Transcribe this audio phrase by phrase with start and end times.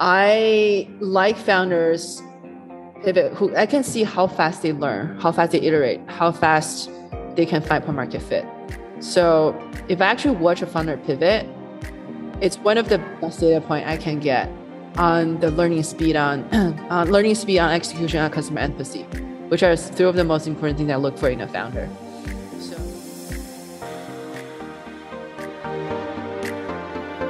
[0.00, 2.22] I like founders
[3.04, 6.90] pivot who I can see how fast they learn, how fast they iterate, how fast
[7.36, 8.46] they can find product market fit.
[9.00, 9.54] So
[9.88, 11.46] if I actually watch a founder pivot,
[12.40, 14.50] it's one of the best data point I can get
[14.96, 16.44] on the learning speed on
[16.90, 19.02] uh, learning speed on execution on customer empathy,
[19.48, 21.90] which are three of the most important things I look for in a founder.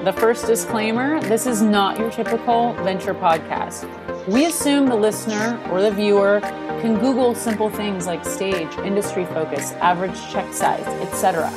[0.04, 3.86] The first disclaimer this is not your typical venture podcast.
[4.26, 6.40] We assume the listener or the viewer
[6.80, 11.52] can Google simple things like stage, industry focus, average check size, etc.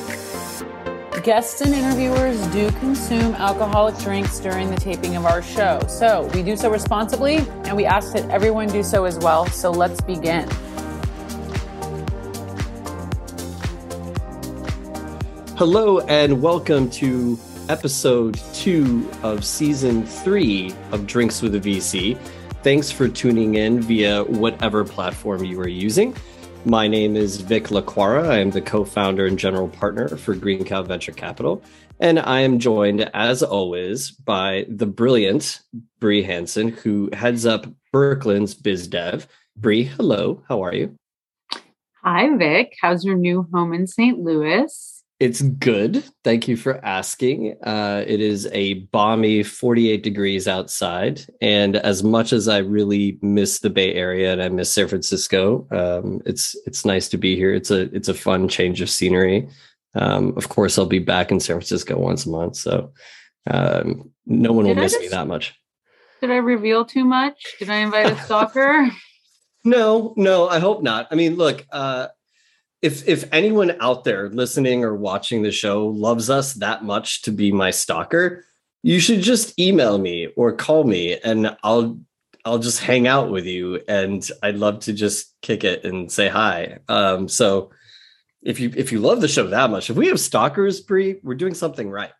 [1.23, 5.79] Guests and interviewers do consume alcoholic drinks during the taping of our show.
[5.87, 9.45] So we do so responsibly and we ask that everyone do so as well.
[9.45, 10.49] So let's begin.
[15.55, 17.39] Hello and welcome to
[17.69, 22.17] episode two of season three of Drinks with a VC.
[22.63, 26.15] Thanks for tuning in via whatever platform you are using.
[26.65, 28.29] My name is Vik Laquara.
[28.29, 31.63] I am the co founder and general partner for Green Cow Venture Capital.
[31.99, 35.61] And I am joined, as always, by the brilliant
[35.99, 39.27] Bree Hanson, who heads up Brooklyn's Biz Dev.
[39.55, 40.43] Bree, hello.
[40.47, 40.95] How are you?
[42.03, 42.73] Hi, Vik.
[42.81, 44.19] How's your new home in St.
[44.19, 44.92] Louis?
[45.23, 46.03] It's good.
[46.25, 47.55] Thank you for asking.
[47.63, 51.21] Uh, it is a balmy 48 degrees outside.
[51.39, 55.65] And as much as I really miss the Bay Area and I miss San Francisco,
[55.71, 57.53] um, it's it's nice to be here.
[57.53, 59.47] It's a it's a fun change of scenery.
[59.95, 62.91] Um, of course, I'll be back in San Francisco once a month, so
[63.49, 65.57] um, no one will miss just, me that much.
[66.19, 67.55] Did I reveal too much?
[67.59, 68.91] Did I invite a stalker?
[69.63, 71.07] no, no, I hope not.
[71.11, 72.07] I mean, look, uh,
[72.83, 77.31] if if anyone out there listening or watching the show loves us that much to
[77.31, 78.43] be my stalker,
[78.83, 81.97] you should just email me or call me and I'll
[82.43, 86.27] I'll just hang out with you and I'd love to just kick it and say
[86.27, 86.79] hi.
[86.89, 87.71] Um, so
[88.41, 91.35] if you if you love the show that much, if we have stalkers, Bree, we're
[91.35, 92.11] doing something right.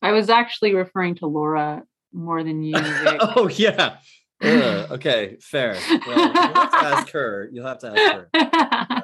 [0.00, 2.74] I was actually referring to Laura more than you.
[2.78, 3.96] oh yeah.
[4.40, 5.76] Uh, okay, fair.
[6.06, 7.48] Well, you'll have to ask her.
[7.52, 9.02] You'll have to ask her.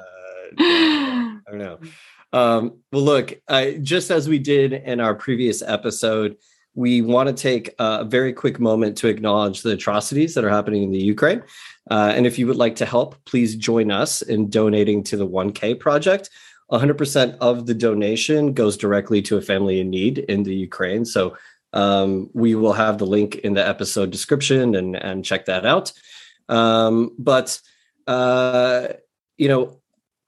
[0.59, 1.79] I don't know.
[2.33, 6.37] Um, well, look, uh, just as we did in our previous episode,
[6.73, 10.83] we want to take a very quick moment to acknowledge the atrocities that are happening
[10.83, 11.43] in the Ukraine.
[11.89, 15.27] Uh, and if you would like to help, please join us in donating to the
[15.27, 16.29] 1K project.
[16.71, 21.03] 100% of the donation goes directly to a family in need in the Ukraine.
[21.03, 21.35] So
[21.73, 25.91] um, we will have the link in the episode description and, and check that out.
[26.47, 27.59] Um, but,
[28.07, 28.87] uh,
[29.37, 29.80] you know,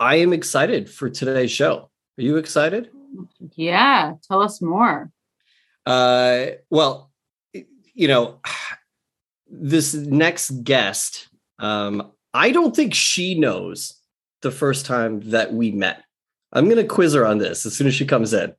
[0.04, 1.90] I am excited for today's show.
[2.18, 2.90] Are you excited?
[3.56, 5.10] Yeah, tell us more.
[5.86, 7.10] Uh, well,
[7.54, 8.42] you know,
[9.50, 13.94] this next guest, um, I don't think she knows
[14.42, 16.04] the first time that we met.
[16.52, 18.54] I'm going to quiz her on this as soon as she comes in.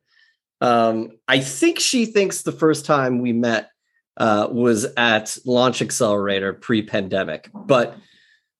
[0.63, 3.69] Um, I think she thinks the first time we met
[4.17, 7.99] uh, was at Launch Accelerator pre-pandemic, but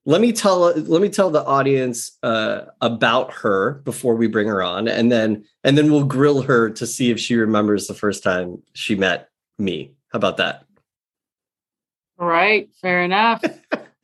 [0.05, 4.61] let me tell let me tell the audience uh, about her before we bring her
[4.61, 8.23] on, and then and then we'll grill her to see if she remembers the first
[8.23, 9.93] time she met me.
[10.09, 10.65] How about that?
[12.19, 13.43] All right, fair enough.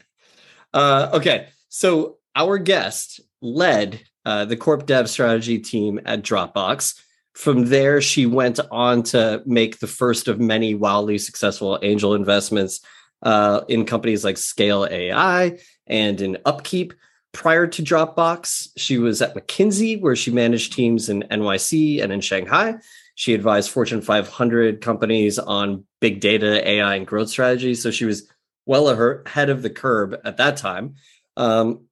[0.73, 6.99] uh, okay, so our guest led uh, the corp dev strategy team at Dropbox.
[7.33, 12.81] From there, she went on to make the first of many wildly successful angel investments
[13.23, 15.57] uh, in companies like Scale AI
[15.91, 16.93] and in Upkeep.
[17.33, 22.19] Prior to Dropbox, she was at McKinsey, where she managed teams in NYC and in
[22.19, 22.75] Shanghai.
[23.15, 27.81] She advised Fortune 500 companies on big data, AI, and growth strategies.
[27.81, 28.27] So she was
[28.65, 30.95] well ahead of the curve at that time.
[31.37, 31.85] Um,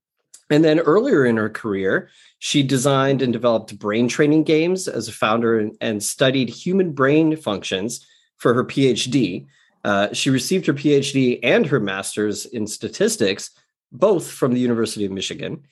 [0.49, 2.09] and then earlier in her career,
[2.39, 8.05] she designed and developed brain training games as a founder and, studied human brain functions
[8.37, 9.45] for her PhD.
[9.83, 13.51] Uh, she received her PhD and her master's in statistics,
[13.91, 15.63] both from the University of Michigan.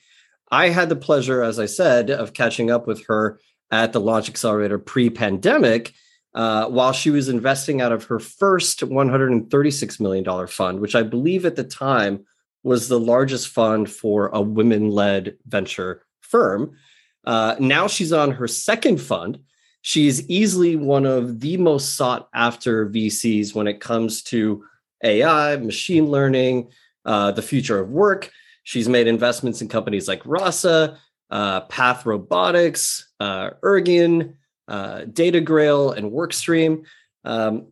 [0.50, 3.38] I had the pleasure, as I said, of catching up with her
[3.70, 5.92] at the Launch Accelerator pre pandemic
[6.34, 11.44] uh, while she was investing out of her first $136 million fund, which I believe
[11.44, 12.24] at the time
[12.62, 16.76] was the largest fund for a women led venture firm.
[17.24, 19.38] Uh, now she's on her second fund,
[19.82, 24.64] she is easily one of the most sought after VCs when it comes to
[25.04, 26.70] AI, machine learning,
[27.08, 28.30] uh, the future of work.
[28.64, 30.98] She's made investments in companies like Rasa,
[31.30, 34.36] uh, Path Robotics, uh, Ergeon,
[34.68, 36.84] uh, DataGrail, and Workstream.
[37.24, 37.68] Um,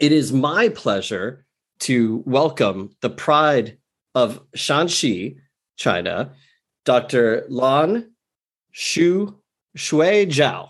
[0.00, 1.44] it is my pleasure
[1.80, 3.78] to welcome the pride
[4.14, 5.38] of Shanxi,
[5.76, 6.32] China,
[6.84, 7.46] Dr.
[7.48, 8.12] Lan
[8.70, 9.40] Shu
[9.74, 10.68] Shui Zhao.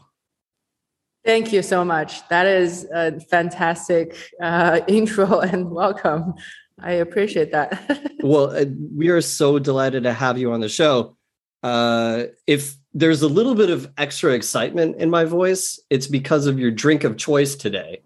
[1.27, 2.27] Thank you so much.
[2.29, 6.35] That is a fantastic uh, intro and welcome.
[6.81, 8.13] I appreciate that.
[8.21, 8.65] well, uh,
[8.95, 11.17] we are so delighted to have you on the show.
[11.63, 16.59] Uh, if there's a little bit of extra excitement in my voice, it's because of
[16.59, 18.03] your drink of choice today.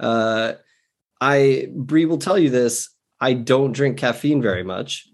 [0.00, 0.54] Uh,
[1.20, 2.90] I Bree will tell you this.
[3.20, 5.06] I don't drink caffeine very much,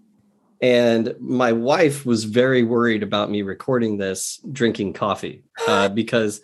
[0.61, 6.41] and my wife was very worried about me recording this drinking coffee uh, because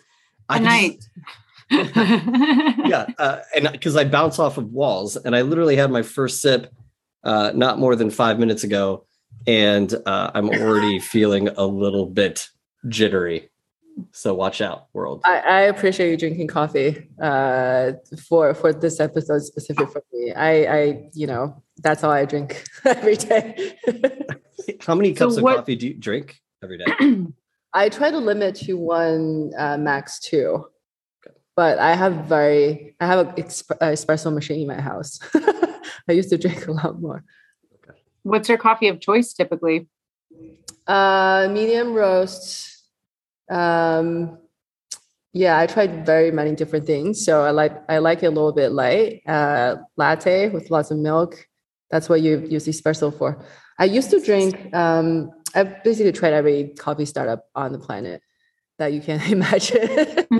[0.48, 1.04] I night.
[1.70, 6.40] yeah, uh, and because I bounce off of walls, and I literally had my first
[6.40, 6.72] sip
[7.24, 9.04] uh, not more than five minutes ago,
[9.46, 12.48] and uh, I'm already feeling a little bit
[12.88, 13.50] jittery.
[14.12, 15.22] So watch out, world.
[15.24, 17.92] I, I appreciate you drinking coffee uh,
[18.28, 20.32] for for this episode specific for me.
[20.32, 23.76] I, I, you know, that's all I drink every day.
[24.80, 26.84] How many cups so what, of coffee do you drink every day?
[27.74, 30.64] I try to limit to one, uh, max two.
[31.58, 35.18] But I have very, I have an exp- espresso machine in my house.
[36.08, 37.24] I used to drink a lot more.
[38.22, 39.88] What's your coffee of choice typically?
[40.86, 42.84] Uh, medium roast.
[43.50, 44.38] Um,
[45.32, 47.24] yeah, I tried very many different things.
[47.24, 49.22] So I like I like it a little bit light.
[49.26, 51.44] Uh, latte with lots of milk.
[51.90, 53.44] That's what you use espresso for.
[53.80, 54.72] I used to drink.
[54.72, 58.22] Um, I've basically tried every coffee startup on the planet
[58.78, 59.80] that you can imagine.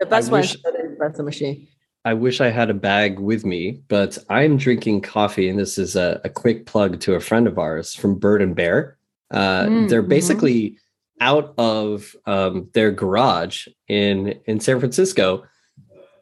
[0.00, 1.68] the best one is the espresso machine.
[2.04, 5.96] I wish I had a bag with me, but I'm drinking coffee, and this is
[5.96, 8.96] a, a quick plug to a friend of ours from Bird and Bear.
[9.30, 10.08] Uh, mm, they're mm-hmm.
[10.08, 10.78] basically
[11.20, 15.44] out of um, their garage in in San Francisco.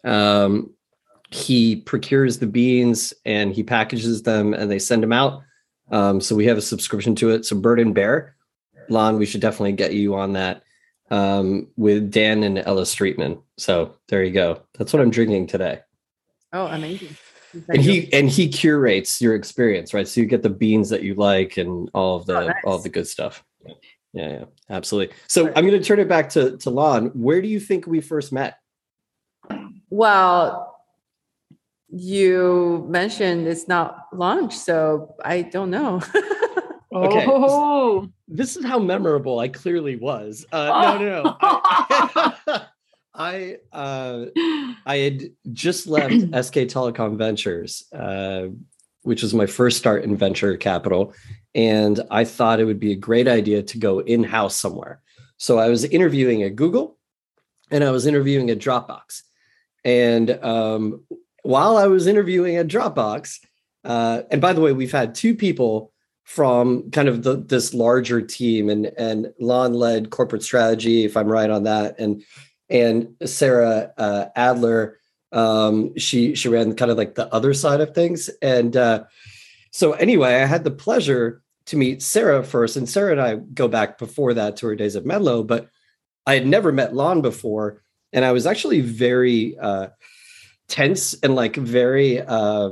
[0.02, 0.72] Um,
[1.31, 5.43] he procures the beans and he packages them, and they send them out.
[5.90, 7.44] Um, so we have a subscription to it.
[7.44, 8.36] So Bird and Bear,
[8.88, 10.62] Lan, we should definitely get you on that
[11.11, 13.43] um, with Dan and Ella Streetman.
[13.56, 14.62] So there you go.
[14.79, 15.81] That's what I'm drinking today.
[16.53, 17.17] Oh, amazing.
[17.69, 20.06] And he and he curates your experience, right?
[20.06, 22.56] So you get the beans that you like and all of the oh, nice.
[22.65, 23.43] all of the good stuff.
[24.12, 25.15] Yeah, yeah, absolutely.
[25.27, 27.06] So I'm going to turn it back to to Lan.
[27.15, 28.59] Where do you think we first met?
[29.89, 30.77] Well,
[31.89, 36.03] you mentioned it's not launched, so I don't know.
[37.04, 37.25] okay.
[37.28, 38.08] Oh.
[38.28, 40.46] This is how memorable I clearly was.
[40.52, 40.98] Uh, oh.
[40.98, 41.37] No, no, no.
[41.43, 42.62] I,
[43.14, 44.26] I, uh,
[44.84, 48.48] I had just left SK Telecom Ventures, uh,
[49.02, 51.14] which was my first start in venture capital.
[51.54, 55.00] And I thought it would be a great idea to go in house somewhere.
[55.38, 56.98] So I was interviewing at Google
[57.70, 59.22] and I was interviewing at Dropbox.
[59.84, 61.04] And um,
[61.43, 63.38] while I was interviewing at Dropbox,
[63.84, 65.93] uh, and by the way, we've had two people
[66.26, 71.28] from kind of the, this larger team, and and Lan led corporate strategy, if I'm
[71.28, 72.25] right on that, and
[72.69, 74.99] and Sarah uh, Adler,
[75.31, 79.05] um, she she ran kind of like the other side of things, and uh,
[79.70, 83.69] so anyway, I had the pleasure to meet Sarah first, and Sarah and I go
[83.69, 85.70] back before that to her days at Menlo, but
[86.26, 89.88] I had never met Lan before, and I was actually very uh,
[90.67, 92.70] tense and like very uh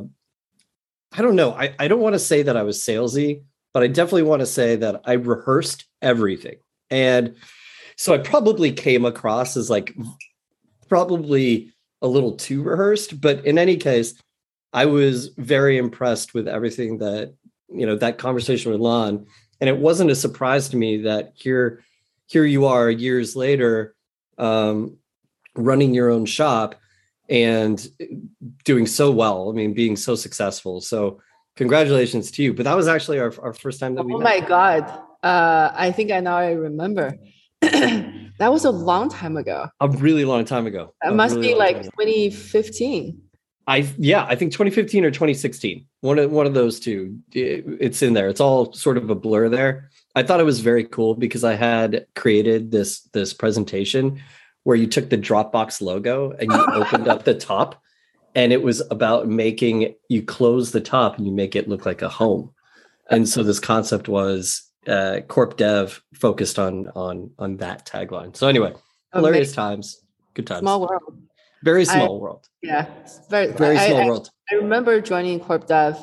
[1.17, 1.53] I don't know.
[1.53, 3.43] I, I don't want to say that I was salesy,
[3.73, 6.57] but I definitely want to say that I rehearsed everything.
[6.91, 7.37] And
[7.97, 9.97] so I probably came across as like
[10.89, 14.15] probably a little too rehearsed, but in any case,
[14.73, 17.33] I was very impressed with everything that,
[17.73, 19.27] you know, that conversation with Lan.
[19.61, 21.83] And it wasn't a surprise to me that here,
[22.27, 23.95] here you are years later,
[24.37, 24.97] um,
[25.55, 26.75] running your own shop
[27.29, 27.87] and
[28.65, 29.51] doing so well.
[29.51, 30.81] I mean, being so successful.
[30.81, 31.21] So
[31.57, 32.55] congratulations to you.
[32.55, 34.15] But that was actually our, our first time that oh we.
[34.15, 34.83] Oh my God.
[35.23, 37.17] Uh, I think I now I remember.
[37.61, 39.69] that was a long time ago.
[39.81, 40.95] A really long time ago.
[41.03, 43.21] It must really be like 2015.
[43.67, 45.87] I yeah, I think 2015 or 2016.
[46.01, 47.19] One of one of those two.
[47.33, 48.29] it's in there.
[48.29, 49.91] It's all sort of a blur there.
[50.15, 54.21] I thought it was very cool because I had created this this presentation
[54.65, 57.81] where you took the Dropbox logo and you opened up the top
[58.35, 62.03] and it was about making you close the top and you make it look like
[62.03, 62.53] a home.
[63.11, 68.37] And so this concept was uh, corp dev focused on on on that tagline.
[68.37, 68.75] So anyway,
[69.13, 70.01] hilarious times,
[70.35, 70.61] good times.
[70.61, 71.23] Small world.
[71.63, 72.49] Very small I, world.
[72.63, 72.89] Yeah,
[73.31, 74.31] very very small I, world.
[74.51, 76.03] I, I remember joining corp dev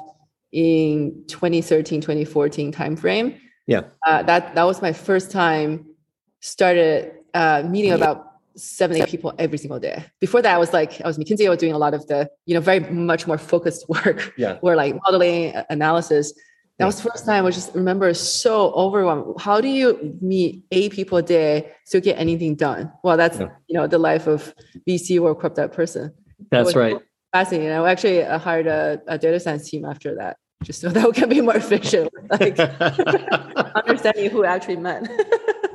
[0.52, 3.40] in 2013 2014 timeframe.
[3.68, 3.84] Yeah.
[4.06, 5.88] Uh, that that was my first time
[6.40, 10.04] started uh, meeting about seven, eight people every single day.
[10.20, 12.30] Before that, I was like, I was McKinsey, I was doing a lot of the,
[12.46, 14.34] you know, very much more focused work.
[14.38, 14.58] Yeah.
[14.62, 16.34] Where like modeling analysis.
[16.78, 19.40] That was the first time I just remember so overwhelmed.
[19.40, 22.92] How do you meet eight people a day to get anything done?
[23.04, 23.50] Well, that's Yeah.
[23.68, 24.56] you know the life of
[24.90, 26.12] VC or corp dev person.
[26.50, 26.98] That's was right.
[27.34, 27.70] Fascinating.
[27.70, 31.12] I actually uh, hired a, a data science team after that, just so that we
[31.14, 32.10] can be more efficient.
[32.32, 32.58] Like
[33.76, 35.08] understanding who actually met.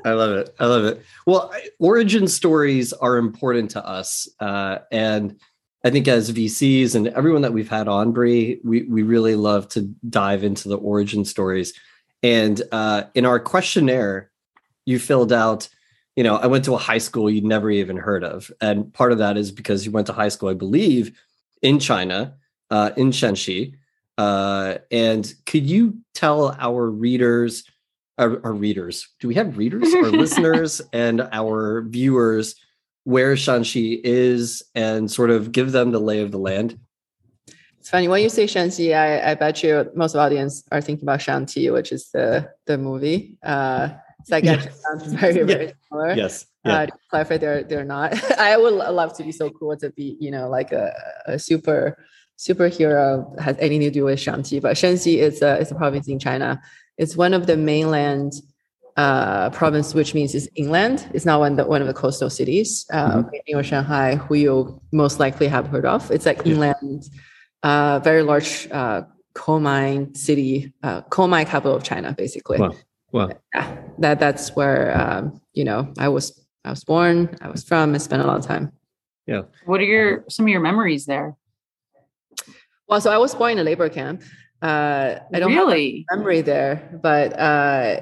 [0.06, 0.54] I love it.
[0.60, 1.02] I love it.
[1.26, 5.36] Well, origin stories are important to us, uh, and
[5.84, 9.68] I think as VCs and everyone that we've had on Bree, we we really love
[9.70, 11.72] to dive into the origin stories.
[12.22, 14.30] And uh, in our questionnaire,
[14.84, 15.68] you filled out.
[16.14, 19.10] You know, I went to a high school you'd never even heard of, and part
[19.10, 21.18] of that is because you went to high school, I believe,
[21.62, 22.36] in China,
[22.70, 23.75] uh, in Shanxi.
[24.16, 27.64] Uh, and could you tell our readers?
[28.18, 29.08] Our, our readers.
[29.20, 29.92] Do we have readers?
[29.94, 32.54] Our listeners and our viewers
[33.04, 36.78] where Shanxi is and sort of give them the lay of the land?
[37.78, 40.80] It's funny when you say Shanxi, I, I bet you most of the audience are
[40.80, 43.38] thinking about Shang-Chi, which is the the movie.
[43.44, 46.14] Uh, it's like actually sounds very very similar.
[46.14, 46.46] Yes.
[46.64, 46.87] Uh, Yeah.
[46.87, 48.11] to clarify, they're they're not.
[48.40, 50.92] I would love to be so cool to be, you know, like a,
[51.26, 51.96] a super
[52.37, 56.18] superhero has anything to do with Shanxi, but Shanxi is a is a province in
[56.18, 56.61] China.
[56.98, 58.32] It's one of the mainland
[58.96, 61.08] uh, province, which means it's inland.
[61.12, 62.86] It's not one of the, one of the coastal cities.
[62.90, 66.10] Uh, Beijing or Shanghai, who you most likely have heard of.
[66.10, 66.52] It's like Yeah.
[66.54, 67.10] inland,
[67.62, 69.02] uh, very large uh,
[69.34, 72.72] coal mine city, uh, coal mine capital of China, basically Wow.
[73.12, 73.30] Wow.
[73.54, 76.32] yeah, that that's where um, you know I was
[76.64, 78.72] I was born, I was from, I spent a lot of time.
[79.26, 79.42] Yeah.
[79.66, 81.36] What are your some of your memories there?
[82.88, 84.22] Well, so I was born in a labor camp.
[84.62, 86.06] Uh, I don't have really?
[86.10, 88.00] memory there, but uh,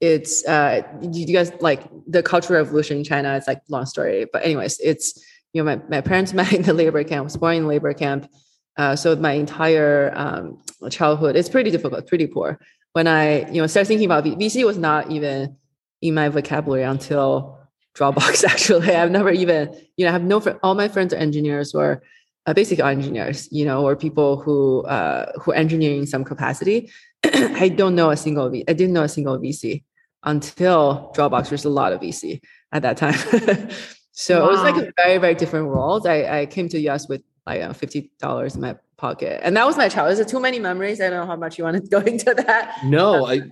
[0.00, 3.34] it's uh, you guys like the cultural revolution in China.
[3.36, 5.18] It's like long story, but anyways, it's
[5.52, 7.20] you know my, my parents met in the labor camp.
[7.20, 8.30] I was born in labor camp,
[8.76, 12.60] uh, so my entire um, childhood it's pretty difficult, pretty poor.
[12.92, 15.56] When I you know started thinking about V- VC was not even
[16.02, 17.58] in my vocabulary until
[17.96, 18.44] Dropbox.
[18.48, 21.74] Actually, I've never even you know I have no fr- all my friends are engineers
[21.74, 22.02] or
[22.46, 26.90] uh, basic engineers, you know, or people who uh, who engineer in some capacity.
[27.24, 28.64] I don't know a single V.
[28.68, 29.82] I didn't know a single VC
[30.22, 31.48] until Dropbox.
[31.48, 32.40] There's a lot of VC
[32.72, 33.14] at that time,
[34.12, 36.06] so it was like a very very different world.
[36.06, 39.66] I, I came to US with like uh, fifty dollars in my pocket, and that
[39.66, 40.12] was my child.
[40.12, 41.00] Is it too many memories?
[41.00, 42.78] I don't know how much you want to go into that.
[42.84, 43.42] No, I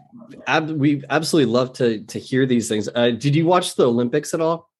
[0.47, 2.89] ab- we absolutely love to to hear these things.
[2.95, 4.71] Uh, did you watch the Olympics at all?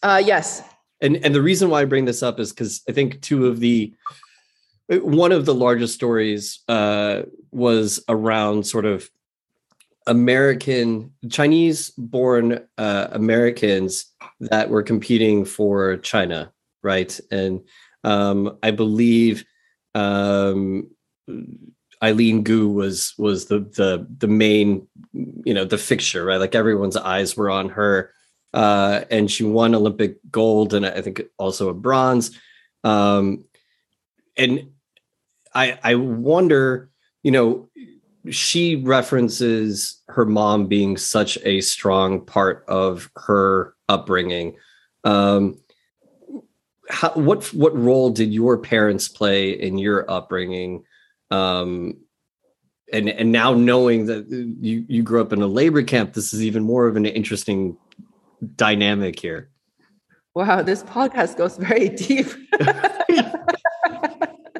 [0.00, 0.62] Uh, yes,
[1.00, 3.60] and and the reason why I bring this up is because I think two of
[3.60, 3.94] the
[4.88, 9.08] one of the largest stories uh, was around sort of
[10.06, 17.18] American Chinese born uh, Americans that were competing for China, right?
[17.30, 17.62] And
[18.04, 19.44] um, I believe
[19.94, 20.90] um,
[22.02, 26.40] Eileen Gu was was the the the main you know the fixture, right?
[26.40, 28.12] Like everyone's eyes were on her
[28.54, 32.30] uh, and she won Olympic gold and I think also a bronze.
[32.84, 33.44] Um,
[34.36, 34.70] and
[35.54, 36.88] I I wonder,
[37.24, 37.68] you know,
[38.30, 44.56] she references her mom being such a strong part of her upbringing.
[45.02, 45.58] Um,
[46.88, 50.84] how, what what role did your parents play in your upbringing?
[51.32, 51.96] Um,
[52.92, 56.44] and and now knowing that you you grew up in a labor camp, this is
[56.44, 57.76] even more of an interesting
[58.56, 59.50] dynamic here.
[60.34, 62.26] wow, this podcast goes very deep.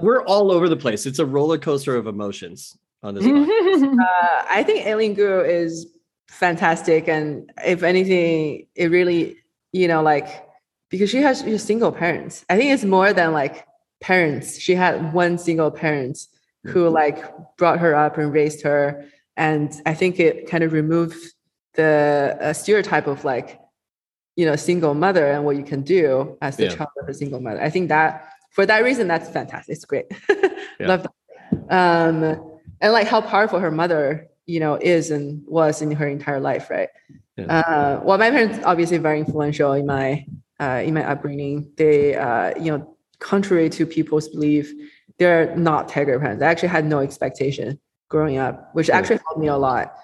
[0.00, 1.07] We're all over the place.
[1.07, 3.25] It's a roller coaster of emotions on this.
[3.75, 5.87] Uh, I think Eileen Gu is
[6.29, 9.37] fantastic, and if anything, it really,
[9.73, 10.47] you know, like
[10.91, 12.45] because she has she's single parents.
[12.49, 13.67] I think it's more than like
[14.00, 14.61] parents.
[14.61, 16.19] She had one single parent
[16.64, 17.25] who like
[17.57, 19.05] brought her up and raised her,
[19.37, 21.17] and I think it kind of removed
[21.75, 23.59] the uh, stereotype of like,
[24.37, 26.75] you know, single mother and what you can do as the Yeah.
[26.76, 27.61] child of a single mother.
[27.62, 29.75] I think that for that reason, that's fantastic.
[29.75, 30.07] It's great.
[30.81, 30.88] Yeah.
[30.88, 31.71] Love that.
[31.71, 32.25] Um,
[32.81, 36.69] and like how powerful her mother you know is and was in her entire life
[36.69, 36.88] right
[37.37, 37.47] Yeah.
[37.47, 40.26] uh, well my parents obviously very influential in my
[40.61, 44.73] uh, in my upbringing they uh, you know contrary to people's belief
[45.19, 49.47] they're not tiger parents i actually had no expectation growing up which actually helped me
[49.47, 49.95] a lot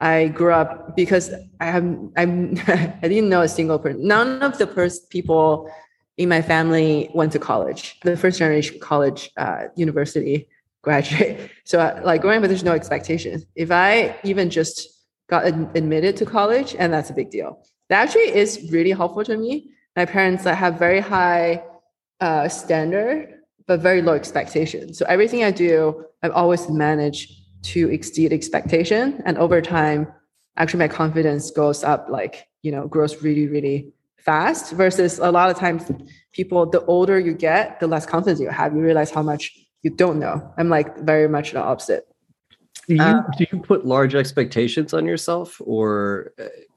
[0.00, 1.30] i grew up because
[1.60, 1.84] i have
[2.16, 2.56] i'm
[3.02, 5.70] i didn't know a single person none of the first people
[6.18, 10.46] in my family went to college the first generation college uh, university
[10.82, 11.50] graduate.
[11.64, 13.42] So uh, like growing up, there's no expectation.
[13.54, 14.88] If I even just
[15.28, 17.62] got ad- admitted to college, and that's a big deal.
[17.88, 19.70] that actually is really helpful to me.
[19.96, 21.64] My parents that have very high
[22.20, 24.94] uh, standard, but very low expectation.
[24.94, 29.22] So everything I do, I've always managed to exceed expectation.
[29.24, 30.06] And over time,
[30.56, 35.50] actually my confidence goes up like, you know, grows really, really fast versus a lot
[35.50, 35.90] of times
[36.32, 38.74] people, the older you get, the less confidence you have.
[38.74, 39.52] You realize how much
[39.82, 40.52] you don't know.
[40.58, 42.06] I'm like very much the opposite.
[42.86, 46.32] Do you, Uh, do you put large expectations on yourself or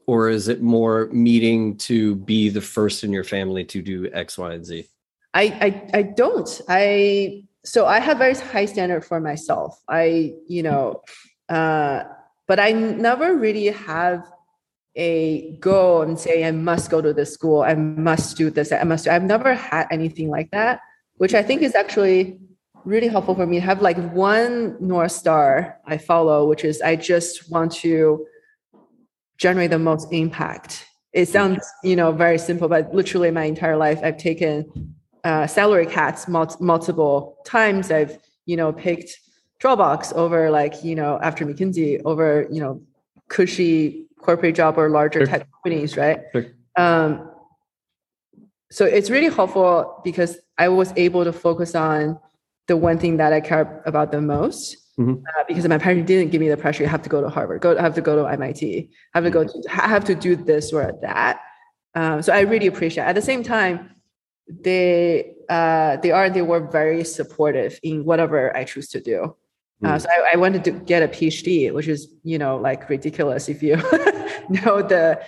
[0.05, 4.37] or is it more meeting to be the first in your family to do X,
[4.37, 4.85] Y, and Z?
[5.33, 6.61] I, I I don't.
[6.67, 9.81] I so I have very high standard for myself.
[9.87, 11.01] I you know,
[11.49, 12.03] uh,
[12.47, 14.29] but I never really have
[14.95, 17.61] a goal and say I must go to this school.
[17.63, 18.71] I must do this.
[18.71, 19.05] I must.
[19.05, 19.11] Do.
[19.11, 20.81] I've never had anything like that,
[21.17, 22.39] which I think is actually
[22.85, 27.49] really helpful for me have like one north star I follow, which is I just
[27.49, 28.25] want to
[29.37, 30.85] generate the most impact.
[31.13, 35.85] It sounds, you know, very simple, but literally my entire life, I've taken uh, salary
[35.85, 37.91] cats mul- multiple times.
[37.91, 39.11] I've, you know, picked
[39.61, 42.81] Dropbox over like, you know, after McKinsey over, you know,
[43.29, 45.27] cushy corporate job or larger Sure.
[45.27, 46.21] tech companies, right?
[46.33, 46.45] Sure.
[46.77, 47.29] Um,
[48.71, 52.19] so it's really helpful because I was able to focus on
[52.67, 54.77] the one thing that I care about the most.
[54.99, 55.21] Mhm.
[55.21, 56.83] Uh, because my parents didn't give me the pressure.
[56.83, 57.61] You have to go to Harvard.
[57.61, 57.75] Go.
[57.77, 58.91] Have to go to MIT.
[59.15, 59.43] Have to go.
[59.43, 61.39] To, have to do this or that.
[61.95, 63.03] Um, so I really appreciate.
[63.03, 63.07] It.
[63.07, 63.89] At the same time,
[64.47, 69.35] they uh, they are they were very supportive in whatever I choose to do.
[69.83, 70.01] Uh, Mm.
[70.01, 73.61] so I, I wanted to get a PhD, which is you know like ridiculous if
[73.63, 73.75] you
[74.49, 75.19] know the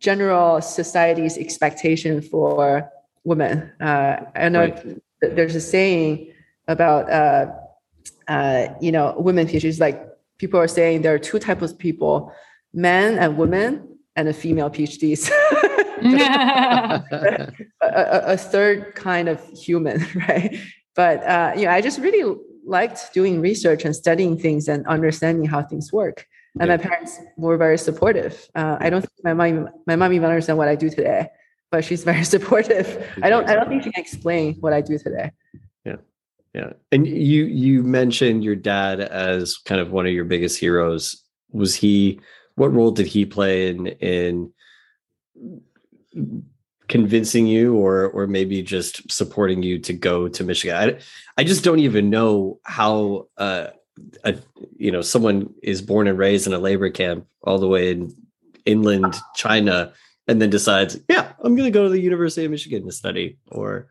[0.00, 2.90] general society's expectation for
[3.24, 3.70] women.
[3.80, 5.00] Uh, I know Right.
[5.20, 6.32] there's a saying
[6.68, 7.46] about uh,
[8.28, 9.80] uh, you know women PhDs.
[9.80, 10.04] Like
[10.38, 12.32] people are saying there are two types of people:
[12.74, 15.30] men and women, and a female PhDs.
[16.02, 17.04] a,
[17.80, 20.58] a, a third kind of human, right?
[20.94, 25.44] But uh, you know, I just really liked doing research and studying things and understanding
[25.44, 26.26] how things work.
[26.60, 28.48] And my parents were very supportive.
[28.54, 31.28] Uh, I don't think my mom, my mom even understand what I do today,
[31.70, 33.08] but she's very supportive.
[33.22, 35.30] I don't, I don't think she can explain what I do today.
[35.86, 35.96] Yeah,
[36.52, 36.72] yeah.
[36.90, 41.22] And you you mentioned your dad as kind of one of your biggest heroes.
[41.52, 42.20] Was he
[42.62, 44.52] what role did he play in in
[46.86, 50.76] convincing you or or maybe just supporting you to go to Michigan?
[50.76, 50.98] I,
[51.36, 53.66] I just don't even know how uh
[54.22, 54.36] a,
[54.76, 58.14] you know someone is born and raised in a labor camp all the way in
[58.64, 59.92] inland China
[60.28, 63.38] and then decides, yeah, I'm going to go to the University of Michigan to study
[63.50, 63.88] or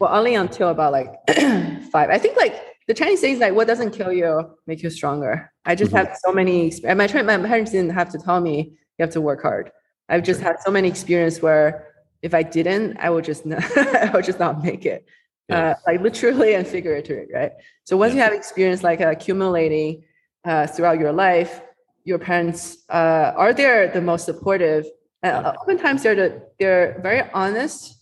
[0.00, 1.12] Well, only until about like
[1.92, 2.08] five.
[2.08, 2.54] I think like
[2.86, 5.52] the Chinese saying is like, what doesn't kill you make you stronger.
[5.64, 5.98] I just Mhm.
[5.98, 9.20] have so many, and my, my parents didn't have to tell me you have to
[9.20, 9.72] work hard.
[10.08, 11.88] I've just had so many experience where
[12.22, 15.04] if I didn't, I would just not, I would just not make it.
[15.48, 15.70] Yeah.
[15.70, 17.52] Uh, like literally and figuratively, right?
[17.84, 20.02] So once you have experience like accumulating
[20.44, 21.60] uh, throughout your life,
[22.04, 24.86] your parents uh, are there the most supportive.
[25.22, 27.96] And oftentimes they're the, they're very honest.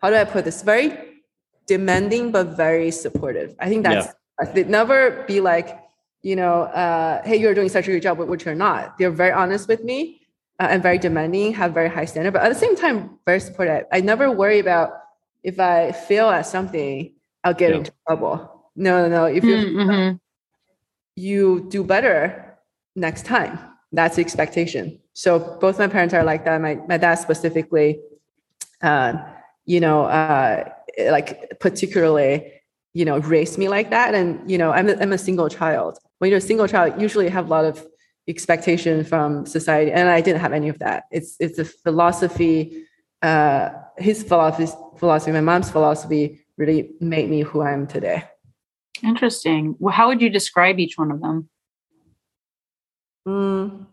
[0.00, 0.62] How do I put this?
[0.62, 1.20] Very
[1.66, 3.54] demanding but very supportive.
[3.58, 4.08] I think that's
[4.54, 5.78] they'd never be like,
[6.22, 8.98] you know, uh, hey, you're doing such a good job, but which you're not.
[8.98, 10.22] They're very honest with me
[10.58, 13.84] uh, and very demanding, have very high standard, but at the same time, very supportive.
[13.92, 14.92] I never worry about
[15.42, 17.12] if I fail at something,
[17.44, 17.76] I'll get Yeah.
[17.78, 18.70] into trouble.
[18.74, 19.24] No, no, no.
[19.26, 20.20] If you Mhm.
[21.16, 22.56] you do better
[22.96, 23.58] next time.
[23.92, 24.98] That's the expectation.
[25.12, 26.60] So both my parents are like that.
[26.60, 28.00] My my dad specifically,
[28.82, 29.12] uh,
[29.64, 30.68] you know, uh,
[31.10, 32.52] like particularly,
[32.94, 34.14] you know, raised me like that.
[34.14, 35.98] And you know, I'm a, I'm a single child.
[36.18, 37.86] When you're a single child, usually have a lot of
[38.26, 41.04] expectation from society, and I didn't have any of that.
[41.10, 42.84] It's it's a philosophy.
[43.20, 48.24] Uh, his philosophy, philosophy, my mom's philosophy, really made me who I am today.
[49.02, 49.76] Interesting.
[49.78, 51.48] Well, how would you describe each one of them?
[53.26, 53.86] Mm.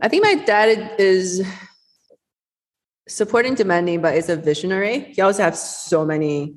[0.00, 1.46] I think my dad is
[3.08, 5.12] supporting demanding, but is a visionary.
[5.14, 6.56] He also has so many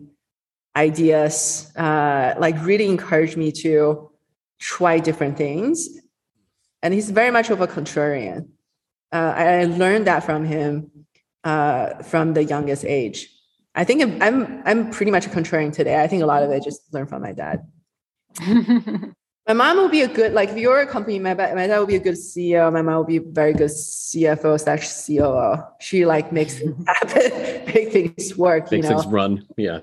[0.76, 4.12] ideas, uh, like really encouraged me to
[4.60, 5.90] try different things.
[6.82, 8.50] And he's very much of a contrarian.
[9.12, 10.92] Uh, I I learned that from him
[11.44, 13.30] uh, from the youngest age.
[13.74, 16.02] I think I'm, I'm I'm pretty much a contrarian today.
[16.02, 17.66] I think a lot of it just learned from my dad.
[19.48, 21.20] My mom will be a good like if you're a company.
[21.20, 22.74] My my dad will be a good CEO.
[22.74, 25.64] My mom will be a very good CFO slash COO.
[25.80, 28.72] She like makes things happen, make things work.
[28.72, 28.98] You makes know.
[28.98, 29.46] things run.
[29.56, 29.82] Yeah.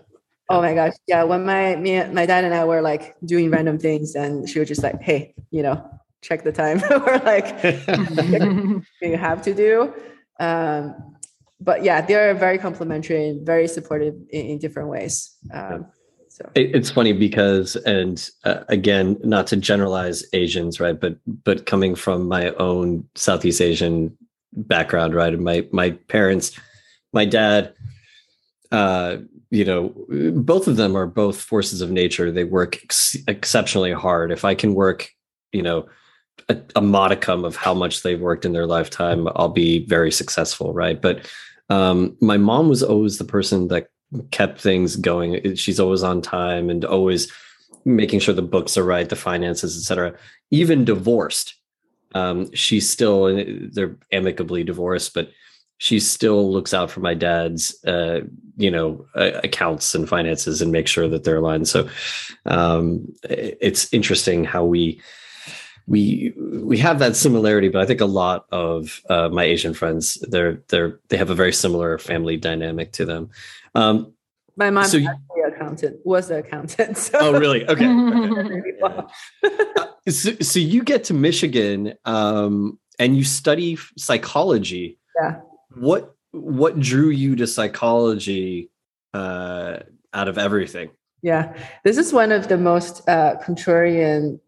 [0.48, 1.22] Oh my gosh, yeah.
[1.24, 4.68] When my me, my dad and I were like doing random things, and she was
[4.68, 5.82] just like, "Hey, you know,
[6.20, 7.46] check the time," or like,
[9.00, 9.92] "You have to do."
[10.40, 11.16] Um,
[11.60, 15.34] but yeah, they're very complimentary and very supportive in, in different ways.
[15.54, 15.86] Um,
[16.28, 20.98] so It- It's funny because, and uh, again, not to generalize Asians, right?
[21.00, 24.16] But but coming from my own Southeast Asian
[24.52, 25.32] background, right?
[25.32, 26.58] And my my parents,
[27.12, 27.74] my dad,
[28.72, 29.18] uh,
[29.52, 29.94] you know,
[30.34, 32.32] both of them are both forces of nature.
[32.32, 34.32] They work ex- exceptionally hard.
[34.32, 35.10] If I can work,
[35.52, 35.86] you know,
[36.48, 40.72] a, a modicum of how much they've worked in their lifetime, I'll be very successful,
[40.72, 41.00] right?
[41.00, 41.30] But
[41.68, 43.88] um, my mom was always the person that
[44.30, 45.54] kept things going.
[45.54, 47.30] She's always on time and always
[47.84, 50.18] making sure the books are right, the finances, etc.
[50.50, 51.56] Even divorced,
[52.14, 55.30] um, she's still they're amicably divorced, but
[55.82, 58.20] she still looks out for my dad's uh,
[58.56, 61.66] you know uh, accounts and finances and make sure that they're aligned.
[61.66, 61.88] So
[62.46, 65.00] um, it's interesting how we
[65.88, 70.18] we we have that similarity, but I think a lot of uh, my Asian friends
[70.30, 73.30] they're they're they have a very similar family dynamic to them.
[73.74, 74.14] Um,
[74.54, 75.00] my mom So
[75.52, 76.96] accountant was an accountant.
[77.02, 77.64] So oh, really?
[77.68, 77.86] Okay.
[77.88, 79.10] really well.
[80.08, 85.00] so, so you get to Michigan um, and you study psychology.
[85.20, 85.40] Yeah.
[85.74, 88.70] What what drew you to psychology
[89.12, 89.78] uh,
[90.12, 90.90] out of everything?
[91.22, 91.54] Yeah,
[91.84, 94.40] this is one of the most uh, contrarian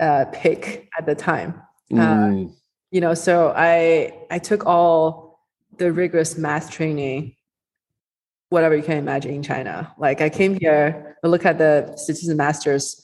[0.00, 1.60] uh, pick at the time.
[1.90, 2.54] Mm,
[2.90, 5.40] You know, so I I took all
[5.78, 7.36] the rigorous math training,
[8.50, 9.94] whatever you can imagine in China.
[9.98, 12.98] Like I came here, I look at the citizen masters.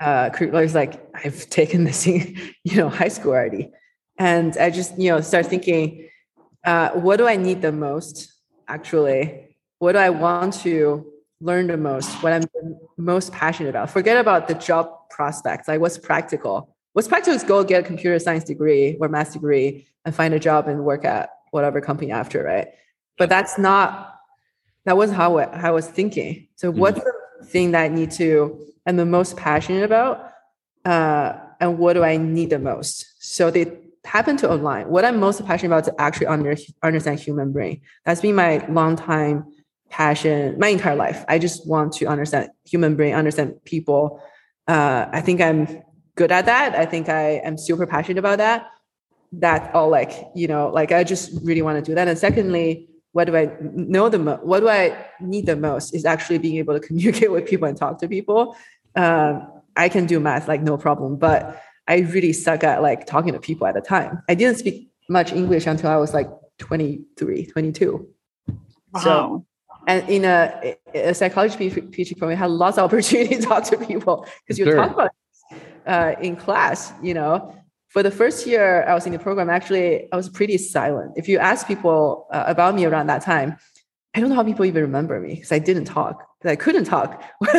[0.00, 3.70] Uh, curriculum, I was like, I've taken this in, you know, high school already,
[4.18, 6.08] and I just you know start thinking,
[6.64, 8.32] uh, what do I need the most?
[8.68, 12.22] Actually, what do I want to learn the most?
[12.22, 12.44] What I'm
[12.96, 13.90] most passionate about?
[13.90, 15.68] Forget about the job prospects.
[15.68, 16.74] Like what's practical?
[16.92, 20.38] What's practical is go get a computer science degree or math degree and find a
[20.38, 22.68] job and work at whatever company after, right?
[23.18, 24.20] But that's not
[24.84, 26.48] that wasn't how I, how I was thinking.
[26.56, 30.32] So what's the thing that I need to I'm the most passionate about,
[30.84, 33.06] uh, and what do I need the most?
[33.20, 34.88] So they happen to align.
[34.88, 37.80] What I'm most passionate about is actually under, understand human brain.
[38.04, 39.46] That's been my long time
[39.90, 41.24] passion, my entire life.
[41.28, 44.20] I just want to understand human brain, understand people.
[44.66, 45.82] Uh, I think I'm
[46.16, 46.74] good at that.
[46.74, 48.66] I think I am super passionate about that.
[49.32, 52.08] That all like you know, like I just really want to do that.
[52.08, 54.42] And secondly, what do I know the most?
[54.42, 57.76] What do I need the most is actually being able to communicate with people and
[57.76, 58.56] talk to people.
[58.94, 63.32] Um, I can do math like no problem, but I really suck at like talking
[63.32, 64.22] to people at the time.
[64.28, 68.08] I didn't speak much English until I was like 23, 22.
[68.92, 69.44] Wow.
[69.88, 73.64] And in a, a psychology P- PhD program, we had lots of opportunity to talk
[73.64, 74.76] to people because you Sure.
[74.76, 75.10] talk about
[75.50, 77.54] it, uh, in class, you know.
[77.88, 81.12] For the first year I was in the program, actually, I was pretty silent.
[81.16, 83.56] If you ask people uh, about me around that time,
[84.14, 86.84] I don't know how people even remember me because I didn't talk, 'cause I couldn't
[86.84, 87.22] talk,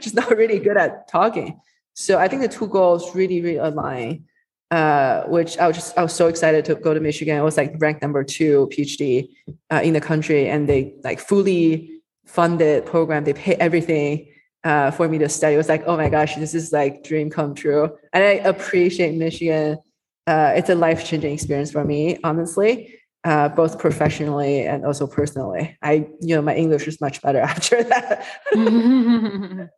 [0.00, 1.60] just not really good at talking.
[1.96, 4.26] So I think the two goals really, really align.
[4.72, 7.38] Uh, which I was just I was so excited to go to Michigan.
[7.38, 9.28] I was like ranked number two PhD
[9.70, 13.22] uh, in the country, and they like fully funded program.
[13.22, 14.26] They pay everything
[14.64, 15.54] uh, for me to study.
[15.54, 17.96] It was like, oh my gosh, this is like dream come true.
[18.12, 19.78] And I appreciate Michigan.
[20.26, 25.78] Uh, it's a life changing experience for me, honestly, uh, both professionally and also personally.
[25.80, 28.26] I, you know, my English is much better after that.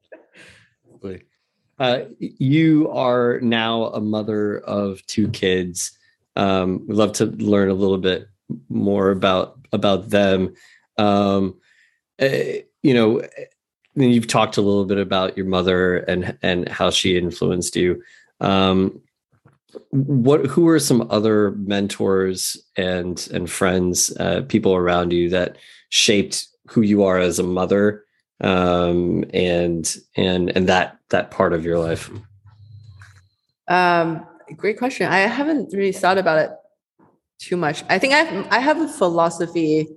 [1.79, 5.93] Uh, you are now a mother of two kids.
[6.37, 8.29] Um, we'd love to learn a little bit
[8.69, 10.55] more about about them.
[10.97, 11.57] Um,
[12.19, 13.23] eh, you know,
[13.95, 18.03] then you've talked a little bit about your mother and and how she influenced you.
[18.41, 19.01] Um,
[19.91, 25.57] what who are some other mentors and and friends, uh, people around you that
[25.91, 28.05] shaped who you are as a mother
[28.41, 32.11] um, and and and that that part of your life?
[33.69, 35.11] Um, great question.
[35.11, 36.51] I haven't really thought about it
[37.39, 37.85] too much.
[37.89, 39.89] I think I I have a philosophy.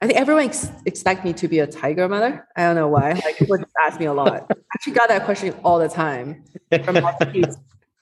[0.00, 2.46] I think everyone ex- expect me to be a tiger mother.
[2.56, 3.12] I don't know why.
[3.24, 4.46] Like people just ask me a lot.
[4.48, 6.44] I actually got that question all the time
[6.84, 6.98] from.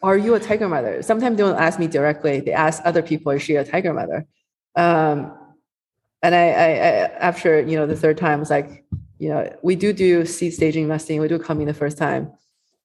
[0.02, 1.02] Are you a tiger mother?
[1.02, 2.40] Sometimes they don't ask me directly.
[2.40, 4.26] They ask other people, is she a tiger mother?
[4.76, 5.32] Um,
[6.22, 8.84] and I, I, I, after you know the third time, was like,
[9.18, 11.20] you know, we do do seed stage investing.
[11.20, 12.32] We do come in the first time.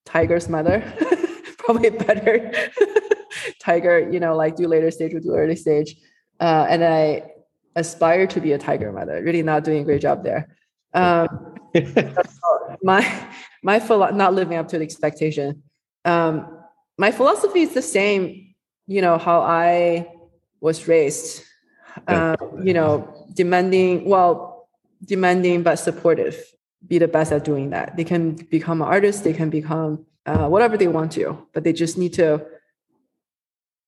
[0.06, 0.82] Tiger's mother,
[1.58, 2.52] probably better.
[3.60, 5.96] tiger, you know, like do later stage, we do early stage.
[6.40, 7.32] Uh, and I
[7.76, 9.22] aspire to be a tiger mother.
[9.24, 10.56] Really not doing a great job there.
[10.94, 11.56] Um,
[12.84, 13.28] my
[13.64, 15.64] my philo- not living up to the expectation.
[16.04, 16.60] Um,
[16.98, 18.54] my philosophy is the same.
[18.88, 20.08] You know how I
[20.60, 21.44] was raised,
[22.08, 24.51] uh, you know, demanding, well,
[25.04, 26.44] demanding but supportive.
[26.88, 27.96] Be the best at doing that.
[27.96, 29.22] They can become artists.
[29.22, 32.46] They can become uh, whatever they want to, but they just need to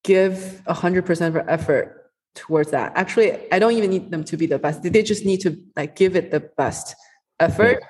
[0.04, 2.94] give a hundred percent of effort towards that.
[2.96, 4.84] Actually, I don't even need them to be the best.
[4.84, 6.96] They just need to like give it the best
[7.40, 7.82] effort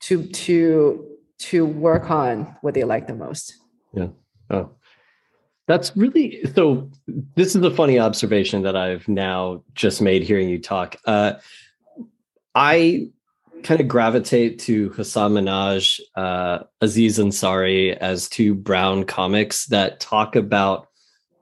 [0.00, 1.06] to to
[1.38, 3.56] to work on what they like the most.
[3.92, 4.08] Yeah.
[4.50, 4.70] Oh.
[5.66, 6.90] That's really so.
[7.06, 10.96] This is a funny observation that I've now just made hearing you talk.
[11.06, 11.34] Uh,
[12.54, 13.08] I
[13.64, 20.36] kind of gravitate to Hasan Minhaj, uh, Aziz Ansari as two brown comics that talk
[20.36, 20.88] about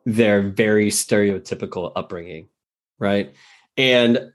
[0.07, 2.49] their very stereotypical upbringing,
[2.99, 3.35] right?
[3.77, 4.33] And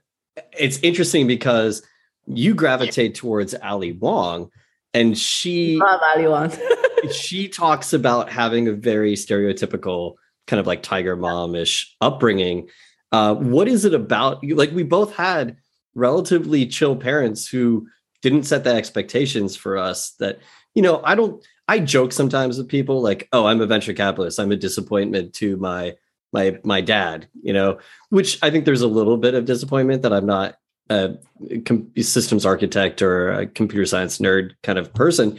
[0.56, 1.82] it's interesting because
[2.26, 4.50] you gravitate towards Ali Wong,
[4.94, 6.52] and she Love Ali Wong.
[7.12, 10.14] she talks about having a very stereotypical
[10.46, 12.68] kind of like tiger mom-ish upbringing.
[13.12, 14.42] Uh, what is it about?
[14.42, 15.56] You like we both had
[15.98, 17.88] relatively chill parents who
[18.22, 20.38] didn't set the expectations for us that
[20.74, 24.38] you know i don't i joke sometimes with people like oh i'm a venture capitalist.
[24.38, 25.96] I'm a disappointment to my
[26.32, 27.78] my my dad you know
[28.10, 30.56] which i think there's a little bit of disappointment that i'm not
[30.90, 31.18] a
[32.00, 35.38] systems architect or a computer science nerd kind of person.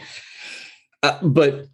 [1.02, 1.66] Uh, but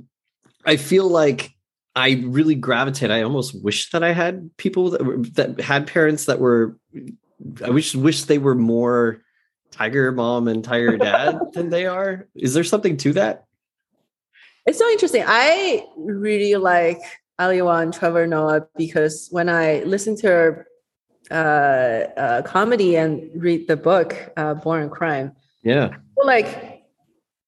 [0.66, 1.52] i feel like
[1.96, 6.40] i really gravitate i almost wish that i had people that that had parents that
[6.40, 6.78] were
[7.64, 9.22] i wish wish they were more
[9.72, 13.46] tiger mom and tiger dad than they are is there something to that
[14.66, 15.24] It's so interesting.
[15.26, 17.00] I really like
[17.38, 20.68] Ali Wong, Trevor Noah because when I listen to her
[21.30, 26.84] uh, uh, comedy and read the book uh, Born in Crime, yeah I feel like,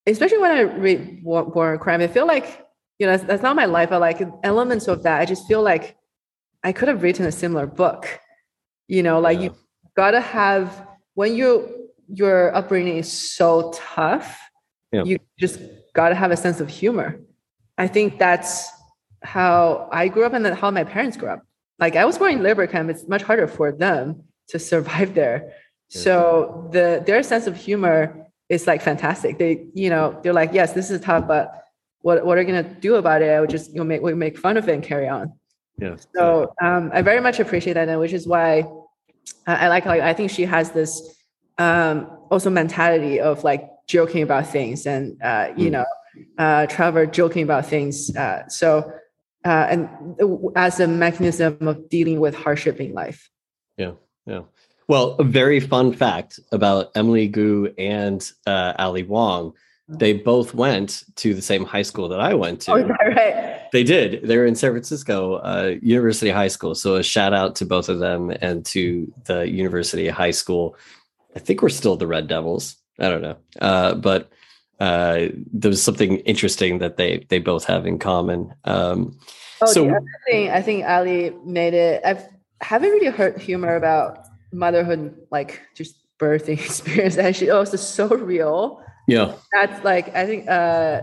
[0.05, 2.67] especially when I read Born in Crime, I feel like
[2.99, 5.19] you know that's, that's not my life, but like elements of that.
[5.19, 5.97] I just feel like
[6.63, 8.19] I could have written a similar book.
[8.87, 9.55] You know, like you
[9.97, 11.49] gotta have when you
[12.21, 14.39] your upbringing is so tough,
[14.93, 15.03] Yeah.
[15.03, 15.59] you just
[15.93, 17.09] gotta have a sense of humor.
[17.77, 18.69] I think that's
[19.23, 21.41] how I grew up and how my parents grew up.
[21.79, 25.39] Like I was born in labor camp, it's much harder for them to survive there.
[25.89, 27.97] So the their sense of humor
[28.49, 29.37] is like fantastic.
[29.41, 31.45] They, you know, they're like, yes, this is tough, but
[32.01, 33.29] what what are you gonna do about it?
[33.35, 35.25] I would just you know make we make fun of it and carry on.
[35.83, 38.49] yeah So um, I very much appreciate that, and which is why
[39.45, 41.15] I, I like like I think she has this
[41.57, 45.71] um, also mentality of like joking about things, and uh, you Mm.
[45.71, 45.85] know,
[46.37, 48.15] uh, Trevor joking about things.
[48.15, 48.91] Uh, so
[49.45, 49.89] uh, and
[50.55, 53.29] as a mechanism of dealing with hardship in life.
[53.77, 53.93] Yeah.
[54.25, 54.41] Yeah.
[54.87, 59.53] Well, a very fun fact about Emily Gu and uh, Ali Wong.
[59.89, 62.71] They both went to the same high school that I went to.
[62.73, 63.67] Oh, right?
[63.71, 64.27] They did.
[64.27, 66.75] They were in San Francisco uh, University High School.
[66.75, 70.75] So a shout out to both of them and to the University High School.
[71.35, 72.75] I think we're still the Red Devils.
[72.99, 74.29] I don't know, uh, but
[74.79, 78.53] uh, there was something interesting that they they both have in common.
[78.65, 79.17] Um,
[79.61, 79.89] Oh, So-
[80.29, 82.01] thing I think Ali made it.
[82.05, 82.23] I
[82.61, 84.19] haven't really heard humor about
[84.51, 87.17] motherhood, like just birthing experience.
[87.17, 88.81] Actually, oh, it's so real.
[89.07, 91.01] Yeah, That's like I think uh,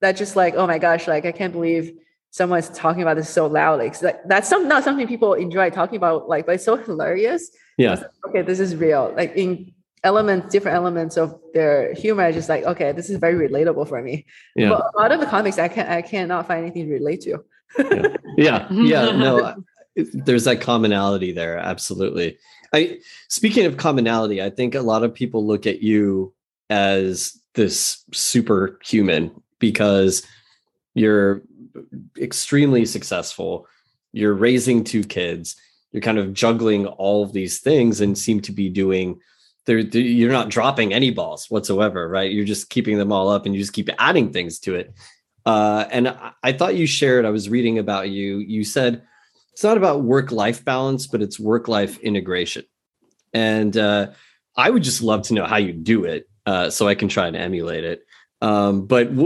[0.00, 1.92] that just like oh my gosh, like I can't believe
[2.30, 3.90] someone's talking about this so loudly.
[4.02, 6.28] like that's some not something people enjoy talking about.
[6.28, 7.50] Like, but it's so hilarious.
[7.78, 9.12] yeah, Okay, this is real.
[9.16, 9.72] Like in
[10.04, 14.02] elements, different elements of their humor, I just like okay, this is very relatable for
[14.02, 14.26] me.
[14.54, 14.70] yeah.
[14.70, 17.44] But a lot of the comics, I can't I cannot find anything to relate to.
[18.36, 19.54] yeah yeah no
[20.12, 22.38] there's that commonality there absolutely
[22.72, 26.32] i speaking of commonality i think a lot of people look at you
[26.70, 30.22] as this superhuman because
[30.94, 31.42] you're
[32.18, 33.66] extremely successful
[34.12, 35.56] you're raising two kids
[35.92, 39.18] you're kind of juggling all of these things and seem to be doing
[39.64, 43.46] they're, they're- you're not dropping any balls whatsoever right you're just keeping them all up
[43.46, 44.94] and you just keep adding things to it
[45.46, 48.38] uh, and I, I thought you shared, I was reading about you.
[48.38, 49.02] You said
[49.52, 52.64] it's not about work life balance, but it's work life integration.
[53.32, 54.08] And uh,
[54.56, 57.26] I would just love to know how you do it uh, so I can try
[57.26, 58.06] and emulate it.
[58.42, 59.16] Um, but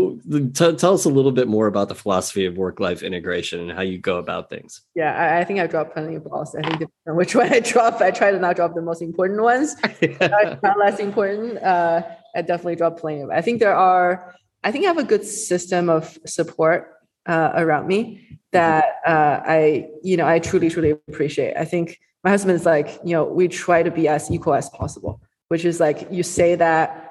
[0.54, 3.72] t- tell us a little bit more about the philosophy of work life integration and
[3.72, 4.83] how you go about things.
[4.94, 6.54] Yeah, I, I think I dropped plenty of balls.
[6.54, 9.02] I think depending on which one I drop, I try to not drop the most
[9.02, 9.74] important ones.
[10.20, 11.59] not, not less important.
[11.59, 12.02] Uh,
[12.37, 13.30] I definitely drop plenty of.
[13.30, 14.35] I think there are.
[14.62, 16.92] I think I have a good system of support
[17.26, 21.56] uh, around me that uh, I, you know, I truly, truly appreciate.
[21.56, 24.68] I think my husband is like, you know, we try to be as equal as
[24.68, 27.10] possible, which is like you say that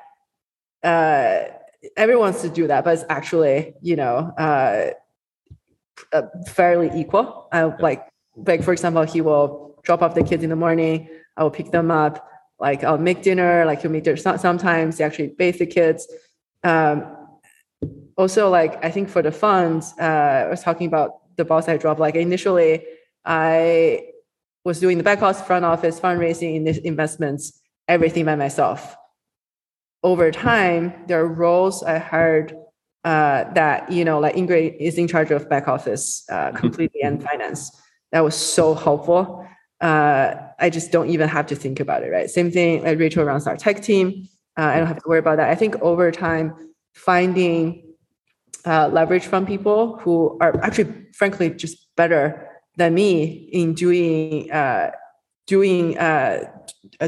[0.83, 1.43] uh,
[1.95, 4.91] everyone wants to do that, but it's actually, you know, uh,
[6.13, 7.47] uh, fairly equal.
[7.51, 11.09] Uh, like, like for example, he will drop off the kids in the morning.
[11.37, 12.25] I will pick them up.
[12.59, 13.65] Like I'll make dinner.
[13.65, 14.17] Like he'll make dinner.
[14.17, 16.07] Sometimes he actually bathe the kids.
[16.63, 17.15] Um,
[18.17, 21.77] also, like I think for the funds, uh, I was talking about the boss I
[21.77, 21.99] dropped.
[21.99, 22.83] Like initially,
[23.23, 24.07] I
[24.65, 28.97] was doing the back office, front office, fundraising, in investments, everything by myself.
[30.01, 32.55] Over time, there are roles I hired
[33.03, 37.21] uh, that you know, like Ingrid is in charge of back office uh, completely and
[37.29, 37.71] finance.
[38.11, 39.45] That was so helpful.
[39.81, 42.29] Uh, I just don't even have to think about it, right?
[42.29, 44.27] Same thing, like Rachel runs our tech team.
[44.57, 45.49] Uh, I don't have to worry about that.
[45.49, 46.53] I think over time,
[46.93, 47.95] finding
[48.65, 54.91] uh, leverage from people who are actually, frankly, just better than me in doing uh,
[55.47, 56.51] doing uh,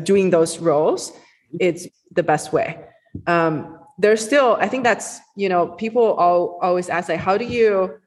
[0.04, 1.12] doing those roles,
[1.60, 2.80] it's the best way.
[3.28, 7.46] Um, there's still, I think that's you know, people all, always ask like, how do
[7.46, 8.00] you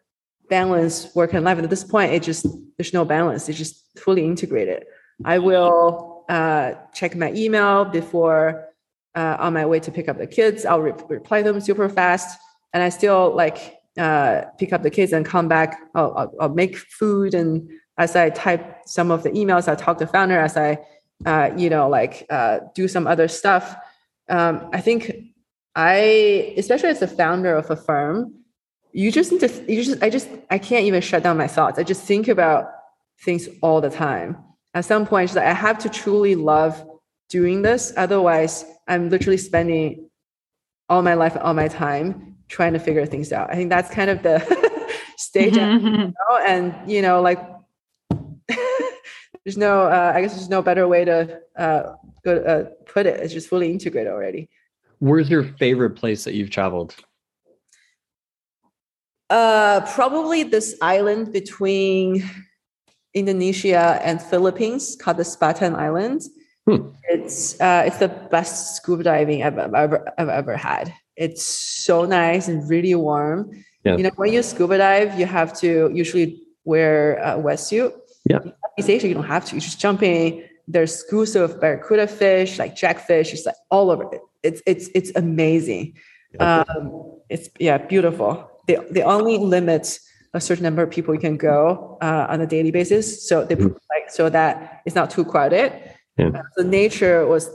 [0.48, 1.56] balance work and life?
[1.56, 3.48] And at this point, it just there's no balance.
[3.48, 4.84] It's just fully integrated.
[5.24, 8.68] I will uh, check my email before
[9.14, 10.64] uh, on my way to pick up the kids.
[10.64, 12.38] I'll re- reply them super fast,
[12.72, 15.78] and I still like uh, pick up the kids and come back.
[15.94, 19.98] I'll, I'll, I'll, make food, and as I type some of the emails, I talk
[19.98, 20.78] to founder as I,
[21.24, 23.76] uh, you know, like uh, do some other stuff.
[24.28, 25.12] Um, I think
[25.74, 28.34] I, especially as a founder of a firm,
[28.92, 29.72] you just need to.
[29.72, 31.78] You just, I just, I can't even shut down my thoughts.
[31.78, 32.70] I just think about
[33.22, 34.36] things all the time.
[34.72, 36.84] At some point, I have to truly love
[37.28, 37.92] doing this.
[37.96, 40.08] Otherwise, I'm literally spending
[40.88, 43.50] all my life, all my time trying to figure things out.
[43.50, 44.38] I think that's kind of the
[45.16, 46.10] stage, mm-hmm.
[46.46, 47.40] and you know, like
[49.44, 53.20] there's no, uh, I guess there's no better way to uh, go, uh, put it.
[53.20, 54.48] It's just fully integrated already.
[55.00, 56.94] Where's your favorite place that you've traveled?
[59.28, 62.28] Uh, probably this island between
[63.14, 66.30] Indonesia and Philippines called the Sipadan Islands.
[66.66, 66.88] Hmm.
[67.10, 70.94] It's uh, it's the best scuba diving I've, ever I've ever had.
[71.16, 73.50] It's so nice and really warm.
[73.84, 73.96] Yeah.
[73.96, 77.92] You know, when you scuba dive, you have to usually wear a wetsuit.
[78.28, 78.40] Yeah.
[78.76, 79.54] In Asia, you don't have to.
[79.54, 80.44] You just jump in.
[80.66, 83.32] There's schools of barracuda fish, like jackfish.
[83.32, 84.20] It's like all over it.
[84.42, 85.94] It's it's it's amazing.
[86.34, 86.64] Yeah.
[86.68, 88.50] Um, it's yeah, beautiful.
[88.66, 89.98] They they only limit
[90.32, 93.28] a certain number of people you can go uh, on a daily basis.
[93.28, 93.76] So they mm.
[93.92, 95.72] like so that it's not too crowded.
[96.16, 96.28] Yeah.
[96.28, 97.50] Uh, so nature was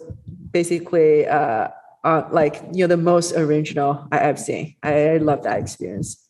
[0.51, 1.69] basically uh,
[2.03, 4.75] uh, like you know the most original I, have seen.
[4.83, 6.28] I, I love that experience.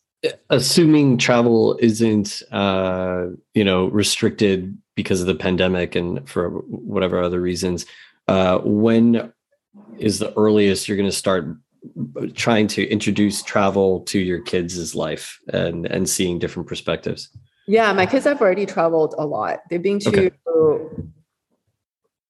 [0.50, 7.40] Assuming travel isn't uh, you know restricted because of the pandemic and for whatever other
[7.40, 7.86] reasons,
[8.28, 9.32] uh, when
[9.98, 11.46] is the earliest you're going to start
[12.34, 17.30] trying to introduce travel to your kids' life and and seeing different perspectives?
[17.66, 19.60] Yeah, my kids have already traveled a lot.
[19.70, 20.30] They've been to okay.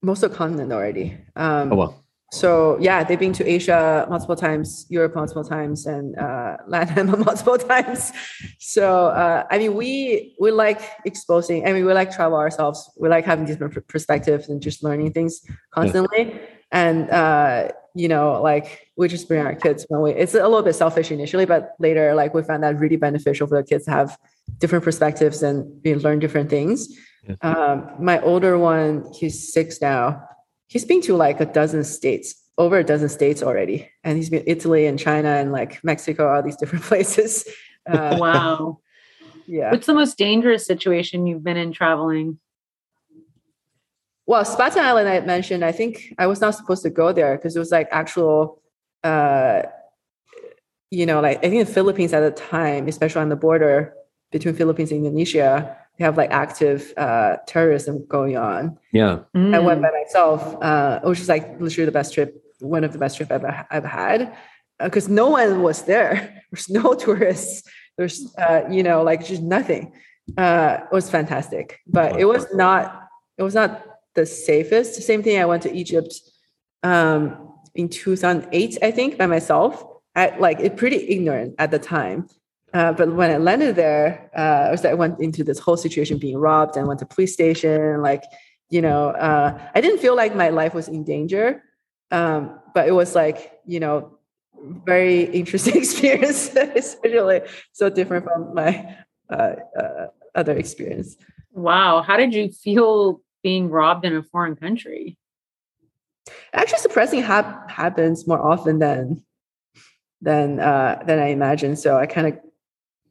[0.03, 1.17] most of the continent already.
[1.35, 1.95] Um, oh wow!
[2.33, 7.59] So yeah, they've been to Asia multiple times, Europe multiple times, and uh, Latin multiple
[7.59, 8.13] times.
[8.61, 11.67] So uh, I mean, we we like exposing.
[11.67, 12.89] I mean, we like travel ourselves.
[12.97, 15.41] We like having different perspectives and just learning things
[15.73, 16.27] constantly.
[16.27, 16.39] Yeah.
[16.71, 20.13] And uh, you know, like we just bring our kids when we.
[20.13, 23.61] It's a little bit selfish initially, but later, like we found that really beneficial for
[23.61, 24.17] the kids to have
[24.59, 26.97] different perspectives and learn different things.
[27.29, 27.35] Yeah.
[27.43, 30.23] Um, my older one, he's six now
[30.71, 34.45] he's been to like a dozen states, over a dozen states already, and he's been
[34.47, 37.47] Italy and China and like Mexico, all these different places.
[37.87, 38.79] Uh, wow.
[39.47, 39.73] Yeah.
[39.73, 42.39] What's the most dangerous situation you've been in traveling?
[44.25, 47.57] Well, Sipadan Island I mentioned, I think I was not supposed to go there because
[47.57, 48.63] it was like actual,
[49.03, 49.63] uh,
[50.93, 53.93] you know, like I think the Philippines at the time, especially on the border
[54.31, 58.79] between Philippines and Indonesia, have like active uh, terrorism going on.
[58.93, 59.21] Yeah.
[59.37, 59.55] Mm.
[59.55, 62.99] I went by myself, uh, which is like literally the best trip, one of the
[62.99, 64.37] best trip I've ever, I've had,
[64.83, 66.43] because uh, no one was there.
[66.51, 67.69] There's no tourists.
[67.97, 69.93] There's, uh, you know, like just nothing.
[70.37, 73.09] Uh, it was fantastic, but it was not.
[73.37, 75.03] It was not the safest.
[75.03, 75.41] Same thing.
[75.41, 76.15] I went to Egypt
[76.83, 79.85] um, in 2008, I think, by myself.
[80.15, 82.29] At like it pretty ignorant at the time
[82.73, 86.19] uh, but when I landed there, uh, I was I went into this whole situation
[86.19, 88.03] being robbed and went to police station.
[88.03, 88.23] Like,
[88.69, 91.63] you know, uh, I didn't feel like my life was in danger,
[92.11, 94.19] um, but it was like, you know,
[94.85, 97.43] very interesting experience, especially
[97.73, 98.97] so different from my
[99.31, 101.17] uh, uh, other experience.
[101.53, 105.19] Wow, how did you feel being robbed in a foreign country?
[106.53, 109.25] Actually, surprisingly, ha- happens more often than
[110.21, 111.79] than uh, than I imagined.
[111.79, 112.39] So I kind of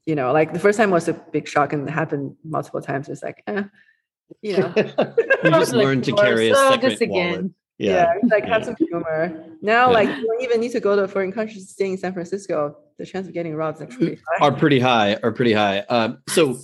[0.10, 3.07] you know, like the first time was a big shock and it happened multiple times.
[3.10, 3.64] It's like, eh,
[4.41, 4.74] you know.
[5.43, 7.32] you just Like, learned to carry a so second just again.
[7.34, 7.51] wallet.
[7.78, 8.14] yeah, Yeah.
[8.22, 8.66] it's like have Yeah.
[8.70, 9.20] some humor.
[9.62, 9.93] Now, Yeah.
[9.99, 12.14] like you don't even need to go to a foreign country to stay in San
[12.14, 12.76] Francisco.
[12.97, 14.45] The chance of getting robbed is actually high.
[14.47, 15.16] Are pretty high.
[15.24, 15.80] Are pretty high.
[15.95, 16.57] Um, so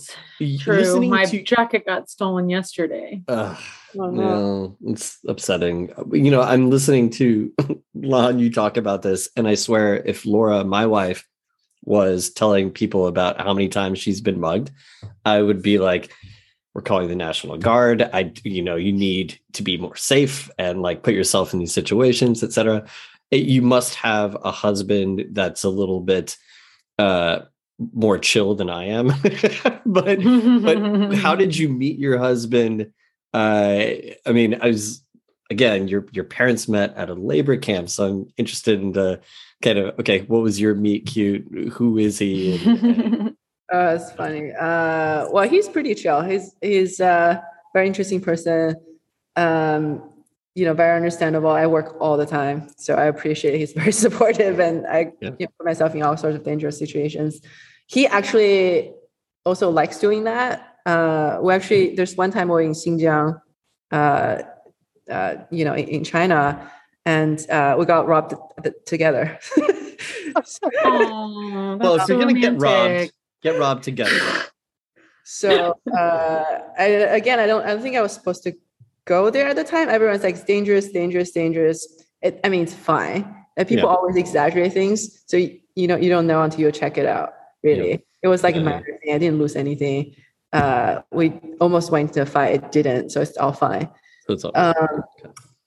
[0.58, 0.74] True.
[0.82, 3.22] listening My to jacket got stolen yesterday.
[3.28, 3.56] Ugh,
[3.98, 4.22] Oh, no.
[4.22, 5.90] no, it's upsetting.
[6.12, 7.52] You know, I'm listening to
[7.94, 11.24] Lan, you talk about this, and I swear if Laura, my wife,
[11.86, 14.70] was telling people about how many times she's been mugged,
[15.24, 16.12] I would be like,
[16.74, 18.02] we're calling the National Guard.
[18.12, 21.72] I, you know, you need to be more safe and like put yourself in these
[21.72, 22.84] situations, etc.
[23.30, 26.36] You must have a husband that's a little bit
[26.98, 27.40] uh
[27.94, 29.08] more chill than I am.
[29.86, 32.92] but but how did you meet your husband?
[33.32, 33.92] Uh,
[34.26, 35.02] I mean, I was
[35.50, 39.20] again, your your parents met at a labor camp, so I'm interested in the
[39.62, 41.44] kind of okay, what was your meet cute?
[41.72, 42.56] Who is he?
[42.64, 43.36] And-
[43.72, 44.52] Uh, it's funny.
[44.52, 46.20] Uh, well, he's pretty chill.
[46.22, 47.42] He's he's a
[47.74, 48.76] very interesting person.
[49.34, 50.02] Um,
[50.54, 51.50] you know, very understandable.
[51.50, 55.30] I work all the time, so I appreciate he's very supportive, and I Yeah.
[55.38, 57.40] you know, put myself in all sorts of dangerous situations.
[57.88, 58.92] He actually
[59.44, 60.76] also likes doing that.
[60.86, 63.40] Uh, we actually there's one time we were in Xinjiang,
[63.92, 64.42] uh,
[65.10, 66.70] uh, you know, in, in China,
[67.06, 69.38] and uh, we got robbed th- together.
[70.36, 70.42] Aw,
[70.84, 74.20] well, if that's you're so gonna get robbed, get robbed together.
[75.24, 76.44] So uh,
[76.78, 77.64] I again, I don't.
[77.64, 78.52] I don't think I was supposed to
[79.06, 79.88] go there at the time.
[79.88, 83.34] Everyone's like, "It's dangerous, dangerous, dangerous." It, I mean, it's fine.
[83.56, 83.94] And people Yeah.
[83.94, 87.32] always exaggerate things, so you, you know you don't know until you check it out.
[87.62, 89.14] Really, it was like a Yeah, minor thing.
[89.14, 90.14] I didn't lose anything.
[90.52, 92.54] Uh, we almost went to a fight.
[92.54, 93.88] It didn't, so it's all fine.
[94.26, 95.02] So it's all- Um,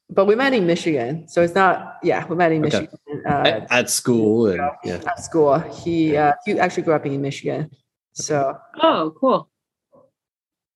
[0.09, 1.97] but we met in Michigan, so it's not.
[2.03, 2.81] Yeah, we met in Okay.
[2.81, 4.95] Michigan uh, at, at school and yeah.
[4.95, 5.59] at school.
[5.59, 7.69] He uh, he actually grew up in Michigan,
[8.13, 9.49] so Oh, cool.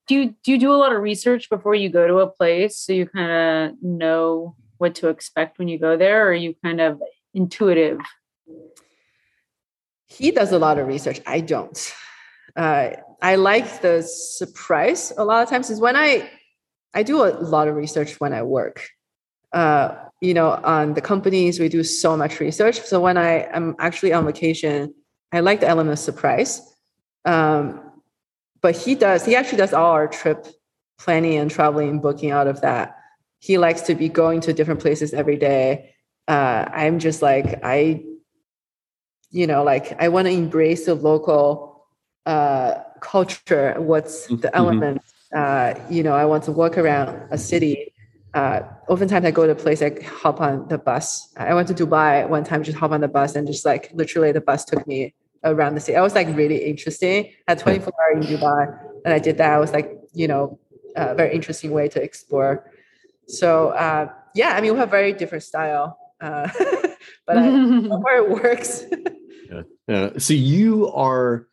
[0.08, 2.78] Do you do you do a lot of research before you go to a place
[2.78, 3.32] so you kind
[3.72, 7.02] of know what to expect when you go there, or are you kind of
[7.34, 8.00] intuitive?
[10.06, 11.20] he does a lot of research.
[11.26, 11.94] I don't.
[12.56, 16.30] Uh, I like the surprise a lot of times is when I
[16.94, 18.90] I do a lot of research when I work.
[19.54, 22.80] Uh, you know, on the companies we do so much research.
[22.82, 24.93] So when I am actually on vacation,
[25.32, 26.62] I like the element of surprise.
[27.26, 27.82] Um,
[28.62, 29.26] but he does.
[29.26, 30.47] He actually does all our trip
[30.97, 32.97] planning and traveling and booking out of that.
[33.39, 35.93] He likes to be going to different places every day.
[36.28, 38.04] Uh, I'm just like I
[39.32, 41.86] you know like i want to embrace the local
[42.26, 44.54] uh, culture what's the Mhm.
[44.54, 45.01] element
[45.36, 47.93] uh, you know i want to walk around a city
[48.34, 51.74] uh, oftentimes i go to a place i hop on the bus i went to
[51.74, 54.86] dubai one time just hop on the bus and just like literally the bus took
[54.88, 55.14] me
[55.44, 58.62] around the city i was like really interesting I had 24 hours in dubai
[59.06, 60.60] and i did that i was like you know
[60.96, 62.72] a very interesting way to explore
[63.28, 66.48] so uh, yeah i mean we have very different style uh,
[67.28, 67.50] but I,
[68.04, 68.86] where it works
[69.88, 70.18] Yeah.
[70.18, 71.48] So you are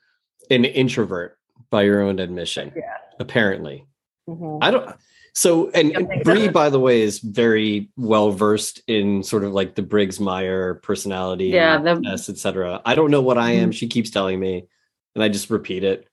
[0.51, 1.39] an introvert
[1.71, 2.73] by your own admission.
[2.77, 2.97] Yeah.
[3.19, 3.87] Apparently.
[4.29, 4.59] Mhm.
[4.63, 4.97] I don't
[5.35, 6.25] so and, Yeah, and thanks.
[6.25, 10.75] Bree, by the way, is very well versed in sort of like the Briggs Meyer
[10.75, 12.07] personality, Yeah, the- Mm-hmm.
[12.07, 12.81] etc.
[12.85, 13.73] I don't know what I am.
[13.73, 14.67] She keeps telling me,
[15.15, 16.07] and I just repeat it.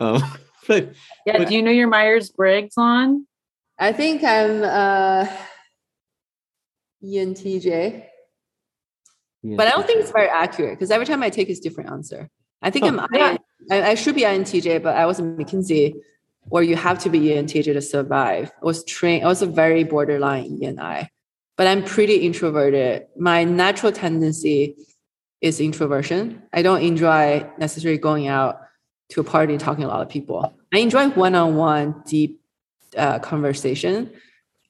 [0.00, 0.22] Um,
[0.68, 0.92] but
[1.26, 1.38] Yeah.
[1.38, 3.26] But- Do you know your Myers Briggs on?
[3.78, 5.26] I think I'm uh
[7.04, 8.04] ENTJ,
[9.42, 12.28] but I don't think it's very accurate because every time I take it's different answer.
[12.60, 13.36] I think Oh, I'm yeah.
[13.70, 15.94] I, I should be INTJ, but I was in McKinsey
[16.48, 18.50] where you have to be ENTJ to survive.
[18.60, 21.08] I was trained, I was a very borderline ENI,
[21.56, 23.06] but I'm pretty introverted.
[23.16, 24.76] My natural tendency
[25.40, 26.42] is introversion.
[26.52, 28.60] I don't enjoy necessarily going out
[29.10, 30.54] to a party and talking to a lot of people.
[30.72, 32.40] I enjoy one-on-one deep
[32.96, 34.10] uh, conversation.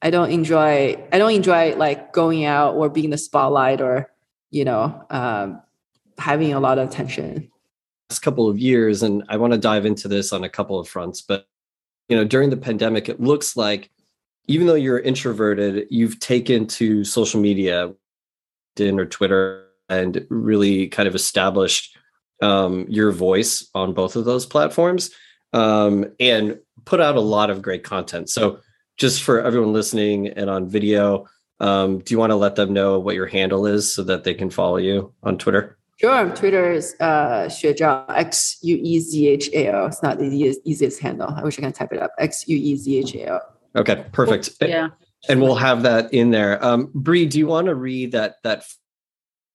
[0.01, 4.11] I don't enjoy I don't enjoy like going out or being the spotlight or
[4.51, 5.61] you know um,
[6.17, 7.49] having a lot of attention.
[8.09, 10.89] last couple of years, and I want to dive into this on a couple of
[10.89, 11.21] fronts.
[11.21, 11.45] But
[12.13, 13.89] you know, during the pandemic, it looks like
[14.45, 17.91] even though you're introverted, you've taken to social media,
[18.77, 21.97] LinkedIn or Twitter, and really kind of established
[22.43, 25.09] um, your voice on both of those platforms,
[25.53, 28.29] um, and put out a lot of great content.
[28.29, 28.59] So,
[28.95, 31.25] just for everyone listening and on video,
[31.61, 34.35] um, do you want to let them know what your handle is so that they
[34.35, 35.79] can follow you on Twitter?
[36.03, 39.85] Sure, Twitter is uh, Xuezhao X U E Z H A O.
[39.85, 41.29] It's not the easiest, easiest handle.
[41.29, 42.11] I wish I can type it up.
[42.19, 43.39] X U E Z H A O.
[43.77, 44.49] Okay, perfect.
[44.59, 44.89] Yeah.
[45.29, 46.61] and we'll have that in there.
[46.61, 48.65] Um, Bree, do you want to read that that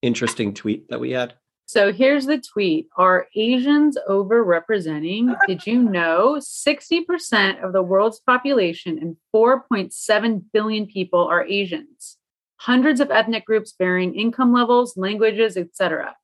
[0.01, 1.35] interesting tweet that we had?
[1.67, 5.37] So here's the tweet Are Asians overrepresenting?
[5.47, 12.17] Did you know 60% of the world's population and 4.7 billion people are Asians?
[12.57, 16.17] Hundreds of ethnic groups varying income levels, languages, etc.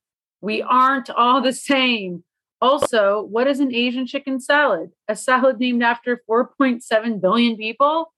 [0.45, 2.23] We aren't all the same.
[2.61, 4.91] Also, what is an Asian chicken salad?
[5.07, 8.13] A salad named after 4.7 billion people?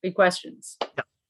[0.00, 0.78] Big questions.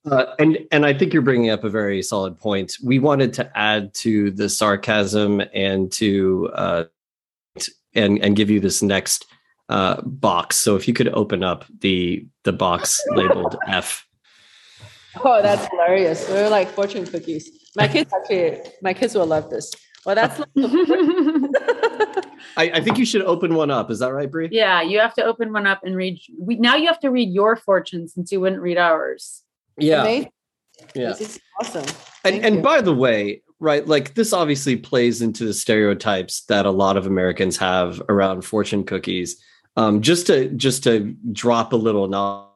[0.05, 2.77] Uh, and and I think you're bringing up a very solid point.
[2.85, 6.85] We wanted to add to the sarcasm and to uh,
[7.95, 9.25] and and give you this next
[9.71, 10.57] uh, box.
[10.57, 14.07] So if you could open up the the box labeled F.
[15.25, 16.27] Oh, that's hilarious!
[16.27, 17.51] They're like fortune cookies.
[17.75, 19.73] My kids actually, my kids will love this.
[20.05, 20.41] Well, that's.
[22.57, 23.91] Like I, I, think you should open one up.
[23.91, 24.49] Is that right, Bree?
[24.51, 26.21] Yeah, you have to open one up and read.
[26.39, 29.43] We, now you have to read your fortune since you wouldn't read ours.
[29.79, 30.03] Yeah.
[30.03, 30.31] Amazing.
[30.95, 31.09] Yeah.
[31.11, 31.85] This is awesome.
[32.25, 32.63] And and you.
[32.63, 37.07] by the way, right, like this obviously plays into the stereotypes that a lot of
[37.07, 39.43] Americans have around fortune cookies.
[39.77, 42.49] Um, just to just to drop a little knowledge,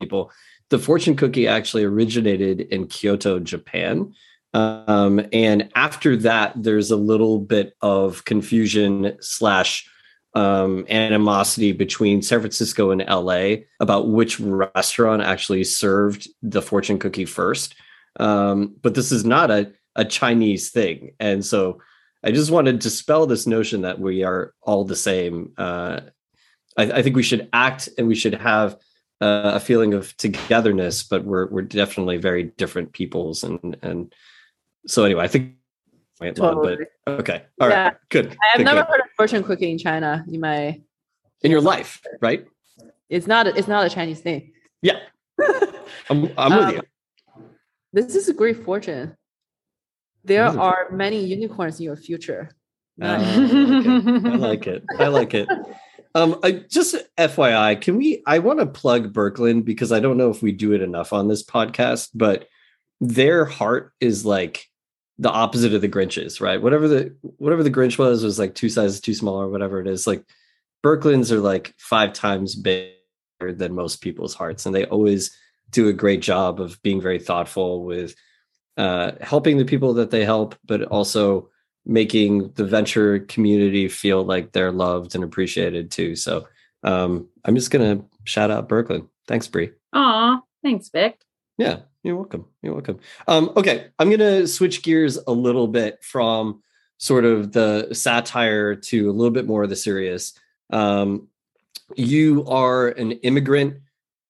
[0.00, 0.30] people,
[0.68, 4.14] the fortune cookie actually originated in Kyoto, Japan.
[4.52, 9.88] Um, and after that, there's a little bit of confusion slash
[10.34, 17.24] um, animosity between San Francisco and LA about which restaurant actually served the fortune cookie
[17.24, 17.74] first.
[18.18, 21.12] Um, but this is not a, a Chinese thing.
[21.20, 21.80] And so
[22.22, 25.52] I just wanted to dispel this notion that we are all the same.
[25.56, 26.00] Uh,
[26.76, 28.74] I, I, think we should act and we should have
[29.20, 33.42] uh, a feeling of togetherness, but we're we're definitely very different peoples.
[33.42, 34.14] And and
[34.86, 35.54] so anyway, I think
[36.20, 36.76] went Totally.
[36.76, 37.90] long, but okay, all right, Yeah.
[38.10, 38.26] good.
[38.26, 38.88] I have good, never good.
[38.88, 40.24] heard of fortune cookie in China.
[40.28, 40.82] You might.
[41.42, 42.44] in your life, right?
[43.08, 43.46] It's not.
[43.46, 44.52] It's not a Chinese thing.
[44.82, 45.00] Yeah,
[46.10, 46.82] I'm, I'm with Um, you.
[47.92, 49.16] This is a great fortune.
[50.24, 52.50] There are many unicorns in your future.
[53.00, 54.84] Uh, I like it.
[54.98, 55.48] I like it.
[56.14, 58.22] Um, I, just FYI, can we?
[58.26, 61.28] I want to plug Berkland because I don't know if we do it enough on
[61.28, 62.46] this podcast, but
[63.00, 64.66] their heart is like
[65.20, 66.60] the opposite of the Grinches, right?
[66.60, 69.86] Whatever the whatever the Grinch was was like two sizes too small or whatever it
[69.86, 70.06] is.
[70.06, 70.24] Like
[70.82, 72.94] Berklands are like five times bigger
[73.52, 75.36] than most people's hearts, and they always
[75.70, 78.14] do a great job of being very thoughtful with
[78.78, 81.50] uh, helping the people that they help, but also
[81.84, 86.16] making the venture community feel like they're loved and appreciated too.
[86.16, 86.48] So
[86.82, 89.06] um, I'm just gonna shout out Berkland.
[89.28, 89.72] Thanks, Bree.
[89.92, 91.20] Aw, thanks, Vik.
[91.58, 92.46] Yeah, you're welcome.
[92.62, 93.00] You're welcome.
[93.28, 96.62] Um, okay, I'm gonna switch gears a little bit from
[96.98, 100.34] sort of the satire to a little bit more of the serious.
[100.70, 101.28] Um,
[101.96, 103.80] you are an immigrant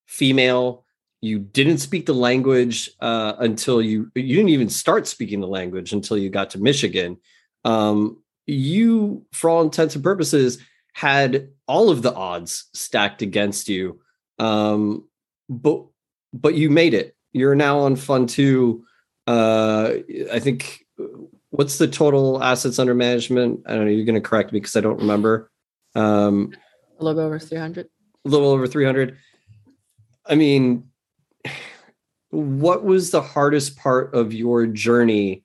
[0.07, 0.85] female.
[1.21, 5.93] You didn't speak the language uh, until you you didn't even start speaking the language
[5.93, 7.19] until you got to Michigan.
[7.65, 10.59] Um, you, for all intents and purposes,
[10.93, 14.01] had all of the odds stacked against you.
[14.39, 15.09] Um,
[15.49, 15.85] but
[16.33, 17.17] but you made it.
[17.33, 18.85] You're now on fund two.
[19.27, 19.95] Uh,
[20.33, 20.85] I think
[21.51, 23.61] what's the total assets under management?
[23.67, 23.91] I don't know.
[23.91, 25.51] You're going to correct me because I don't remember.
[25.95, 26.53] Um,
[26.99, 27.87] a little over 300.
[27.87, 29.17] a little over 300.
[30.27, 30.89] I mean,
[32.31, 35.45] what was the hardest part of your journey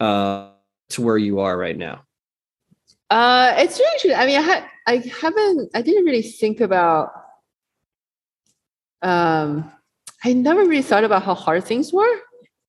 [0.00, 0.50] uh,
[0.90, 2.02] to where you are right now?
[3.10, 4.20] Uh, it's really interesting.
[4.20, 7.12] I mean, I had, I haven't, I didn't really think about.
[9.02, 9.70] Um,
[10.24, 12.16] I never really thought about how hard things were.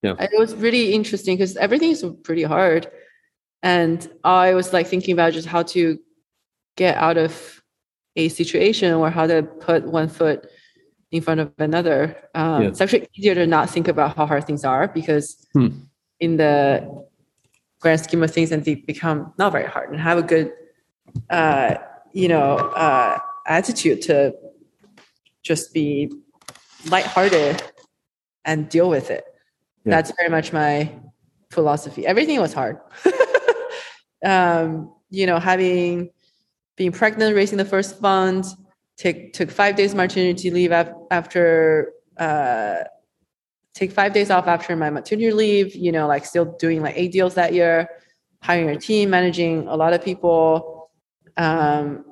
[0.02, 0.14] Yeah.
[0.18, 2.88] And it was really interesting because everything is pretty hard,
[3.62, 5.98] and I was like thinking about just how to
[6.76, 7.62] get out of
[8.16, 10.46] a situation or how to put one foot
[11.10, 12.16] in front of another.
[12.34, 12.68] Um, Yeah.
[12.68, 15.68] It's actually easier to not think about how hard things are because Hmm.
[16.20, 16.86] in the
[17.80, 20.52] grand scheme of things, and they become not very hard and have a good,
[21.30, 21.74] uh,
[22.12, 24.34] you know, uh, attitude to
[25.42, 26.10] just be
[26.90, 27.62] lighthearted
[28.44, 29.24] and deal with it.
[29.84, 29.90] Yeah.
[29.90, 30.92] That's very much my
[31.50, 32.06] philosophy.
[32.06, 32.78] Everything was hard.
[34.24, 36.10] um, you know, having
[36.76, 38.44] being pregnant, raising the first fund,
[38.96, 42.76] take took five days maternity leave af- after uh,
[43.74, 45.74] take five days off after my maternity leave.
[45.74, 47.88] You know, like still doing like eight deals that year,
[48.42, 50.90] hiring a team, managing a lot of people.
[51.36, 52.04] Um,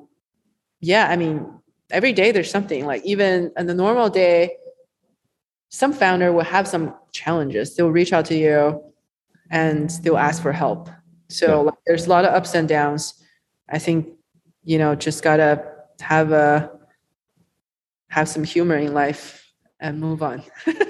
[0.79, 1.51] yeah, I mean,
[1.89, 2.85] every day there's something.
[2.85, 4.57] Like even on the normal day,
[5.69, 7.75] some founder will have some challenges.
[7.75, 8.81] They'll reach out to you,
[9.51, 10.89] and they'll ask for help.
[11.29, 11.55] So Yeah.
[11.55, 13.21] like, there's a lot of ups and downs.
[13.69, 14.07] I think
[14.63, 15.63] you know just gotta
[16.01, 16.71] have a
[18.09, 19.43] have some humor in life
[19.79, 20.43] and move on.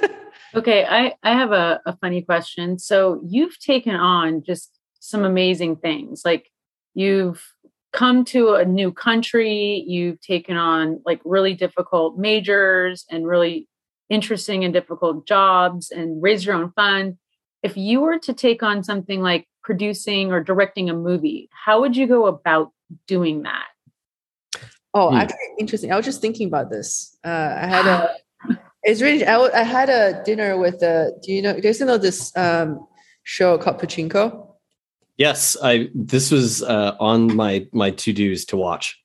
[0.55, 2.80] Okay, I, I have a, a funny question.
[2.80, 6.21] So you've taken on just some amazing things.
[6.23, 6.49] Like
[6.93, 7.45] you've
[7.91, 13.67] come to a new country, you've taken on like really difficult majors and really
[14.10, 17.18] interesting and difficult jobs and raise your own fund.
[17.64, 21.97] If you were to take on something like producing or directing a movie, how would
[21.97, 22.72] you go about
[23.08, 23.66] doing that?
[24.93, 25.18] Oh, hmm.
[25.18, 25.91] actually, interesting.
[25.91, 27.18] I was just thinking about this.
[27.24, 28.16] Uh, I had a.
[28.88, 29.26] It's really.
[29.26, 31.20] I, I had a dinner with the.
[31.24, 31.60] Do you know?
[31.60, 32.86] Do you know this um,
[33.24, 34.47] show called Pachinko?
[35.18, 35.89] Yes, I.
[35.95, 39.03] This was uh, on my my to dos to watch.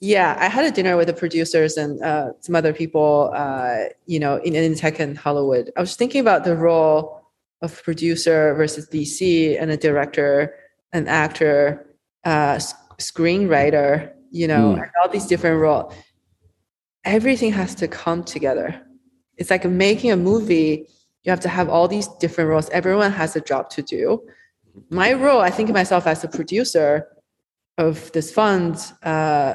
[0.00, 3.32] Yeah, I had a dinner with the producers and uh, some other people.
[3.34, 5.70] Uh, you know, in, in tech and Hollywood.
[5.76, 7.22] I was thinking about the role
[7.62, 10.54] of producer versus DC and a director,
[10.92, 11.86] an actor,
[12.24, 12.60] uh,
[12.98, 14.12] screenwriter.
[14.30, 14.90] You know, mm.
[15.02, 15.92] all these different roles.
[17.04, 18.80] Everything has to come together.
[19.36, 20.86] It's like making a movie.
[21.24, 22.68] You have to have all these different roles.
[22.70, 24.22] Everyone has a job to do
[24.90, 27.08] my role, I think of myself as a producer
[27.76, 29.54] of this fund uh,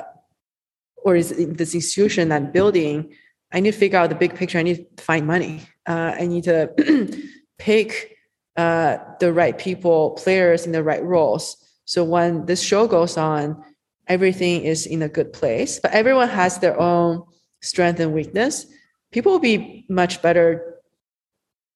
[1.04, 3.14] or is this institution that building.
[3.52, 4.58] I need to figure out the big picture.
[4.58, 5.62] I need to find money.
[5.88, 6.72] Uh, I need to
[7.60, 8.18] pick
[8.58, 11.58] uh, the right people, players in the right roles.
[11.86, 13.64] So when this show goes on,
[14.08, 15.80] everything is in a good place.
[15.80, 17.24] But everyone has their own
[17.62, 18.66] strength and weakness.
[19.12, 20.82] People will be much better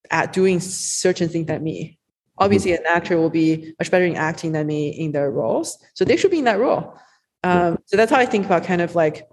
[0.09, 1.97] at doing certain things than me
[2.39, 6.05] obviously an actor will be much better in acting than me in their roles so
[6.05, 6.97] they should be in that role
[7.43, 9.27] um, so that's how i think about kind of like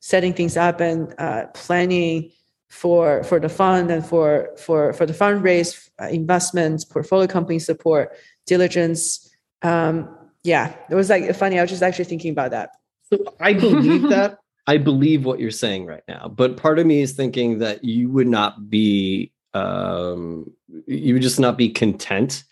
[0.00, 2.30] setting things up and uh, planning
[2.68, 8.12] for for the fund and for for for the fundraise uh, investments portfolio company support
[8.46, 9.30] diligence.
[9.62, 10.08] Um,
[10.42, 12.70] yeah it was like funny i was just actually thinking about that.
[13.12, 14.38] So i believe that.
[14.68, 18.10] I believe what you're saying right now but part of me is thinking that you
[18.10, 20.52] would not be um,
[20.86, 22.44] you would just not be content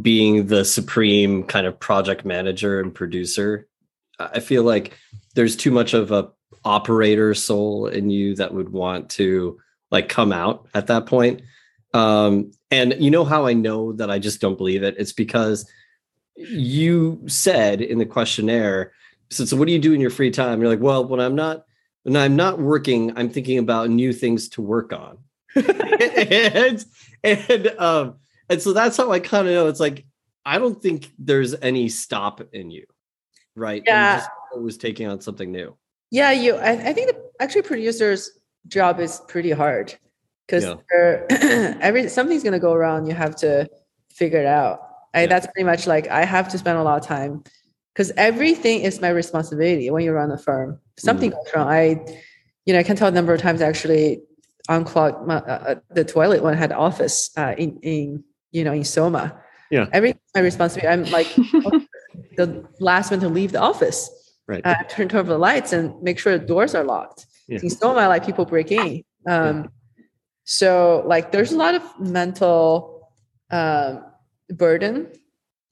[0.00, 3.66] being the supreme kind of project manager and producer.
[4.18, 4.96] I feel like
[5.34, 6.30] there's too much of a
[6.64, 9.58] operator soul in you that would want to
[9.90, 11.42] like come out at that point.
[11.94, 14.94] Um, and you know how I know that I just don't believe it?
[14.98, 15.68] It's because
[16.36, 18.92] you said in the questionnaire,
[19.30, 20.60] so, so what do you do in your free time?
[20.60, 21.64] You're like, well, when I'm not
[22.04, 25.18] when I'm not working, I'm thinking about new things to work on.
[25.54, 26.84] and
[27.22, 28.14] and um
[28.48, 30.04] and so that's how I kind of know it's like
[30.44, 32.86] I don't think there's any stop in you,
[33.54, 33.82] right?
[33.86, 34.26] Yeah,
[34.56, 35.76] was taking on something new.
[36.10, 36.54] Yeah, you.
[36.56, 38.30] I, I think the actually producer's
[38.68, 39.94] job is pretty hard
[40.46, 41.76] because yeah.
[41.80, 43.06] every something's gonna go wrong.
[43.06, 43.68] You have to
[44.10, 44.80] figure it out.
[45.14, 45.26] I, yeah.
[45.26, 47.42] That's pretty much like I have to spend a lot of time
[47.94, 50.78] because everything is my responsibility when you run a firm.
[50.98, 51.34] Something mm.
[51.34, 51.68] goes wrong.
[51.68, 52.04] I,
[52.64, 54.22] you know, I can tell a number of times actually
[54.68, 58.72] unclogged my, uh, uh, the toilet when I had office uh, in in you know
[58.72, 59.38] in Soma.
[59.70, 60.88] Yeah, every my responsibility.
[60.88, 61.28] I'm like
[62.36, 64.10] the last one to leave the office.
[64.46, 64.64] Right.
[64.64, 67.26] Uh, turn over the lights and make sure the doors are locked.
[67.48, 67.60] Yeah.
[67.62, 69.02] In Soma, like people break in.
[69.26, 69.66] Um, yeah.
[70.44, 73.08] So like there's a lot of mental
[73.50, 74.04] um,
[74.50, 75.08] burden,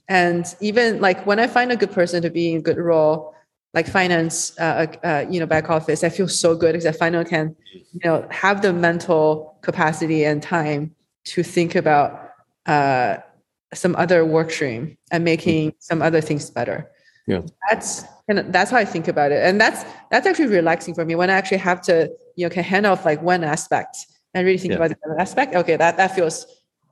[0.09, 3.35] and even like when I find a good person to be in a good role,
[3.75, 6.93] like finance, uh, uh, uh, you know, back office, I feel so good because I
[6.93, 12.31] finally can, you know, have the mental capacity and time to think about
[12.67, 13.19] uh,
[13.75, 16.91] some other work stream and making some other things better.
[17.27, 21.05] Yeah, that's and that's how I think about it, and that's that's actually relaxing for
[21.05, 24.47] me when I actually have to, you know, can hand off like one aspect and
[24.47, 24.77] really think yeah.
[24.77, 25.55] about the other aspect.
[25.55, 26.47] Okay, that that feels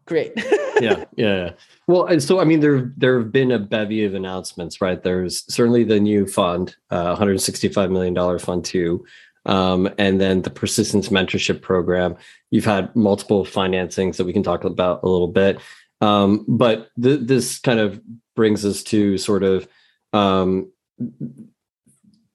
[0.06, 0.32] great.
[0.80, 1.50] yeah, yeah.
[1.86, 5.02] Well, and so I mean, there there have been a bevy of announcements, right?
[5.02, 9.04] There's certainly the new fund, uh, 165 million dollar fund two,
[9.46, 12.16] um, and then the persistence mentorship program.
[12.50, 15.60] You've had multiple financings that we can talk about a little bit,
[16.00, 18.00] um, but th- this kind of
[18.36, 19.68] brings us to sort of
[20.12, 20.70] um,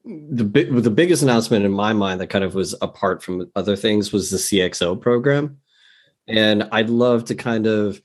[0.06, 3.76] the big the biggest announcement in my mind that kind of was apart from other
[3.76, 5.58] things was the CXO program.
[6.28, 8.02] And I'd love to kind of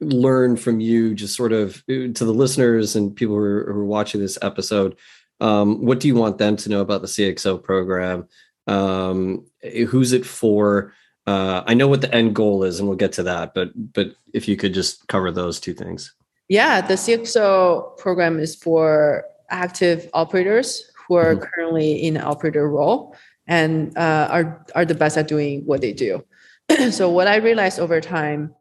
[0.00, 3.80] learn from you, just sort of uh, to the listeners and people who are, who
[3.80, 4.96] are watching this episode.
[5.40, 8.28] Um, what do you want them to know about the CXO program?
[8.66, 9.46] Um,
[9.88, 10.92] who's it for?
[11.26, 13.54] Uh, I know what the end goal is, and we'll get to that.
[13.54, 16.14] But but if you could just cover those two things.
[16.48, 21.44] Yeah, the CXO program is for active operators who are mm-hmm.
[21.44, 23.16] currently in operator role
[23.46, 26.24] and uh, are are the best at doing what they do.
[26.90, 28.54] so what I realized over time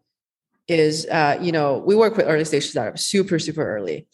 [0.67, 4.07] is, uh, you know, we work with early stage startups super, super early.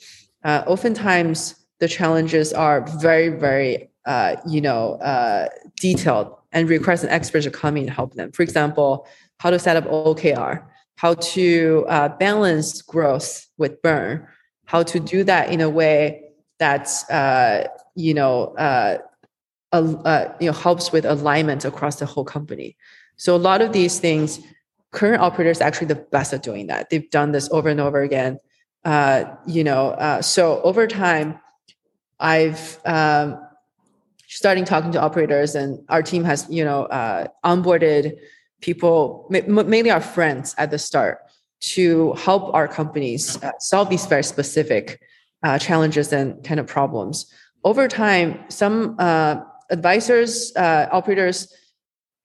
[0.44, 5.48] Uh, oftentimes the challenges are very, very, uh, you know, uh,
[5.80, 8.32] detailed and requires an expert to come in and help them.
[8.32, 9.08] For example,
[9.40, 10.64] how to set up OKR,
[10.96, 14.28] how to uh, balance growth with burn,
[14.66, 16.24] how to do that in a way
[16.60, 17.64] that uh,
[17.96, 18.98] you know uh,
[19.72, 22.76] uh, you know helps with alignment across the whole company.
[23.16, 24.40] So a lot of these things,
[24.92, 26.90] current operators actually the best at doing that.
[26.90, 28.40] They've done this over and over again.
[28.86, 31.40] Uh, you know, uh, so over time,
[32.20, 33.40] I've um,
[34.30, 38.18] starting talking to operators, and our team has you know uh, onboarded
[38.62, 41.20] people, mainly our friends at the start,
[41.60, 45.02] to help our companies uh, solve these very specific
[45.44, 47.26] uh, challenges and kind of problems.
[47.64, 51.54] Over time, some uh, advisors, uh, operators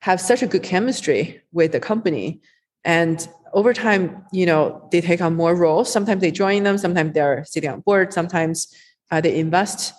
[0.03, 2.41] have such a good chemistry with the company,
[2.85, 5.91] and over time, you know, they take on more roles.
[5.91, 6.77] Sometimes they join them.
[6.77, 8.13] Sometimes they're sitting on board.
[8.13, 8.75] Sometimes
[9.13, 9.95] uh, they invest.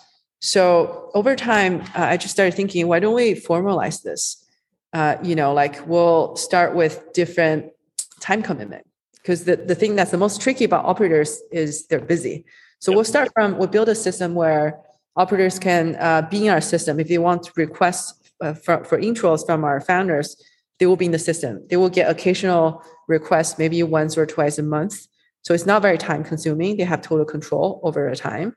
[0.46, 4.46] So over time, uh, I just started thinking, why don't we formalize this?
[4.94, 7.72] Uh, you know, like we'll start with different
[8.20, 8.86] time commitment
[9.16, 12.46] because the, the thing that's the most tricky about operators is they're busy.
[12.78, 12.96] So yep.
[12.96, 14.80] we'll start from we'll build a system where
[15.16, 19.00] operators can uh, be in our system if they want to request uh, for, for
[19.00, 20.36] intros from our founders
[20.78, 24.58] they will be in the system they will get occasional requests maybe once or twice
[24.58, 25.08] a month
[25.42, 28.54] so it's not very time consuming they have total control over the time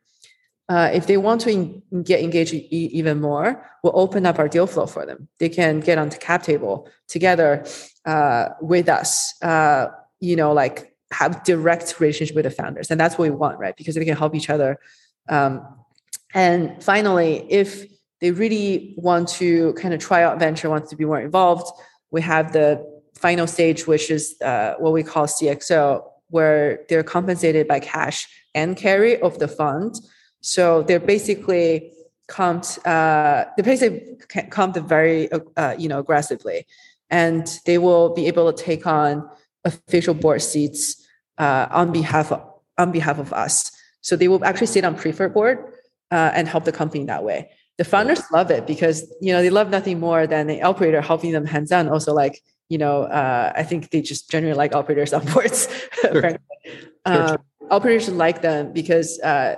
[0.69, 4.49] uh, if they want to in, get engaged e- even more we'll open up our
[4.49, 7.65] deal flow for them they can get onto cap table together
[8.05, 9.87] uh, with us uh,
[10.21, 13.77] you know like have direct relationship with the founders and that's what we want right
[13.77, 14.79] because they can help each other
[15.29, 15.67] um,
[16.35, 17.85] and finally, if
[18.21, 21.71] they really want to kind of try out venture, wants to be more involved,
[22.11, 27.67] we have the final stage, which is uh, what we call CXO, where they're compensated
[27.67, 29.97] by cash and carry of the fund.
[30.41, 31.93] So they're basically
[32.29, 34.17] comped, uh, they basically
[34.51, 36.67] comped very, uh, you know, aggressively,
[37.11, 39.29] and they will be able to take on
[39.65, 41.07] official board seats
[41.39, 42.43] uh, on behalf of,
[42.77, 43.73] on behalf of us.
[44.01, 45.73] So they will actually sit on preferred board
[46.11, 47.51] uh, and help the company that way.
[47.79, 51.31] The founders love it because you know they love nothing more than the operator helping
[51.31, 51.89] them hands on.
[51.89, 55.69] Also, like you know, uh, I think they just generally like operators on boards.
[56.01, 56.39] Sure.
[57.07, 57.39] um,
[57.71, 59.57] operators like them because uh,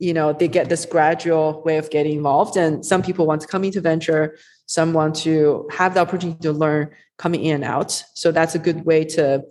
[0.00, 3.46] you know they get this gradual way of getting involved, and some people want to
[3.46, 4.36] come into venture,
[4.66, 7.92] some want to have the opportunity to learn coming in and out.
[8.14, 9.44] So that's a good way to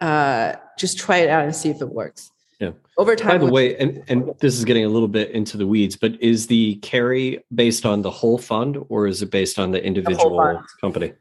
[0.00, 2.30] uh, just try it out and see if it works.
[2.60, 2.72] Yeah.
[2.98, 3.38] Over time.
[3.40, 6.20] By the way, and, and this is getting a little bit into the weeds, but
[6.22, 10.38] is the carry based on the whole fund or is it based on the individual
[10.38, 11.12] the company?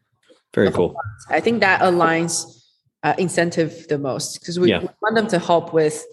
[0.54, 0.96] Very cool.
[1.30, 2.64] I think that aligns
[3.04, 4.80] uh, incentive the most because we, yeah.
[4.80, 6.06] we, want them to help with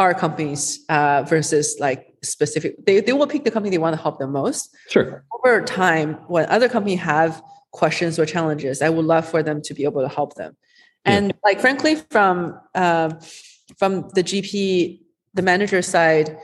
[0.00, 2.86] our companies uh, versus like specific.
[2.86, 4.74] They, they will pick the company they want to help the most.
[4.88, 5.24] Sure.
[5.36, 7.42] Over time, when other companies have
[7.72, 10.56] questions or challenges, I would love for them to be able to help them.
[11.04, 11.32] And yeah.
[11.44, 13.10] like frankly, from uh,
[13.78, 15.00] from the GP,
[15.34, 16.36] the manager side,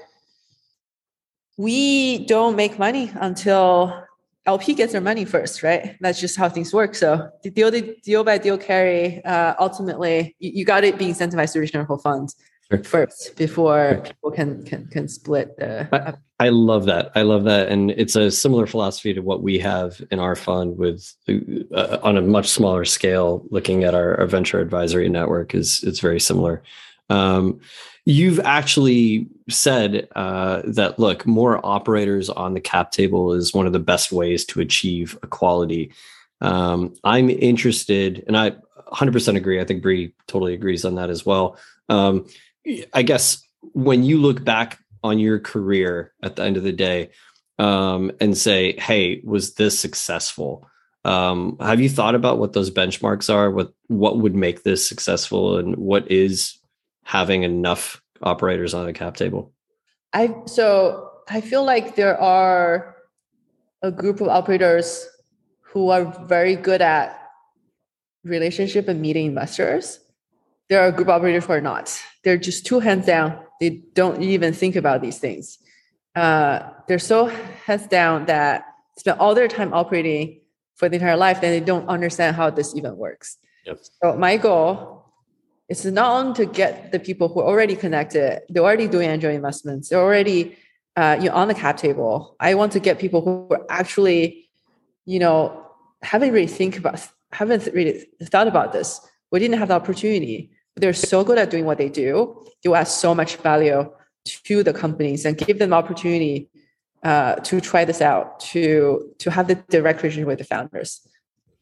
[1.56, 4.04] we don't make money until
[4.44, 5.96] LP gets their money first, right?
[6.00, 6.94] That's just how things work.
[6.94, 7.70] So the deal,
[8.02, 11.84] deal by deal carry, uh, ultimately, you, you got to be incentivized to reach their
[11.84, 12.36] whole funds
[12.70, 12.84] sure.
[12.84, 15.56] first before people can can can split.
[15.56, 17.12] The, I, I, love that.
[17.14, 20.76] I love that, and it's a similar philosophy to what we have in our fund
[20.76, 21.12] with
[21.74, 23.46] uh, on a much smaller scale.
[23.50, 26.62] Looking at our, our venture advisory network is it's very similar.
[27.08, 27.60] Um,
[28.04, 33.72] you've actually said uh, that look, more operators on the cap table is one of
[33.72, 35.92] the best ways to achieve equality.
[36.40, 38.52] Um, I'm interested, and I
[38.92, 39.60] 100% agree.
[39.60, 41.58] I think Bree totally agrees on that as well.
[41.88, 42.26] Um,
[42.92, 43.42] I guess
[43.72, 47.10] when you look back on your career at the end of the day
[47.58, 50.68] um, and say, "Hey, was this successful?"
[51.04, 53.50] Um, have you thought about what those benchmarks are?
[53.50, 56.58] What what would make this successful, and what is
[57.04, 59.52] having enough operators on the cap table?
[60.12, 62.96] I so I feel like there are
[63.82, 65.06] a group of operators
[65.60, 67.16] who are very good at
[68.24, 70.00] relationship and meeting investors.
[70.68, 72.00] There are a group operators who are not.
[72.24, 73.38] They're just two hands down.
[73.60, 75.58] They don't even think about these things.
[76.14, 78.64] Uh, they're so heads down that
[78.98, 80.40] spend all their time operating
[80.74, 83.38] for the entire life, then they don't understand how this even works.
[83.64, 83.78] Yep.
[84.02, 85.04] So my goal
[85.68, 89.30] is not only to get the people who are already connected, they're already doing angel
[89.30, 90.56] investments, they're already
[90.96, 92.36] uh, you know, on the cap table.
[92.40, 94.48] I want to get people who are actually,
[95.04, 95.66] you know,
[96.02, 99.00] haven't really think about, haven't really thought about this.
[99.30, 100.50] We didn't have the opportunity.
[100.76, 102.44] They're so good at doing what they do.
[102.64, 103.90] you add so much value
[104.24, 106.50] to the companies and give them opportunity
[107.02, 111.06] uh, to try this out, to to have the direct relationship with the founders.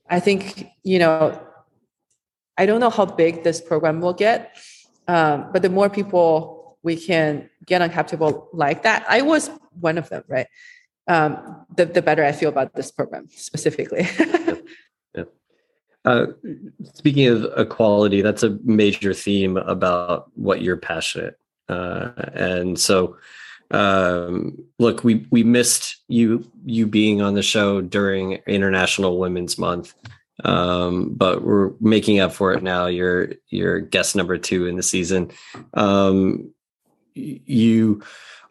[0.09, 1.41] I think you know
[2.57, 4.57] I don't know how big this program will get,
[5.09, 9.05] um, but the more people we can get on cap table like that.
[9.09, 9.51] I was
[9.81, 10.47] one of them, right?
[11.07, 14.07] Um, the the better I feel about this program specifically.
[16.05, 16.27] Uh,
[16.93, 21.39] speaking of equality, that's a major theme about what you're passionate.
[21.69, 23.17] Uh, and so,
[23.71, 29.95] um, look, we we missed you you being on the show during International Women's Month,
[30.45, 32.87] um, but we're making up for it now.
[32.87, 35.31] You're you're guest number two in the season.
[35.73, 36.53] Um,
[37.15, 38.03] you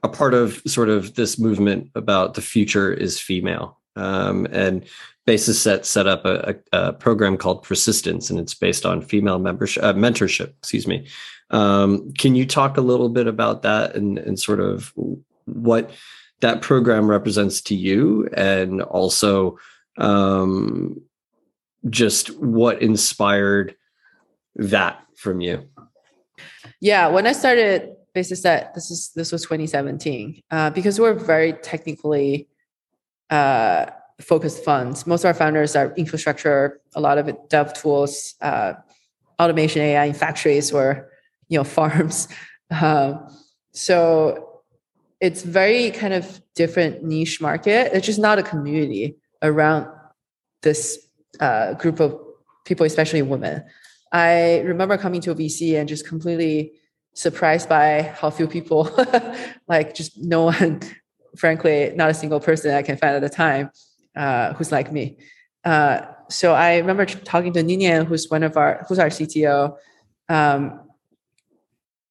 [0.02, 3.80] are part of sort of this movement about the future is female.
[3.96, 4.86] Um, and
[5.26, 9.40] Basis set set up a, a, a, program called Persistence, and it's based on female
[9.40, 10.50] membership uh, mentorship.
[10.60, 11.08] Excuse me.
[11.50, 14.92] Um, can you talk a little bit about that and, and sort of
[15.46, 15.92] what
[16.42, 19.58] that program represents to you, and also
[19.98, 21.02] um,
[21.90, 23.76] just what inspired
[24.56, 25.70] that from you?
[26.82, 31.54] Yeah, when I started Basis Set, this is this was 2017, uh, because we're very
[31.54, 32.50] technically.
[33.30, 33.86] Uh,
[34.24, 35.06] focused funds.
[35.06, 38.74] Most of our founders are infrastructure, a lot of it dev tools, uh,
[39.40, 41.10] automation AI in factories or
[41.50, 42.28] you know farms.
[42.72, 43.16] Uh,
[43.74, 44.62] so
[45.20, 47.92] it's very kind of different niche market.
[47.94, 49.88] It's just not a community around
[50.62, 51.08] this
[51.40, 52.20] uh, group of
[52.66, 53.64] people, especially women.
[54.12, 56.74] I remember coming to a VC and just completely
[57.14, 58.90] surprised by how few people,
[59.68, 60.82] like just no one,
[61.38, 63.72] frankly, not a single person I can find at the time
[64.16, 65.18] uh, who's like me.
[65.64, 69.78] Uh, so I remember talking to Niniane, who's one of our who's our CTO,
[70.30, 70.80] um,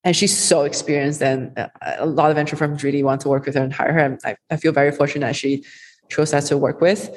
[0.04, 3.46] and she's so experienced, and uh, a lot of venture firms really want to work
[3.46, 3.98] with her and hire her.
[3.98, 5.64] And I, I feel very fortunate that she
[6.08, 7.10] chose us to work with.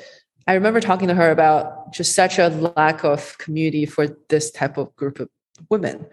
[0.47, 4.77] I remember talking to her about just such a lack of community for this type
[4.77, 5.29] of group of
[5.69, 6.05] women.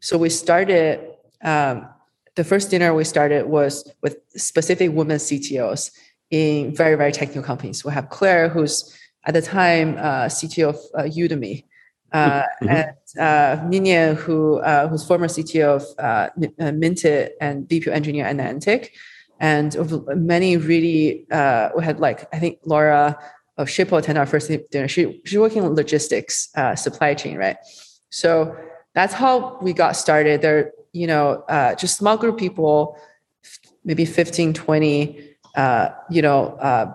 [0.00, 1.00] So we started.
[1.42, 1.88] Um,
[2.36, 5.90] the first dinner we started was with specific women CTOs
[6.30, 7.84] in very, very technical companies.
[7.84, 11.64] We have Claire, who's at the time uh, CTO of uh, Udemy,
[12.12, 12.68] uh, mm-hmm.
[12.68, 16.28] and uh, Niniane, who uh, who's former CTO of uh,
[16.58, 18.90] uh, Minted and VP engineer at Niantic,
[19.38, 19.76] and
[20.16, 21.26] many really
[21.76, 23.18] we had like I think Laura
[23.56, 24.88] of Shippo attend our first dinner.
[24.88, 27.56] She she's working in logistics, supply chain, right?
[28.10, 28.56] So
[28.94, 30.42] that's how we got started.
[30.42, 31.44] There, you know,
[31.78, 32.96] just small group people,
[33.84, 36.92] maybe 15, 20 uh, you know, uh,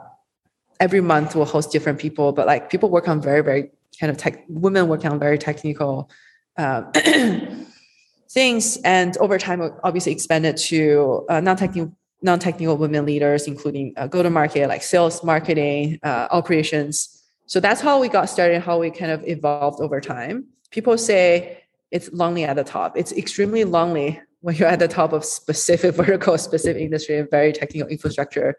[0.79, 4.17] every month we'll host different people, but like people work on very, very kind of
[4.17, 6.09] tech, women work on very technical
[6.57, 6.83] uh,
[8.29, 8.77] things.
[8.77, 14.83] And over time, obviously expanded to uh, non-technical, non-technical women leaders, including uh, go-to-market, like
[14.83, 17.23] sales, marketing, uh, operations.
[17.45, 20.45] So that's how we got started, how we kind of evolved over time.
[20.71, 22.97] People say it's lonely at the top.
[22.97, 27.51] It's extremely lonely when you're at the top of specific vertical, specific industry, and very
[27.51, 28.55] technical infrastructure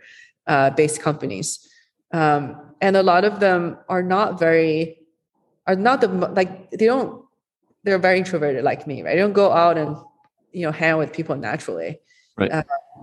[0.46, 1.68] uh, based companies.
[2.12, 4.98] Um, and a lot of them are not very,
[5.66, 7.24] are not the, like, they don't,
[7.84, 9.14] they're very introverted like me, right?
[9.14, 9.96] They don't go out and,
[10.52, 12.00] you know, hang with people naturally.
[12.36, 12.50] Right.
[12.50, 12.62] Uh,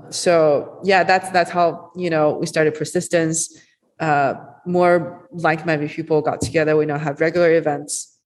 [0.09, 3.57] so yeah, that's, that's how, you know, we started persistence.
[3.99, 6.75] Uh, more like-minded people got together.
[6.75, 8.17] We now have regular events,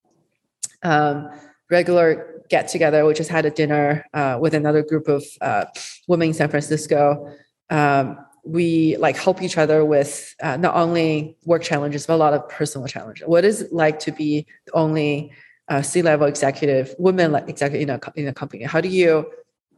[0.83, 1.29] um,
[1.69, 3.05] regular get together.
[3.05, 5.65] We just had a dinner uh, with another group of uh,
[6.07, 7.33] women in San Francisco.
[7.69, 12.33] Um, we like help each other with uh, not only work challenges but a lot
[12.33, 13.27] of personal challenges.
[13.27, 15.31] What is it like to be the only
[15.67, 18.63] uh, C-level executive, women like executive in a in a company?
[18.63, 19.29] How do you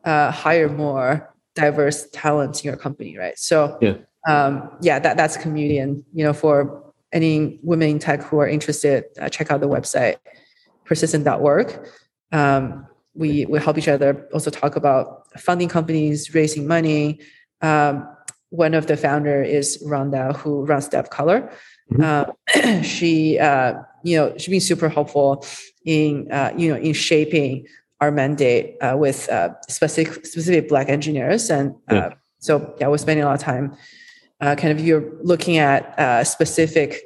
[0.05, 3.38] uh, hire more diverse talents in your company, right?
[3.39, 3.95] So yeah,
[4.28, 8.47] um, yeah, that that's community, and you know, for any women in tech who are
[8.47, 10.17] interested, uh, check out the website
[10.86, 11.88] persistent.org
[12.32, 17.19] um, we we help each other also talk about funding companies, raising money.
[17.61, 18.07] Um,
[18.49, 21.51] one of the founder is Rhonda, who runs Dev Color.
[21.91, 22.01] Mm-hmm.
[22.61, 25.45] Uh, she, uh, you know, she's been super helpful
[25.86, 27.67] in, uh, you know, in shaping
[28.01, 32.13] our mandate uh, with uh, specific specific Black engineers, and uh, yeah.
[32.39, 33.75] so yeah, we're spending a lot of time.
[34.39, 37.01] kind of, you're looking at a specific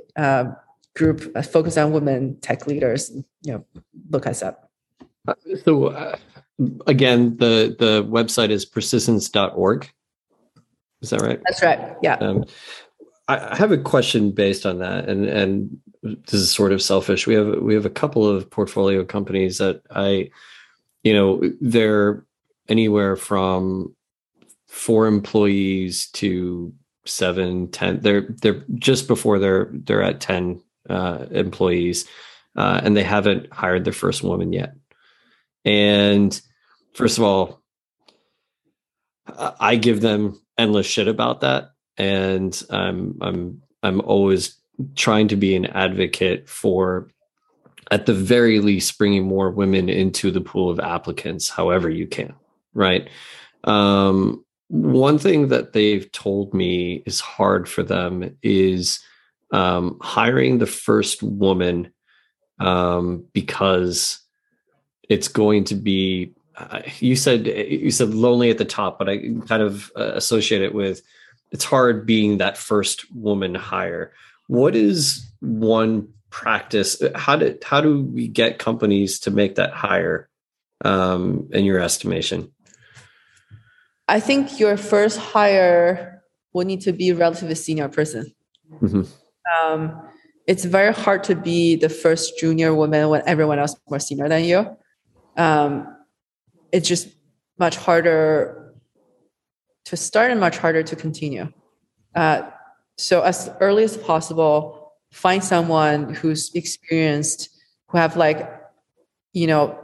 [0.95, 3.11] group focused on women tech leaders.
[3.41, 3.65] You know,
[4.11, 4.69] look us up.
[5.63, 6.17] So uh,
[6.87, 9.89] again, the the website is persistence.org.
[11.01, 11.39] Is that right?
[11.45, 11.95] That's right.
[12.01, 12.15] Yeah.
[12.15, 12.45] Um,
[13.27, 17.25] I have a question based on that, and and this is sort of selfish.
[17.25, 20.29] We have we have a couple of portfolio companies that I,
[21.03, 22.25] you know, they're
[22.67, 23.95] anywhere from
[24.67, 26.73] four employees to
[27.05, 28.01] seven, ten.
[28.01, 32.05] They're they're just before they're they're at ten uh, employees,
[32.57, 34.75] uh, and they haven't hired their first woman yet.
[35.65, 36.39] And
[36.93, 37.61] first of all,
[39.59, 44.57] I give them endless shit about that, and I'm I'm I'm always
[44.95, 47.09] trying to be an advocate for,
[47.91, 52.33] at the very least, bringing more women into the pool of applicants, however you can.
[52.73, 53.09] Right.
[53.63, 58.99] Um, one thing that they've told me is hard for them is
[59.51, 61.93] um, hiring the first woman
[62.59, 64.22] um, because
[65.09, 69.17] it's going to be uh, you said you said lonely at the top but i
[69.47, 71.01] kind of uh, associate it with
[71.51, 74.11] it's hard being that first woman hire
[74.47, 80.29] what is one practice how do how do we get companies to make that hire
[80.83, 82.51] um, in your estimation
[84.07, 86.23] I think your first hire
[86.53, 88.33] will need to be a relatively senior person.
[88.81, 89.03] Mm-hmm.
[89.55, 90.01] Um,
[90.45, 94.27] it's very hard to be the first junior woman when everyone else is more senior
[94.27, 94.77] than you.
[95.37, 95.95] Um,
[96.71, 97.09] it's just
[97.59, 98.73] much harder
[99.85, 101.51] to start and much harder to continue.
[102.15, 102.49] Uh,
[102.97, 107.49] so as early as possible, find someone who's experienced,
[107.87, 108.49] who have like,
[109.33, 109.79] you know,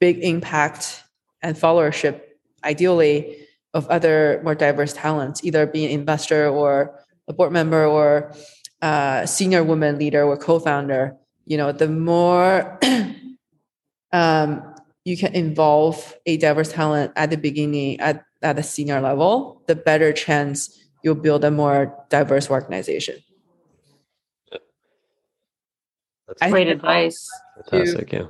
[0.00, 1.02] big impact
[1.42, 2.20] and followership,
[2.64, 3.36] ideally
[3.74, 6.98] of other more diverse talents, either being an investor or
[7.28, 8.32] a board member or
[8.82, 12.78] uh, senior woman leader or co-founder, you know, the more
[14.16, 19.62] um, you can involve a diverse talent at the beginning at, at the senior level,
[19.66, 23.16] the better chance you'll build a more diverse organization.
[26.26, 27.28] That's great advice.
[27.70, 28.22] Fantastic, yeah.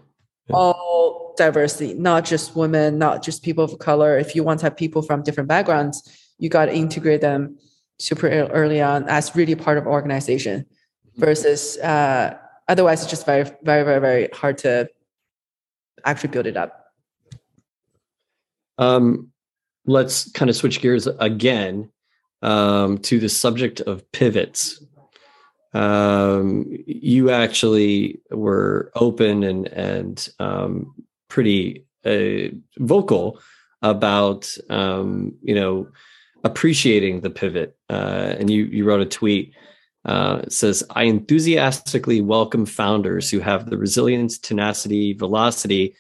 [0.49, 0.57] yeah.
[0.57, 4.19] All diversity, not just women, not just people of color.
[4.19, 6.03] If you want to have people from different backgrounds,
[6.39, 7.59] you got to integrate them
[7.99, 10.67] super early on as really part of organization
[11.17, 12.37] versus uh,
[12.69, 14.87] otherwise it's just very very very very hard to
[16.07, 16.85] actually build it up
[18.79, 19.31] um,
[19.87, 21.91] let's kind of switch gears again
[22.43, 24.83] um, to the subject of pivots
[25.75, 30.95] um, you actually were open and and um,
[31.29, 33.39] pretty uh, vocal
[33.83, 35.87] about um, you know
[36.45, 37.77] appreciating the pivot.
[37.91, 39.53] Uh, and you you wrote a tweet.
[40.07, 45.97] Uh, says, "I enthusiastically welcome founders who have the resilience, tenacity, velocity,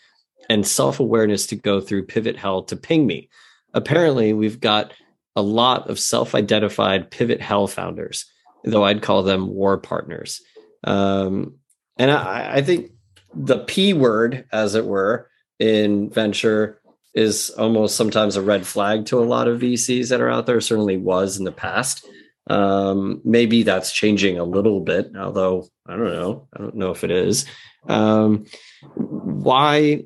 [0.48, 3.28] and self awareness to go through pivot hell to ping me."
[3.74, 4.92] Apparently, we've got
[5.34, 8.24] a lot of self identified pivot hell founders,
[8.64, 10.40] though I'd call them war partners.
[10.84, 11.56] Um,
[11.98, 12.92] and I, I think
[13.34, 15.28] the P word, as it were,
[15.58, 16.80] in venture
[17.14, 20.60] is almost sometimes a red flag to a lot of VCs that are out there.
[20.60, 22.06] Certainly was in the past.
[22.48, 26.48] Um, maybe that's changing a little bit, although I don't know.
[26.52, 27.44] I don't know if it is.
[27.88, 28.46] Um,
[28.94, 30.04] why?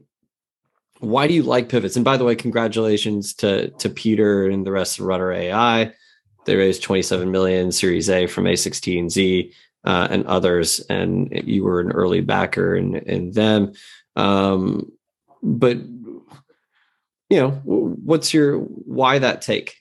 [1.00, 1.96] Why do you like pivots?
[1.96, 5.92] And by the way, congratulations to to Peter and the rest of Rudder AI.
[6.46, 9.52] They raised 27 million Series A from A16Z
[9.84, 13.72] uh, and others, and you were an early backer in in them.
[14.16, 14.90] Um,
[15.42, 15.76] but
[17.30, 19.79] you know, what's your why that take?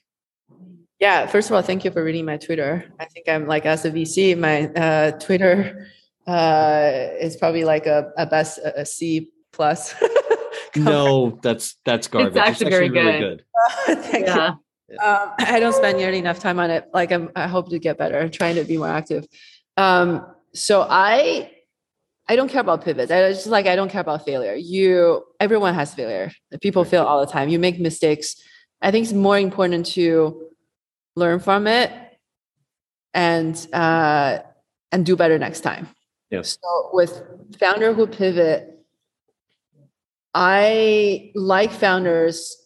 [1.00, 2.84] Yeah, first of all, thank you for reading my Twitter.
[3.00, 5.88] I think I'm like as a VC, my uh, Twitter
[6.26, 9.94] uh, is probably like a, a best a, a C plus.
[10.76, 12.32] no, that's that's garbage.
[12.32, 13.44] It's actually, it's actually very really good.
[13.86, 13.98] good.
[14.04, 14.54] thank yeah.
[14.88, 14.98] you.
[14.98, 16.84] Um, I don't spend nearly enough time on it.
[16.92, 18.20] Like I'm, I hope to get better.
[18.20, 19.26] I'm trying to be more active.
[19.78, 21.50] Um, so I
[22.28, 23.10] I don't care about pivots.
[23.10, 24.54] I just like I don't care about failure.
[24.54, 26.30] You everyone has failure.
[26.60, 27.48] People fail all the time.
[27.48, 28.36] You make mistakes.
[28.82, 30.49] I think it's more important to
[31.16, 31.92] learn from it
[33.14, 34.38] and uh,
[34.92, 35.88] and do better next time.
[36.30, 36.58] Yes.
[36.62, 37.22] So with
[37.58, 38.78] founder who pivot,
[40.34, 42.56] I like founders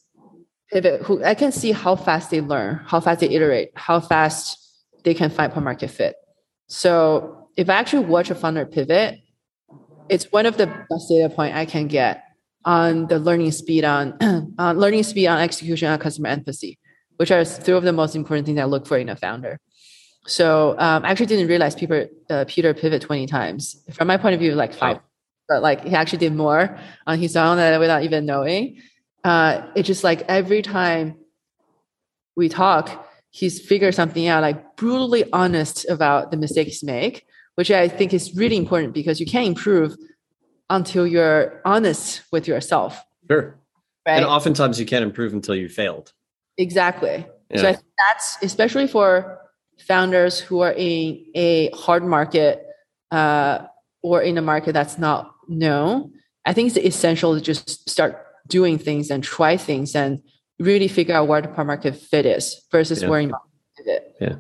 [0.70, 4.59] pivot who I can see how fast they learn, how fast they iterate, how fast
[5.05, 6.16] they can find product market fit.
[6.66, 9.18] So if I actually watch a founder pivot,
[10.09, 12.22] it's one of the best data point I can get
[12.64, 14.16] on the learning speed on
[14.59, 16.78] on learning speed on execution on customer empathy,
[17.17, 19.61] which are three of the most important things I look for in a founder.
[20.27, 23.77] So um, I actually didn't realize Peter uh, Peter pivot twenty times.
[23.93, 24.99] From my point of view, like five,
[25.49, 28.81] but like he actually did more on his own without even knowing.
[29.23, 31.17] Uh, it's just like every time
[32.37, 37.71] we talk, he's figured something out, like brutally honest about the mistakes he make which
[37.71, 39.97] I think is really important because you can't improve
[40.71, 43.03] until you're honest with yourself.
[43.31, 43.57] Sure.
[44.07, 44.17] Right?
[44.17, 46.12] And oftentimes you can't improve until you failed.
[46.59, 47.27] Exactly.
[47.51, 47.61] Yeah.
[47.61, 49.39] So I think that's especially for
[49.79, 52.67] founders who are in a hard market
[53.11, 53.67] uh,
[54.03, 56.13] or in a market that's not known.
[56.47, 60.21] I think it's essential to just start doing things and try things and
[60.59, 63.09] really figure out where the product market fit is versus Yeah.
[63.09, 63.33] where you
[63.85, 64.15] fit.
[64.21, 64.37] Yeah.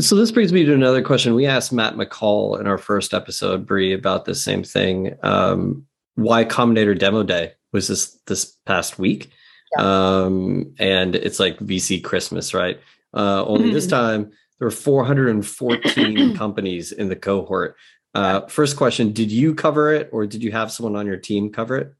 [0.00, 1.34] So this brings me to another question.
[1.34, 5.16] We asked Matt McCall in our first episode, Bree, about the same thing.
[5.22, 5.86] Um,
[6.16, 9.30] Y Combinator Demo Day was this this past week?
[9.78, 12.80] Um, and it's like VC Christmas, right?
[13.12, 17.76] Uh, only this time there were 414 companies in the cohort.
[18.14, 21.50] Uh, first question: Did you cover it, or did you have someone on your team
[21.50, 21.94] cover it?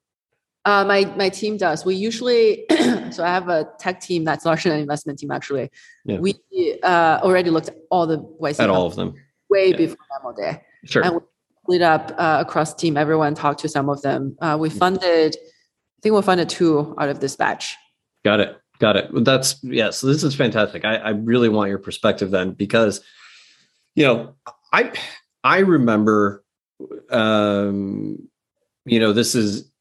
[0.64, 1.84] Uh, my my team does.
[1.84, 2.64] We usually
[3.10, 5.30] so I have a tech team that's larger than an investment team.
[5.30, 5.70] Actually,
[6.04, 6.18] Yeah.
[6.18, 6.34] we
[6.82, 9.14] uh, already looked at all the YC At all of them?
[9.50, 9.76] way Yeah.
[9.76, 10.62] before demo day.
[10.84, 11.04] Sure.
[11.04, 11.20] And we
[11.64, 12.96] split up uh, across team.
[12.96, 14.36] Everyone talked to some of them.
[14.40, 15.36] Uh, we funded.
[16.04, 17.78] Think we'll find a two out of this batch.
[18.26, 18.60] Got it.
[18.78, 19.24] Got it.
[19.24, 19.88] That's yeah.
[19.88, 20.84] So this is fantastic.
[20.84, 23.00] I, I really want your perspective then, because
[23.94, 24.34] you know,
[24.70, 24.92] I
[25.42, 26.44] I remember,
[27.08, 28.18] um,
[28.84, 29.72] you know, this is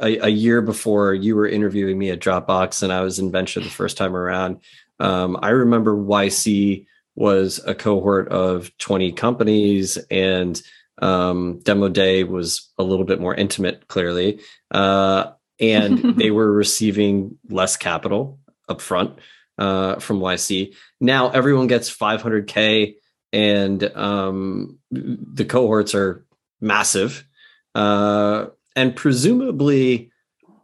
[0.00, 3.58] a, a year before you were interviewing me at Dropbox, and I was in venture
[3.58, 4.60] the first time around.
[5.00, 10.62] Um, I remember YC was a cohort of twenty companies, and
[11.02, 14.38] um, demo day was a little bit more intimate, clearly.
[14.70, 18.38] Uh, and they were receiving less capital
[18.68, 19.16] upfront
[19.58, 20.74] uh, from YC.
[21.00, 22.94] Now everyone gets 500k,
[23.32, 26.24] and um, the cohorts are
[26.60, 27.26] massive,
[27.74, 28.46] uh,
[28.76, 30.10] and presumably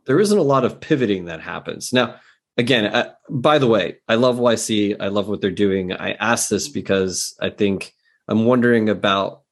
[0.06, 2.16] there isn't a lot of pivoting that happens now.
[2.58, 4.96] Again, uh, by the way, I love YC.
[5.00, 5.92] I love what they're doing.
[5.92, 7.94] I ask this because I think
[8.28, 9.42] I'm wondering about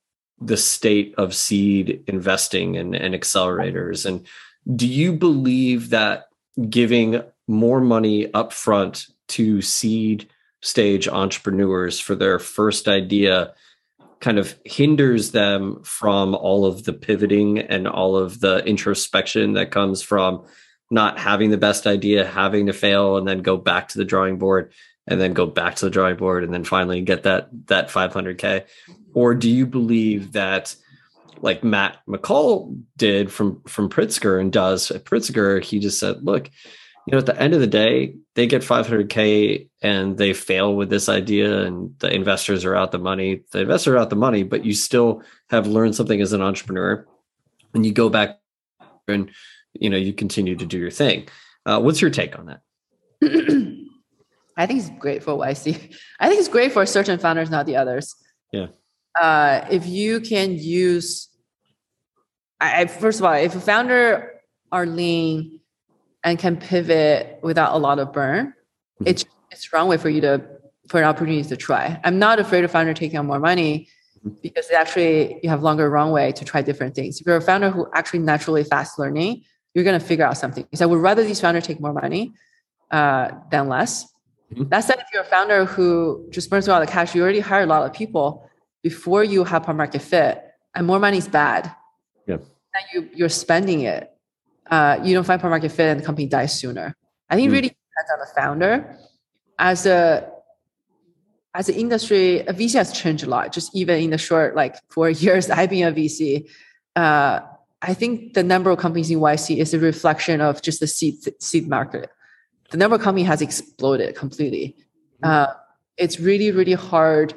[0.41, 4.26] the state of seed investing and, and accelerators and
[4.75, 6.29] do you believe that
[6.69, 10.29] giving more money upfront to seed
[10.61, 13.55] stage entrepreneurs for their first idea
[14.21, 19.71] kind of hinders them from all of the pivoting and all of the introspection that
[19.71, 20.45] comes from
[20.91, 24.39] not having the best idea, having to fail and then go back to the drawing
[24.39, 24.73] board
[25.07, 28.65] and then go back to the drawing board and then finally get that that 500k
[29.15, 30.75] or do you believe that
[31.43, 36.51] like Matt McCall did from from Pritzker and does at Pritzker, he just said, look,
[37.07, 40.91] you know, at the end of the day, they get 500k and they fail with
[40.91, 43.43] this idea, and the investors are out the money.
[43.53, 47.07] The investors are out the money, but you still have learned something as an entrepreneur,
[47.72, 48.39] and you go back
[49.07, 49.30] and
[49.72, 51.28] you know you continue to do your thing.
[51.64, 52.61] Uh, what's your take on that?
[54.57, 55.95] I think it's great for YC.
[56.18, 58.14] I think it's great for certain founders, not the others.
[58.53, 58.66] Yeah.
[59.19, 61.29] Uh, if you can use,
[62.61, 64.33] I, I first of all, if a founder
[64.73, 65.61] are lean
[66.25, 68.55] and can pivot without a lot of burn,
[69.01, 69.09] Mhm.
[69.09, 70.43] it's it's wrong way for you to
[70.89, 72.01] for an opportunity to try.
[72.05, 73.89] I'm not afraid of founder taking on more money
[74.43, 77.21] because it actually you have longer runway to try different things.
[77.21, 79.43] If you're a founder who actually naturally fast learning,
[79.75, 80.67] you're gonna figure out something.
[80.75, 82.33] So I would rather these founders take more money
[82.91, 84.07] uh, than less.
[84.53, 84.71] Mhm.
[84.71, 87.41] That said, if you're a founder who just burns through all the cash, you already
[87.41, 88.49] hired a lot of people
[88.83, 90.43] before you have a market fit,
[90.74, 91.72] and more money is bad.
[92.26, 92.37] Yeah.
[92.37, 94.11] And you you're spending it.
[94.70, 96.95] Uh, you don't find product market fit, and the company dies sooner.
[97.31, 97.53] I think Mm.
[97.55, 98.97] really depends on the founder.
[99.59, 100.31] As a
[101.55, 103.53] as an industry, a VC has changed a lot.
[103.53, 106.49] Just even in the short like four years I've been a VC,
[106.95, 107.41] uh,
[107.83, 111.14] I think the number of companies in YC is a reflection of just the seed
[111.43, 112.11] seed market.
[112.70, 114.76] The number of companies has exploded completely.
[115.22, 115.46] Uh,
[115.96, 117.34] it's really really hard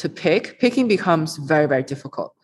[0.00, 0.58] to pick.
[0.60, 2.34] Picking becomes very very difficult.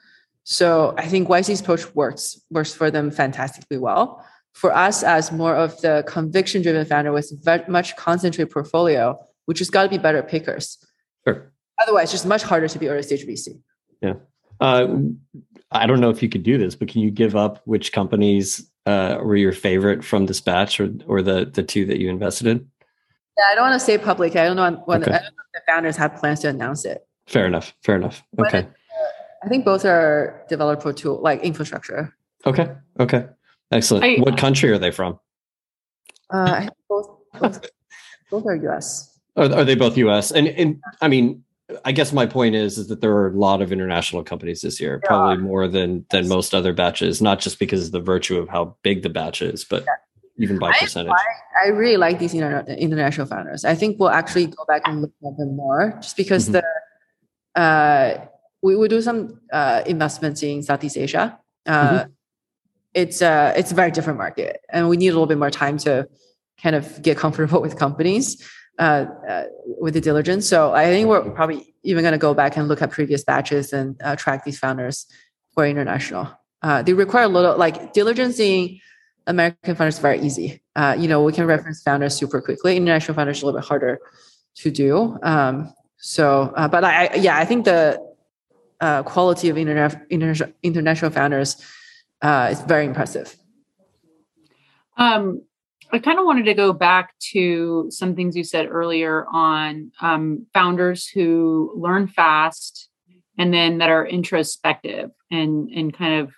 [0.45, 4.25] So I think YC's approach works works for them fantastically well.
[4.53, 9.55] For us, as more of the conviction driven founder with very much concentrated portfolio, we
[9.55, 10.79] just got to be better pickers.
[11.27, 11.53] Sure.
[11.83, 13.61] Otherwise, it's just much harder to be early stage VC.
[14.01, 14.15] Yeah.
[14.61, 14.87] Uh,
[15.73, 18.71] I don't know if you could do this, but can you give up which companies
[18.87, 22.47] uh, were your favorite from this batch, or or the the two that you invested
[22.47, 22.67] in?
[23.37, 24.37] Yeah, I don't want to say public.
[24.37, 25.11] I don't know when Okay.
[25.11, 27.06] I don't know if the founders have plans to announce it.
[27.27, 27.75] Fair enough.
[27.83, 28.23] Fair enough.
[28.33, 28.69] But- Okay.
[29.45, 32.15] I think both are developer tool like infrastructure.
[32.47, 32.69] Okay.
[32.99, 33.27] Okay.
[33.71, 34.05] Excellent.
[34.05, 35.19] I- what country are they from?
[36.33, 37.09] Uh, I think both,
[37.39, 37.71] both,
[38.31, 39.19] both are US.
[39.37, 40.33] Are, are they both U.S.
[40.33, 41.45] and and I mean,
[41.85, 44.81] I guess my point is is that there are a lot of international companies this
[44.81, 47.21] year, There probably more than than most other batches.
[47.23, 49.85] Not just because of the virtue of how big the batch is, but
[50.39, 51.13] even by I- percentage.
[51.63, 53.65] I really like these interna- international founders.
[53.65, 56.53] I think we'll actually go back and look at them more just because Mhm.
[56.53, 56.63] the uh,
[58.63, 61.39] we we do some uh, investments in Southeast Asia.
[61.67, 62.07] Uh,
[62.95, 65.77] It's uh, it's a very different market, and we need a little bit more time
[65.79, 66.09] to
[66.63, 68.43] kind of get comfortable with companies
[68.79, 69.45] uh, uh,
[69.81, 70.49] with the diligence.
[70.49, 73.73] So I think we're probably even going to go back and look at previous batches
[73.73, 75.07] and uh, track these founders
[75.55, 76.29] who are international.
[76.63, 78.81] Uh, they require a little like diligence in
[79.27, 80.63] American founders very easy.
[80.75, 82.77] Uh, you know, we can reference founders super quickly.
[82.77, 83.99] International founders a little bit harder
[84.57, 85.19] to do.
[85.23, 88.01] Um, so, uh, but I, yeah, I think the
[88.81, 91.57] uh, quality of interna- interna- international founders
[92.23, 93.37] uh, is very impressive.
[94.99, 95.43] Um,
[95.93, 100.47] I kind of wanted to go back to some things you said earlier on um,
[100.53, 102.89] founders who learn fast
[103.39, 106.33] and then that are introspective and and kind of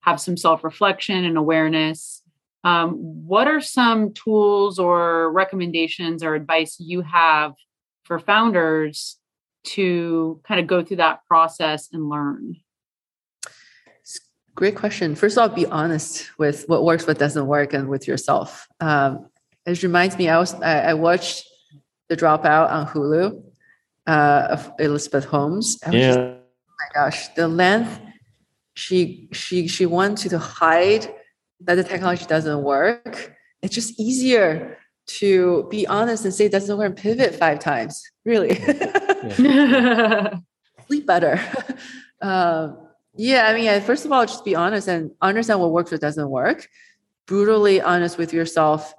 [0.00, 2.22] have some self reflection and awareness.
[2.62, 2.92] Um,
[3.26, 7.54] what are some tools or recommendations or advice you have
[8.04, 9.18] for founders
[9.64, 12.56] to kind of go through that process and learn?
[14.54, 15.16] Great question.
[15.16, 18.68] First of all, be honest with what works, what doesn't work, and with yourself.
[18.80, 19.28] Um,
[19.66, 21.44] it reminds me, I was I, I, watched
[22.08, 23.42] The Dropout on Hulu
[24.06, 25.78] uh, of Elizabeth Holmes.
[25.90, 25.90] yeah.
[25.90, 26.38] Just, oh
[26.78, 28.00] my gosh, the length
[28.74, 31.12] she she she wanted to hide
[31.60, 33.34] that the technology doesn't work.
[33.62, 38.02] It's just easier to be honest and say doesn't work and pivot five times.
[38.24, 38.54] Really,
[40.86, 41.40] sleep better.
[42.22, 42.78] Um,
[43.16, 46.30] yeah, I mean, first of all, just be honest and understand what works, what doesn't
[46.30, 46.66] work.
[47.26, 48.94] Brutally honest with yourself.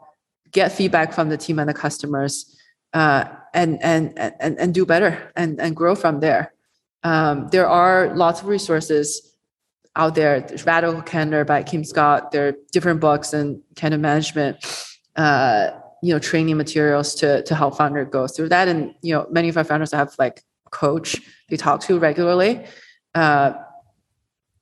[0.51, 2.55] Get feedback from the team and the customers,
[2.93, 6.53] uh, and, and and and do better and and grow from there.
[7.03, 9.35] Um, there are lots of resources
[9.95, 10.41] out there.
[10.41, 12.31] There's Radical Candor by Kim Scott.
[12.31, 14.57] There are different books and kind of management,
[15.15, 15.71] uh,
[16.05, 18.67] you know, training materials to to help founder go through that.
[18.67, 22.65] And you know, many of our founders have like coach they talk to regularly.
[23.13, 23.53] Uh,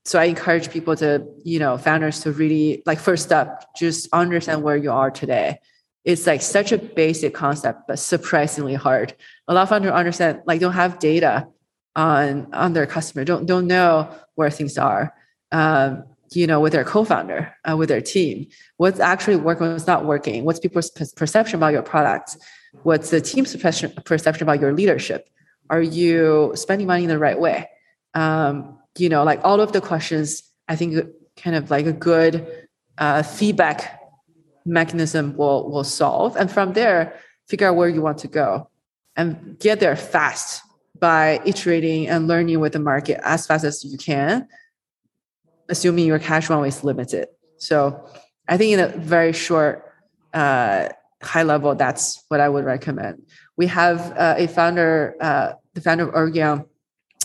[0.05, 4.63] so I encourage people to, you know, founders to really like first step, just understand
[4.63, 5.59] where you are today.
[6.03, 9.15] It's like such a basic concept, but surprisingly hard.
[9.47, 11.47] A lot of founders understand, like, don't have data
[11.95, 15.13] on on their customer, don't don't know where things are
[15.53, 16.03] um,
[16.35, 18.47] you know, with their co-founder, uh, with their team.
[18.77, 20.45] What's actually working, what's not working?
[20.45, 22.37] What's people's perception about your product?
[22.83, 25.29] What's the team's perception about your leadership?
[25.69, 27.69] Are you spending money in the right way?
[28.13, 31.05] Um, you know, like all of the questions, I think
[31.37, 33.99] kind of like a good uh, feedback
[34.65, 38.69] mechanism will will solve, and from there, figure out where you want to go,
[39.15, 40.61] and get there fast
[40.99, 44.47] by iterating and learning with the market as fast as you can
[45.69, 47.27] assuming your cash runway is limited.
[47.57, 48.07] So
[48.47, 49.91] I think in a very short,
[50.33, 50.89] uh,
[51.21, 53.23] high level, that's what I would recommend.
[53.55, 56.65] We have uh, a founder, uh, the founder of Ergeon,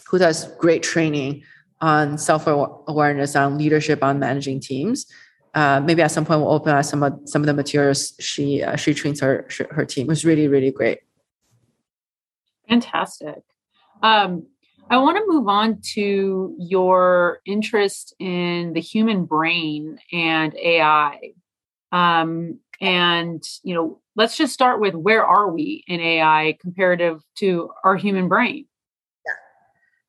[0.09, 1.43] who does great training
[1.81, 5.07] on self awareness, on leadership, on managing teams.
[5.55, 8.63] Uh, maybe at some point we'll open up some of some of the materials she
[8.63, 10.07] uh, she trains her her team.
[10.07, 11.01] It was really really great.
[12.69, 13.43] Fantastic.
[14.03, 14.47] Um,
[14.91, 21.33] I want to move on to your interest in the human brain and AI.
[21.93, 27.71] Um, and, you know, let's just start with where are we in AI comparative to
[27.85, 28.67] our human brain?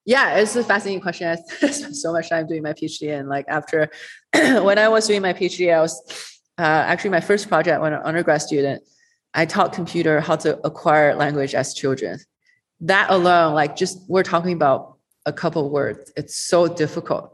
[0.06, 1.28] Yeah, yeah it's a fascinating question.
[1.28, 1.36] I
[1.72, 3.18] spent so much time doing my PhD.
[3.18, 3.90] And like after,
[4.34, 6.02] when I was doing my PhD, I was
[6.58, 8.84] uh, actually my first project when an undergrad student,
[9.34, 12.20] I taught computer how to acquire language as children
[12.82, 16.12] that alone, like just we're talking about a couple words.
[16.16, 17.34] It's so difficult.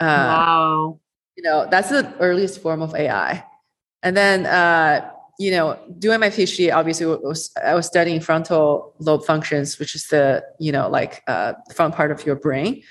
[0.00, 1.00] Uh, wow.
[1.36, 3.44] You know, that's the earliest form of AI.
[4.02, 9.24] And then, uh, you know, doing my PhD, obviously, was, I was studying frontal lobe
[9.24, 12.82] functions, which is the, you know, like uh, front part of your brain,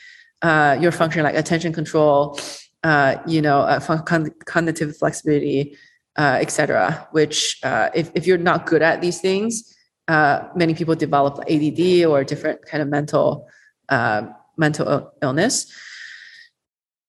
[0.42, 2.38] uh, your function like attention control,
[2.84, 5.78] uh, you know, uh, con- cognitive flexibility,
[6.18, 7.08] uh, etc.
[7.12, 9.73] Which, uh, if, if you're not good at these things,
[10.08, 13.48] uh, many people develop ADD or different kind of mental
[13.90, 14.28] uh,
[14.58, 15.72] mental illness.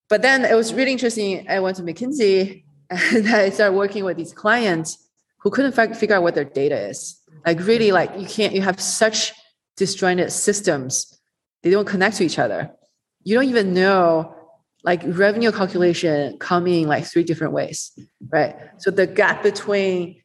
[0.09, 1.47] But then it was really interesting.
[1.49, 4.97] I went to McKinsey and I started working with these clients
[5.39, 7.19] who couldn't figure out what their data is.
[7.45, 8.53] Like really, like you can't.
[8.53, 9.33] You have such
[9.77, 11.19] disjointed systems;
[11.63, 12.71] they don't connect to each other.
[13.23, 14.35] You don't even know
[14.83, 17.91] like revenue calculation coming like three different ways,
[18.29, 18.55] right?
[18.77, 20.21] So the gap between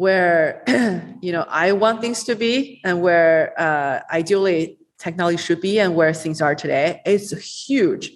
[0.00, 0.62] where
[1.20, 5.94] you know I want things to be and where uh, ideally technology should be and
[5.94, 7.24] where things are today is
[7.66, 8.10] huge.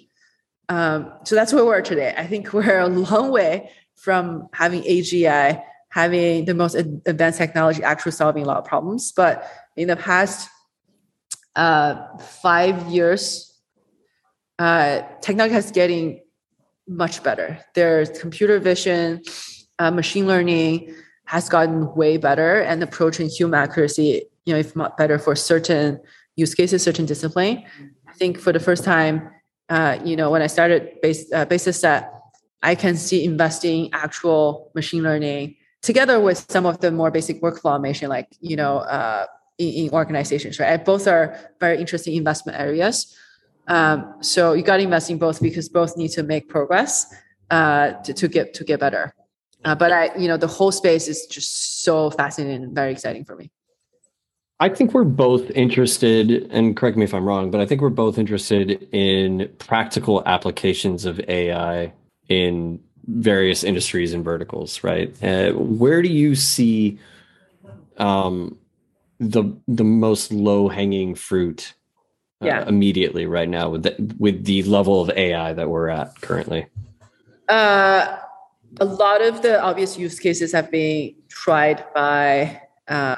[0.67, 2.15] Um, so that's where we're today.
[2.17, 8.13] I think we're a long way from having AGI, having the most advanced technology actually
[8.13, 9.11] solving a lot of problems.
[9.11, 9.47] But
[9.77, 10.49] in the past
[11.55, 13.53] uh, five years,
[14.57, 16.21] uh, technology has getting
[16.87, 17.59] much better.
[17.75, 19.21] There's computer vision,
[19.77, 20.95] uh, machine learning,
[21.25, 25.99] has gotten way better and approaching human accuracy, you know, if not better for certain
[26.35, 27.63] use cases, certain discipline.
[28.07, 29.29] I think for the first time,
[29.69, 32.11] uh, you know, when I started base uh, basis set,
[32.61, 37.71] I can see investing actual machine learning together with some of the more basic workflow
[37.71, 39.25] automation, like you know, uh,
[39.57, 40.83] in, in, organizations, right?
[40.83, 43.15] Both are very interesting investment areas.
[43.67, 47.11] Um, so you got to invest in both because both need to make progress
[47.49, 49.15] uh, to, to get to get better.
[49.65, 53.25] Uh, but I, you know, the whole space is just so fascinating and very exciting
[53.25, 53.51] for me.
[54.59, 57.89] I think we're both interested, and correct me if I'm wrong, but I think we're
[57.89, 61.91] both interested in practical applications of AI
[62.29, 65.11] in various industries and verticals, right?
[65.21, 66.97] Uh, where do you see
[67.97, 68.57] um,
[69.19, 71.73] the the most low hanging fruit
[72.41, 72.67] uh, yeah.
[72.67, 76.67] immediately right now with the, with the level of AI that we're at currently?
[77.49, 78.17] Uh,
[78.79, 83.15] a lot of the obvious use cases have been tried by uh,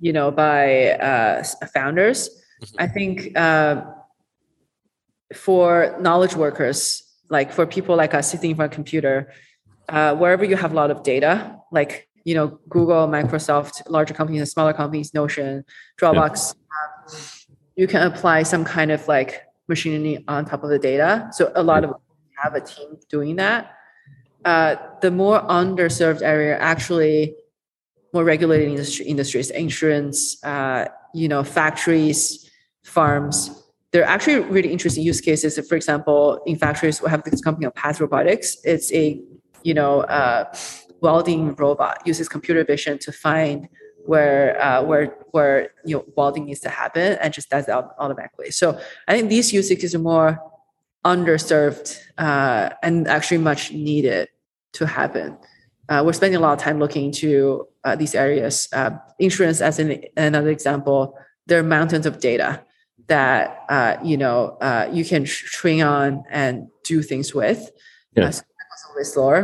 [0.00, 1.42] you know by uh,
[1.72, 2.28] founders
[2.62, 2.76] mm-hmm.
[2.78, 3.82] i think uh,
[5.34, 9.32] for knowledge workers like for people like us sitting in front of a computer
[9.88, 14.40] uh, wherever you have a lot of data like you know google microsoft larger companies
[14.40, 15.64] and smaller companies notion
[16.00, 17.14] dropbox yeah.
[17.14, 17.20] um,
[17.76, 21.52] you can apply some kind of like machine learning on top of the data so
[21.54, 21.94] a lot of
[22.36, 23.76] have a team doing that
[24.44, 27.34] uh, the more underserved area actually
[28.12, 32.50] more regulated industry, industries, insurance, uh, you know, factories,
[32.82, 33.50] farms.
[33.92, 35.58] There are actually really interesting use cases.
[35.68, 38.56] For example, in factories, we have this company called Path Robotics.
[38.64, 39.20] It's a,
[39.62, 40.52] you know, uh,
[41.00, 43.68] welding robot uses computer vision to find
[44.06, 48.50] where uh, where where you know welding needs to happen and just does that automatically.
[48.50, 50.38] So I think these use cases are more
[51.04, 54.28] underserved uh, and actually much needed
[54.72, 55.36] to happen.
[55.88, 58.68] Uh, we're spending a lot of time looking into uh, these areas.
[58.72, 62.62] Uh, insurance, as an, another example, there are mountains of data
[63.08, 67.70] that uh, you know uh, you can train on and do things with.
[68.16, 68.30] Yeah.
[68.30, 68.42] So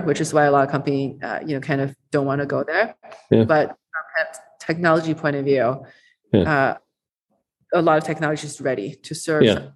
[0.04, 2.62] which is why a lot of companies you know kind of don't want to go
[2.62, 2.94] there.
[3.30, 3.44] Yeah.
[3.44, 5.84] But from a technology point of view,
[6.32, 6.76] yeah.
[7.72, 9.44] a lot of technology is ready to serve.
[9.44, 9.68] Yeah.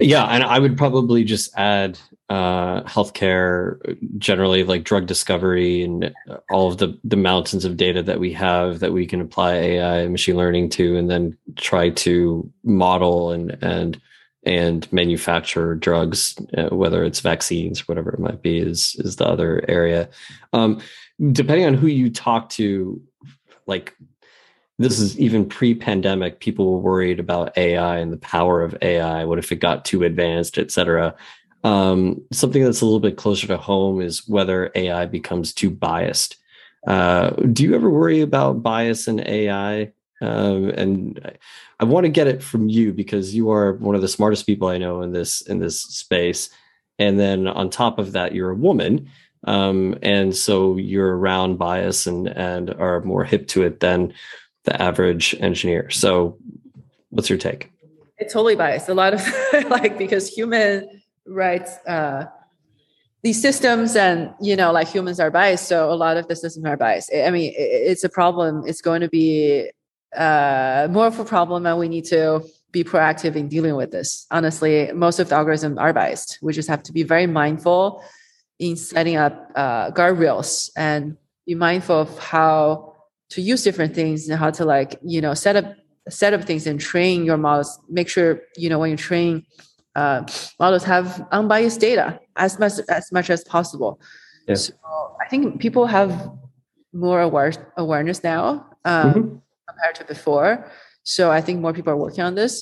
[0.00, 1.98] Yeah, and I would probably just add
[2.30, 3.78] uh, healthcare
[4.18, 6.14] generally, like drug discovery and
[6.50, 9.98] all of the the mountains of data that we have that we can apply AI
[9.98, 14.00] and machine learning to, and then try to model and and
[14.44, 19.62] and manufacture drugs, uh, whether it's vaccines whatever it might be, is is the other
[19.68, 20.08] area.
[20.54, 20.80] Um,
[21.32, 23.02] depending on who you talk to,
[23.66, 23.94] like
[24.80, 29.38] this is even pre-pandemic people were worried about ai and the power of ai what
[29.38, 31.14] if it got too advanced et cetera?
[31.62, 36.36] Um, something that's a little bit closer to home is whether ai becomes too biased.
[36.86, 39.92] Uh, do you ever worry about bias in ai
[40.22, 41.32] um, and I,
[41.80, 44.68] I want to get it from you because you are one of the smartest people
[44.68, 46.48] i know in this in this space.
[46.98, 49.10] And then on top of that you're a woman
[49.44, 54.12] um, and so you're around bias and and are more hip to it than
[54.64, 55.90] the average engineer.
[55.90, 56.38] So,
[57.10, 57.70] what's your take?
[58.18, 58.88] It's totally biased.
[58.88, 59.22] A lot of
[59.70, 62.26] like because human rights, uh,
[63.22, 65.68] these systems, and you know, like humans are biased.
[65.68, 67.10] So a lot of the systems are biased.
[67.14, 68.64] I mean, it's a problem.
[68.66, 69.70] It's going to be
[70.16, 72.42] uh, more of a problem, and we need to
[72.72, 74.26] be proactive in dealing with this.
[74.30, 76.38] Honestly, most of the algorithms are biased.
[76.42, 78.02] We just have to be very mindful
[78.58, 81.16] in setting up uh, guardrails and
[81.46, 82.89] be mindful of how
[83.30, 85.74] to use different things and how to like you know set up
[86.08, 87.78] set up things and train your models.
[87.88, 89.44] Make sure you know when you train
[89.96, 90.24] uh,
[90.58, 94.00] models have unbiased data as much as much as possible.
[94.48, 94.54] Yeah.
[94.54, 94.72] so
[95.20, 96.10] i think people have
[96.92, 99.36] more aware, awareness now um, mm-hmm.
[99.68, 100.70] compared to before.
[101.02, 102.54] So i think more people are working on this.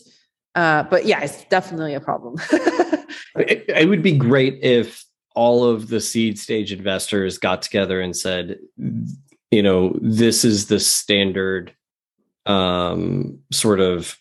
[0.55, 2.37] Uh, but yeah it's definitely a problem.
[3.37, 5.05] It, it would be great if
[5.37, 8.59] all of the seed stage investors got together and said
[9.51, 11.75] you know this is the standard
[12.47, 14.17] um, sort of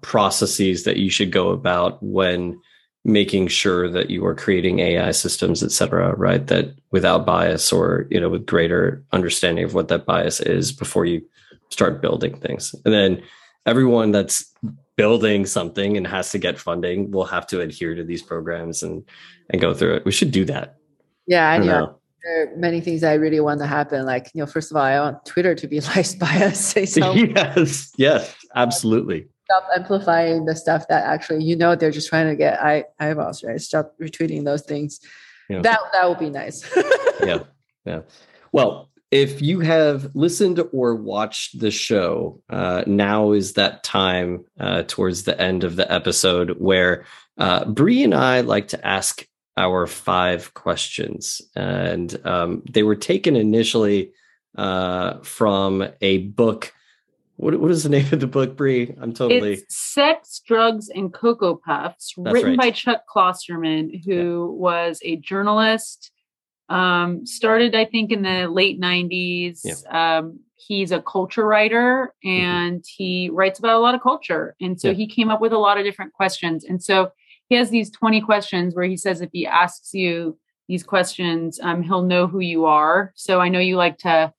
[0.00, 2.60] processes that you should go about when
[3.04, 6.46] making sure that you are creating AI systems, et cetera, right?
[6.46, 11.04] That without bias or, you know, with greater understanding of what that bias is before
[11.04, 11.22] you
[11.68, 12.74] start building things.
[12.84, 13.22] And then
[13.66, 14.52] everyone that's
[14.96, 19.04] building something and has to get funding will have to adhere to these programs and
[19.50, 20.04] and go through it.
[20.04, 20.76] We should do that.
[21.26, 21.98] Yeah, I, I know.
[22.24, 24.06] There are many things I really want to happen.
[24.06, 26.74] Like, you know, first of all, I want Twitter to be liked by us.
[26.74, 27.12] So.
[27.12, 29.26] yes, yes, absolutely.
[29.44, 33.44] Stop amplifying the stuff that actually, you know, they're just trying to get eye, eyeballs,
[33.44, 33.60] right?
[33.60, 35.00] Stop retweeting those things.
[35.50, 35.60] Yeah.
[35.60, 36.64] That that would be nice.
[37.22, 37.40] yeah,
[37.84, 38.00] yeah.
[38.52, 44.84] Well, if you have listened or watched the show, uh, now is that time uh,
[44.88, 47.04] towards the end of the episode where
[47.36, 49.26] uh, Bree and I like to ask
[49.56, 54.12] our five questions, and um, they were taken initially
[54.56, 56.72] uh, from a book.
[57.36, 58.94] What, what is the name of the book, Bree?
[59.00, 62.58] I'm totally It's Sex, Drugs, and Cocoa Puffs, That's written right.
[62.58, 66.10] by Chuck Klosterman, who was a journalist.
[66.68, 69.92] Um, started, I think, in the late 90s.
[69.92, 74.56] Um, he's a culture writer and he writes about a lot of culture.
[74.60, 74.94] And so Yeah.
[74.94, 76.64] he came up with a lot of different questions.
[76.64, 77.10] And so
[77.54, 80.36] he has these 20 questions where he says if he asks you
[80.66, 83.12] these questions, um, he'll know who you are.
[83.14, 84.32] So I know you like to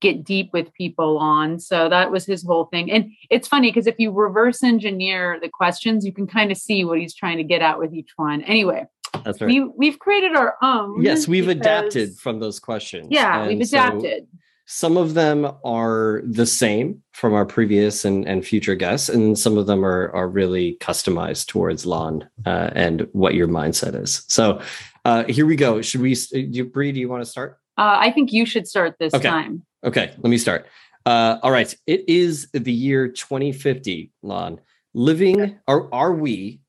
[0.00, 1.58] get deep with people on.
[1.60, 2.90] So that was his whole thing.
[2.90, 6.82] And it's funny because if you reverse engineer the questions, you can kind of see
[6.86, 8.40] what he's trying to get at with each one.
[8.44, 8.86] Anyway,
[9.22, 9.48] that's right.
[9.48, 11.02] we we've created our own.
[11.02, 13.08] yes, we've because- adapted from those questions.
[13.10, 14.26] Yeah, And we've so adapted.
[14.64, 19.58] Some of them are the same from our previous and, and future guests, and some
[19.58, 24.24] of them are are really customized towards Lan uh, and what your mindset is.
[24.28, 24.60] So
[25.04, 25.82] uh, here we go.
[25.82, 27.58] Should we, do you, Bree, do you want to start?
[27.76, 29.28] Uh, I think you should start this Okay.
[29.28, 29.64] time.
[29.84, 30.66] Okay, let me start.
[31.04, 34.60] Uh, all right, it is the year 2050, Lan.
[34.94, 36.60] Living, are, are we,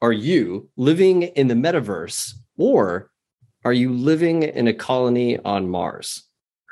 [0.00, 3.10] are you living in the metaverse, or
[3.64, 6.24] are you living in a colony on Mars?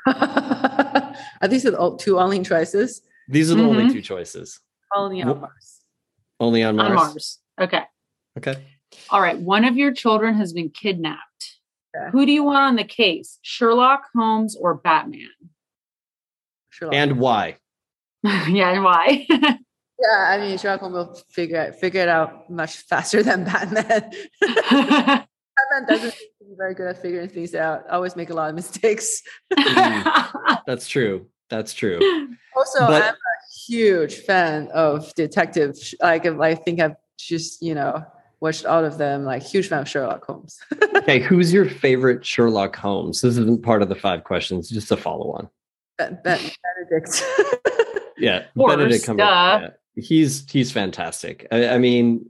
[0.07, 3.01] Are these the two only choices?
[3.27, 3.91] These are the only Mhm.
[3.93, 4.59] two choices.
[4.91, 5.81] Colony on Wh- Mars.
[6.39, 6.89] Only on Mars.
[6.89, 7.39] On Mars.
[7.59, 7.83] Okay.
[8.37, 8.55] Okay.
[9.09, 9.39] All right.
[9.39, 11.59] One of your children has been kidnapped.
[11.95, 12.09] Okay.
[12.11, 13.39] Who do you want on the case?
[13.41, 15.29] Sherlock Holmes or Batman?
[16.69, 16.95] Sherlock.
[16.95, 17.57] And why?
[18.23, 19.25] yeah, and why?
[19.29, 19.57] yeah,
[20.29, 24.11] I mean Sherlock Holmes will figure it figure it out much faster than Batman.
[25.71, 27.85] Batman doesn't seem to be very good at figuring things out.
[27.89, 29.21] I always make a lot of mistakes.
[29.53, 30.53] Mm-hmm.
[30.67, 31.27] That's true.
[31.49, 31.99] That's true.
[32.55, 33.17] Also, But- I'm a
[33.67, 35.77] huge fan of detective.
[36.01, 38.03] Like, I think I've just you know
[38.39, 39.23] watched all of them.
[39.25, 40.59] Like, huge fan of Sherlock Holmes.
[41.01, 43.21] Okay, who's your favorite Sherlock Holmes?
[43.21, 45.49] This isn't part of the five questions, just a follow on.
[45.97, 46.39] Ben- Ben-
[46.89, 47.23] Benedict.
[48.17, 49.61] Yeah, Benedict Cumberbatch.
[49.61, 49.69] yeah.
[49.95, 51.47] He's he's fantastic.
[51.51, 52.29] I, I mean,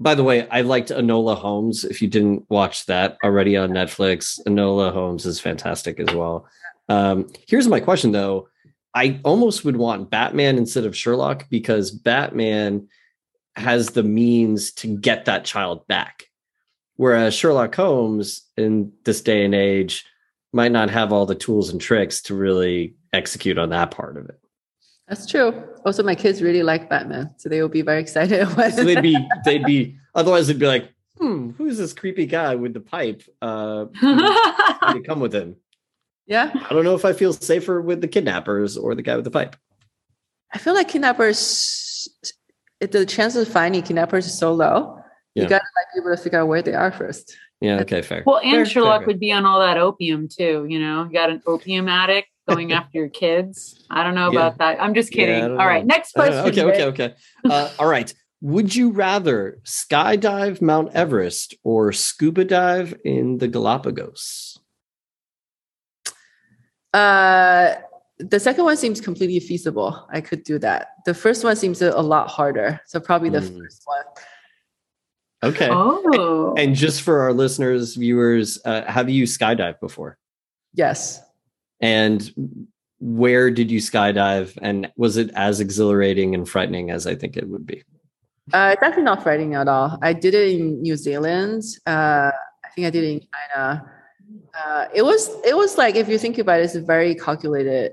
[0.00, 1.84] by the way, I liked Enola Holmes.
[1.84, 6.46] If you didn't watch that already on Netflix, Enola Holmes is fantastic as well.
[6.88, 8.48] Um, here's my question though:
[8.94, 12.88] I almost would want Batman instead of Sherlock because Batman
[13.56, 16.24] has the means to get that child back,
[16.96, 20.06] whereas Sherlock Holmes in this day and age
[20.52, 24.28] might not have all the tools and tricks to really execute on that part of
[24.28, 24.40] it.
[25.08, 25.54] That's true.
[25.86, 29.02] Also, my kids really like Batman, so they will be very excited when So they'd
[29.02, 33.22] be they'd be otherwise they'd be like, hmm, who's this creepy guy with the pipe?
[33.40, 35.56] Uh to come with him.
[36.26, 36.50] yeah.
[36.68, 39.30] I don't know if I feel safer with the kidnappers or the guy with the
[39.30, 39.56] pipe.
[40.52, 42.08] I feel like kidnappers,
[42.80, 44.98] the chances of finding kidnappers is so low.
[45.34, 45.42] Yeah.
[45.44, 47.36] You gotta like be able to figure out where they are first.
[47.60, 48.22] Yeah, okay, fair.
[48.24, 49.06] well, and Fair, Sherlock fair.
[49.08, 50.64] would be on all that opium too.
[50.68, 53.84] You know, you got an opium addict going after your kids.
[53.90, 54.38] I don't know Yeah.
[54.46, 54.82] about that.
[54.82, 55.40] I'm just kidding.
[55.40, 55.94] don't all right, know.
[55.94, 56.42] next I don't know.
[56.42, 56.64] question.
[56.70, 57.14] okay, okay, okay.
[57.48, 58.12] Uh, all right.
[58.40, 64.58] Would you rather skydive Mount Everest or scuba dive in the Galapagos?
[66.94, 67.74] Uh,
[68.18, 70.06] the second one seems completely feasible.
[70.12, 70.88] I could do that.
[71.04, 72.80] The first one seems a, a lot harder.
[72.86, 73.58] So probably the Hmm.
[73.58, 74.04] first one.
[75.52, 75.68] Okay.
[75.70, 80.18] Oh, And just for our listeners, viewers, uh, have you skydived before?
[80.74, 81.20] Yes.
[81.80, 82.66] And
[83.00, 84.58] where did you skydive?
[84.60, 87.84] And was it as exhilarating and frightening as I think it would be?
[88.52, 89.98] Uh, it's actually not frightening at all.
[90.02, 91.62] I did it in New Zealand.
[91.86, 92.30] Uh,
[92.64, 93.92] I think I did it in China.
[94.54, 97.92] Uh, it was it was like if you think about it, it's a very calculated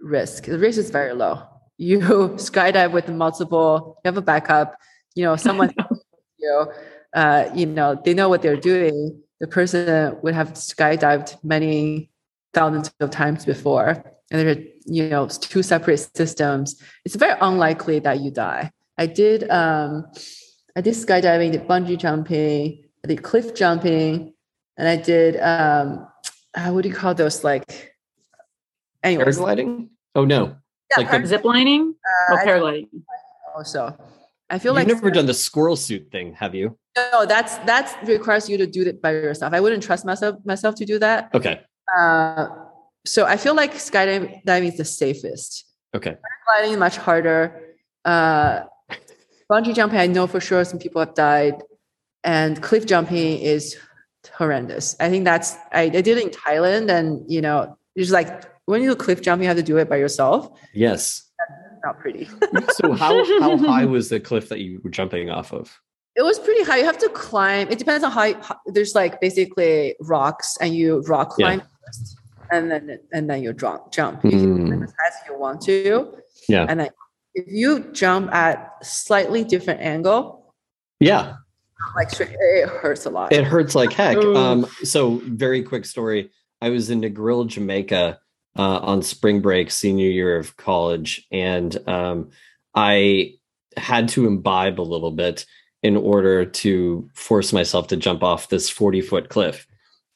[0.00, 0.46] risk.
[0.46, 1.42] The risk is very low.
[1.76, 3.98] You skydive with multiple.
[4.04, 4.76] You have a backup.
[5.16, 5.74] You know, someone
[6.38, 6.66] you.
[7.12, 9.20] Uh, you know, they know what they're doing.
[9.40, 12.10] The person would have skydived many
[12.54, 13.88] thousands of times before,
[14.30, 16.80] and there are you know two separate systems.
[17.04, 18.70] It's very unlikely that you die.
[18.96, 20.06] I did um
[20.76, 24.32] I did skydiving, did bungee jumping, I did cliff jumping,
[24.78, 26.06] and I did um
[26.56, 27.94] uh, what do you call those like
[29.02, 29.88] anyways Paragliding?
[30.14, 30.56] Oh no.
[30.96, 31.94] yeah, like the- zip lining
[32.30, 32.88] uh, or I paragliding?
[33.56, 33.96] also
[34.50, 36.78] I feel like You've like never done the squirrel suit thing, have you?
[36.96, 39.52] no that's that's requires you to do it by yourself.
[39.52, 41.30] I wouldn't trust myself myself to do that.
[41.34, 41.60] Okay.
[41.96, 42.48] Uh
[43.06, 45.66] so I feel like skydiving is the safest.
[45.94, 46.16] Okay.
[46.46, 47.74] Gliding is much harder.
[48.04, 48.64] Uh,
[49.50, 51.62] bungee jumping, I know for sure some people have died,
[52.22, 53.76] and cliff jumping is
[54.36, 54.96] horrendous.
[55.00, 58.82] I think that's I, I did it in Thailand, and you know, it's like when
[58.82, 60.58] you do cliff jumping, you have to do it by yourself.
[60.72, 61.30] Yes.
[61.84, 62.28] Not pretty.
[62.72, 65.78] So how how high was the cliff that you were jumping off of?
[66.16, 66.78] It was pretty high.
[66.78, 67.68] You have to climb.
[67.70, 71.60] It depends on how, how there's like basically rocks and you rock Yeah.
[71.84, 72.16] Climb first
[72.50, 74.22] and then and then you jump jump.
[74.24, 74.84] You Mm.
[74.84, 76.14] as as you want to.
[76.48, 76.66] Yeah.
[76.68, 76.90] And then
[77.34, 80.54] if you jump at slightly different angle,
[81.00, 81.36] Yeah.
[81.96, 83.32] like it hurts a lot.
[83.32, 84.16] It hurts like heck.
[84.16, 86.30] Um, so very quick story.
[86.60, 88.18] I was in Negril, Jamaica
[88.56, 92.30] uh, on spring break, senior year of college, and um,
[92.74, 93.34] I
[93.76, 95.44] had to imbibe a little bit
[95.82, 99.66] in order to force myself to jump off this 40 foot cliff.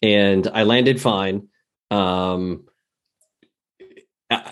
[0.00, 1.48] And I landed fine.
[1.90, 2.64] Um,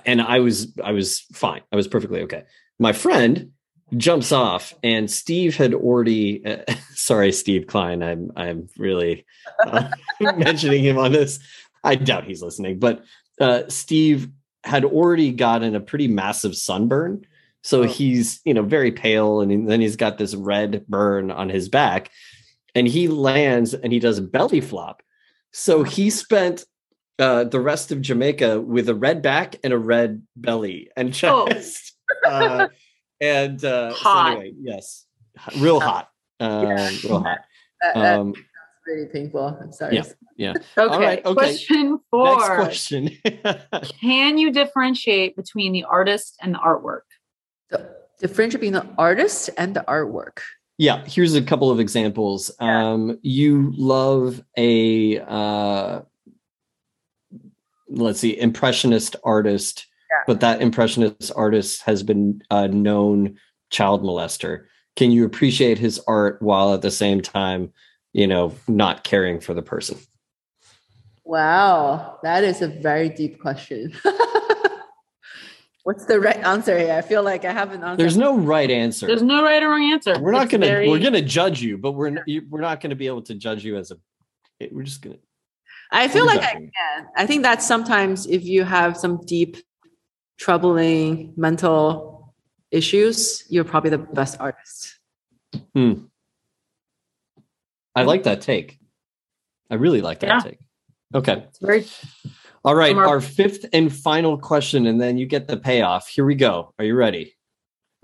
[0.05, 1.63] and I was I was fine.
[1.73, 2.45] I was perfectly okay.
[2.79, 3.53] My friend
[3.97, 6.65] jumps off and Steve had already uh,
[6.95, 9.25] sorry Steve Klein I'm I'm really
[9.65, 9.89] uh,
[10.21, 11.39] mentioning him on this
[11.85, 13.05] I doubt he's listening but
[13.41, 14.29] uh, Steve
[14.65, 17.25] had already gotten a pretty massive sunburn
[17.63, 17.87] so Oh.
[17.87, 22.11] he's you know very pale and then he's got this red burn on his back
[22.75, 25.01] and he lands and he does a belly flop
[25.53, 26.65] so he spent
[27.19, 31.49] uh, the rest of Jamaica with a red back and a red belly and Oh.
[32.27, 32.69] uh,
[33.21, 34.33] and uh, so Hot.
[34.33, 35.07] anyway, yes,
[35.59, 36.11] real hot,
[36.41, 37.39] um, real hot.
[37.83, 38.33] That- that's Um,
[38.87, 39.59] really painful.
[39.61, 40.03] I'm sorry.
[40.37, 40.55] Yeah.
[40.79, 40.99] Okay.
[40.99, 41.35] right, okay.
[41.35, 42.55] Question next four.
[42.57, 43.11] question.
[44.01, 47.03] Can you differentiate between the artist and the artwork?
[47.71, 47.87] The
[48.21, 50.39] difference between the artist and the artwork.
[50.79, 52.51] yeah, here's a couple of examples.
[52.61, 56.01] Um, you love a uh,
[57.89, 60.23] let's see, impressionist artist, Yeah.
[60.27, 63.39] but that impressionist artist has been a known
[63.71, 64.65] child molester.
[64.97, 67.73] Can you appreciate his art while at the same time,
[68.13, 69.99] you know, not caring for the person?
[71.25, 73.93] Wow, that is a very deep question.
[75.85, 76.95] What's the right answer here?
[76.95, 77.97] I feel like I haven't answer.
[77.97, 79.07] There's no right answer.
[79.07, 80.19] There's no right or wrong answer.
[80.21, 82.17] we're not It's gonna very- we're gonna judge you, but we're
[82.51, 83.97] we're not gonna be able to judge you as a.
[84.73, 85.17] We're just gonna.
[85.93, 87.07] I feel we're like I can.
[87.17, 89.57] I think that sometimes if you have some deep,
[90.39, 92.35] troubling mental
[92.71, 94.99] issues, you're probably the best artist.
[95.75, 96.05] Hmm.
[97.95, 98.79] I like that take.
[99.71, 100.41] I really like that Yeah.
[100.41, 100.59] take.
[101.15, 101.47] Okay.
[101.63, 101.87] Very
[102.65, 102.95] All right.
[102.95, 106.09] Our- Our fifth and final question, and then you get the payoff.
[106.09, 106.75] Here we go.
[106.79, 107.35] Are you ready?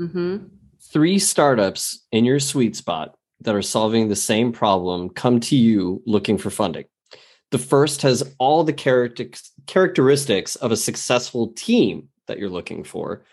[0.01, 0.47] Mm-hmm.
[0.81, 6.01] Three startups in your sweet spot that are solving the same problem come to you
[6.07, 6.85] looking for funding.
[7.53, 9.31] The first has all the character-
[9.67, 13.25] characteristics of a successful team that you're looking for.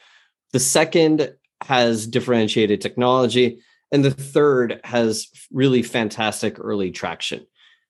[0.53, 1.33] The second
[1.63, 3.61] has differentiated technology.
[3.91, 7.47] And the third has really fantastic early traction.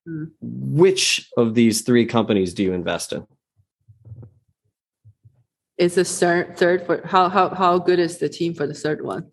[0.07, 0.25] Hmm.
[0.39, 3.27] Which of these three companies do you invest in?
[5.77, 9.03] Is the third, third for how how how good is the team for the third
[9.03, 9.29] one?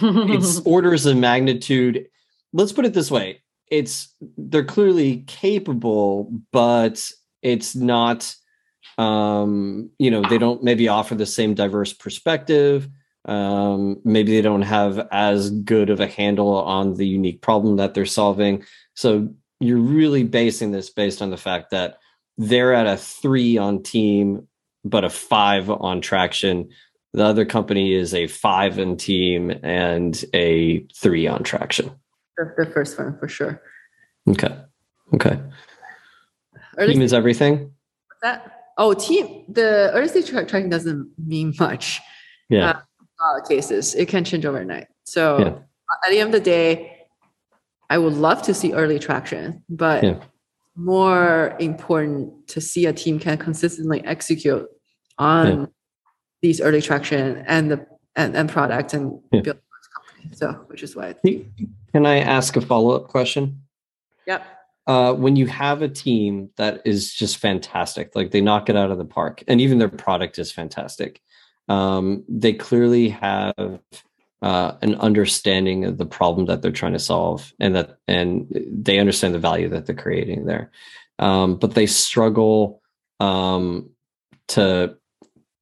[0.00, 2.06] it's orders of magnitude
[2.52, 7.10] let's put it this way it's they're clearly capable but
[7.42, 8.34] it's not
[8.98, 12.88] um you know they don't maybe offer the same diverse perspective.
[13.26, 17.94] Um maybe they don't have as good of a handle on the unique problem that
[17.94, 18.64] they're solving.
[18.94, 19.28] So
[19.60, 21.98] you're really basing this based on the fact that
[22.36, 24.48] they're at a 3 on team
[24.84, 26.68] but a 5 on traction.
[27.14, 31.90] The other company is a five in team and a three on traction.
[32.42, 33.62] The, the first one for sure.
[34.28, 34.56] Okay.
[35.14, 35.40] Okay.
[36.78, 37.72] Early Team is everything.
[38.08, 38.60] What's that?
[38.78, 39.44] Oh, team.
[39.48, 42.00] The early stage tra- tracking doesn't mean much.
[42.48, 42.80] Yeah.
[43.24, 44.88] Uh, cases it can change overnight.
[45.04, 45.48] So Yeah.
[46.04, 47.06] at the end of the day,
[47.90, 50.20] I would love to see early traction, but Yeah.
[50.74, 54.66] more important to see a team can consistently execute
[55.18, 55.66] on Yeah.
[56.40, 57.86] these early traction and the
[58.16, 59.58] and, and product and build.
[60.30, 61.14] So which is why.
[61.92, 63.62] Can I ask a follow up question?
[64.26, 64.44] Yep.
[64.86, 68.90] Uh, when you have a team that is just fantastic, like they knock it out
[68.90, 71.20] of the park, and even their product is fantastic,
[71.68, 73.80] um, they clearly have
[74.42, 78.98] uh, an understanding of the problem that they're trying to solve, and that and they
[78.98, 80.72] understand the value that they're creating there,
[81.20, 82.82] um, but they struggle
[83.20, 83.90] um,
[84.48, 84.96] to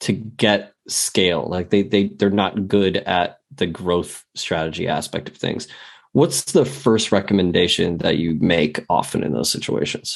[0.01, 1.47] to get scale.
[1.47, 5.69] Like they they they're not good at the growth strategy aspect of things
[6.13, 10.07] what's the first recommendation that you make often in those situations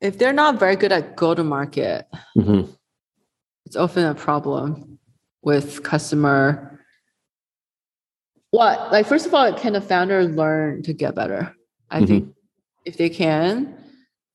[0.00, 2.62] If they're not very good at go to market, Mhm.
[3.66, 4.98] it's often a problem
[5.42, 6.80] with customer
[8.50, 11.54] what like first of all can the founder learn to get better
[11.90, 12.06] i Mm-hmm.
[12.06, 12.34] think
[12.84, 13.52] if they can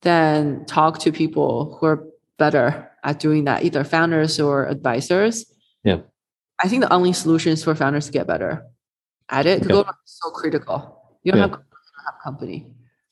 [0.01, 1.99] then talk to people who are
[2.37, 2.67] better
[3.03, 5.35] at doing that either founders or advisors
[5.83, 5.99] Yeah.
[6.63, 8.65] I think the only solution is for founders to get better
[9.29, 9.61] at it.
[9.61, 11.03] Google is so critical.
[11.23, 11.47] You don't Yeah.
[11.47, 12.65] have, you don't have company.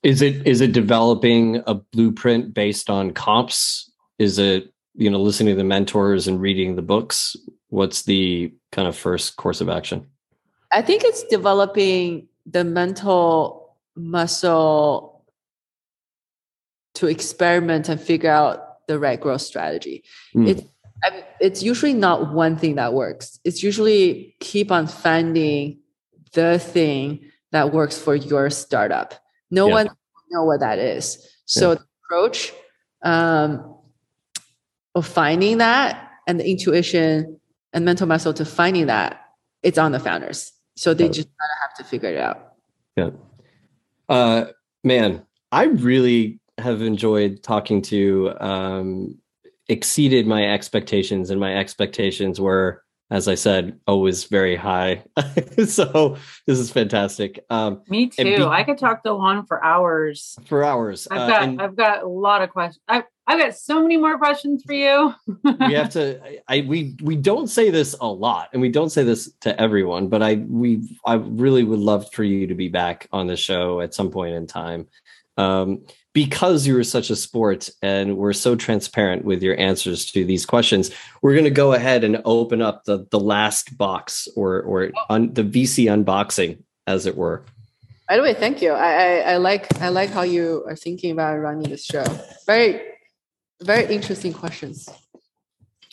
[0.03, 3.91] Is it is it developing a blueprint based on comps?
[4.17, 7.35] Is it you know listening to the mentors and reading the books?
[7.69, 10.07] What's the kind of first course of action?
[10.71, 15.23] I think it's developing the mental muscle
[16.95, 20.03] to experiment and figure out the right growth strategy.
[20.33, 20.47] Hmm.
[20.47, 20.63] It's
[21.03, 23.39] I- it's usually not one thing that works.
[23.43, 25.79] It's usually keep on finding
[26.33, 29.13] the thing that works for your startup.
[29.51, 29.73] No Yeah.
[29.73, 29.87] one
[30.29, 31.25] know what that is.
[31.45, 31.75] So Yeah.
[31.75, 32.53] the approach
[33.03, 33.75] um,
[34.95, 37.39] of finding that and the intuition
[37.71, 39.21] and mental muscle to finding that,
[39.63, 40.51] it's on the founders.
[40.75, 41.29] So they just
[41.61, 42.53] have to figure it out.
[42.97, 43.11] Yeah.
[44.09, 44.45] Uh,
[44.83, 49.17] man, I really have enjoyed talking to um,
[49.69, 55.03] exceeded my expectations, and my expectations were, as I said, always very high.
[55.65, 57.43] so this is fantastic.
[57.49, 58.23] Um, Me too.
[58.23, 60.37] be- I could talk to Lan for hours.
[60.45, 62.81] for hours, I've uh, got and I've got a lot of questions.
[62.87, 65.13] I I've got so many more questions for you.
[65.43, 66.39] we have to.
[66.47, 70.07] I we we don't say this a lot, and we don't say this to everyone,
[70.07, 73.81] but I we I really would love for you to be back on the show
[73.81, 74.87] at some point in time.
[75.35, 75.83] Um,
[76.17, 80.47] because you were such a sport and we're so transparent with your answers to these
[80.47, 80.89] questions,
[81.21, 85.13] we're going to go ahead and open up the the last box or or oh.
[85.13, 86.57] un, the VC unboxing,
[86.87, 87.43] as it were.
[88.09, 88.71] By the way, thank you.
[88.71, 92.05] I, I, I like I like how you are thinking about running this show.
[92.47, 92.81] Very
[93.61, 94.89] very interesting questions.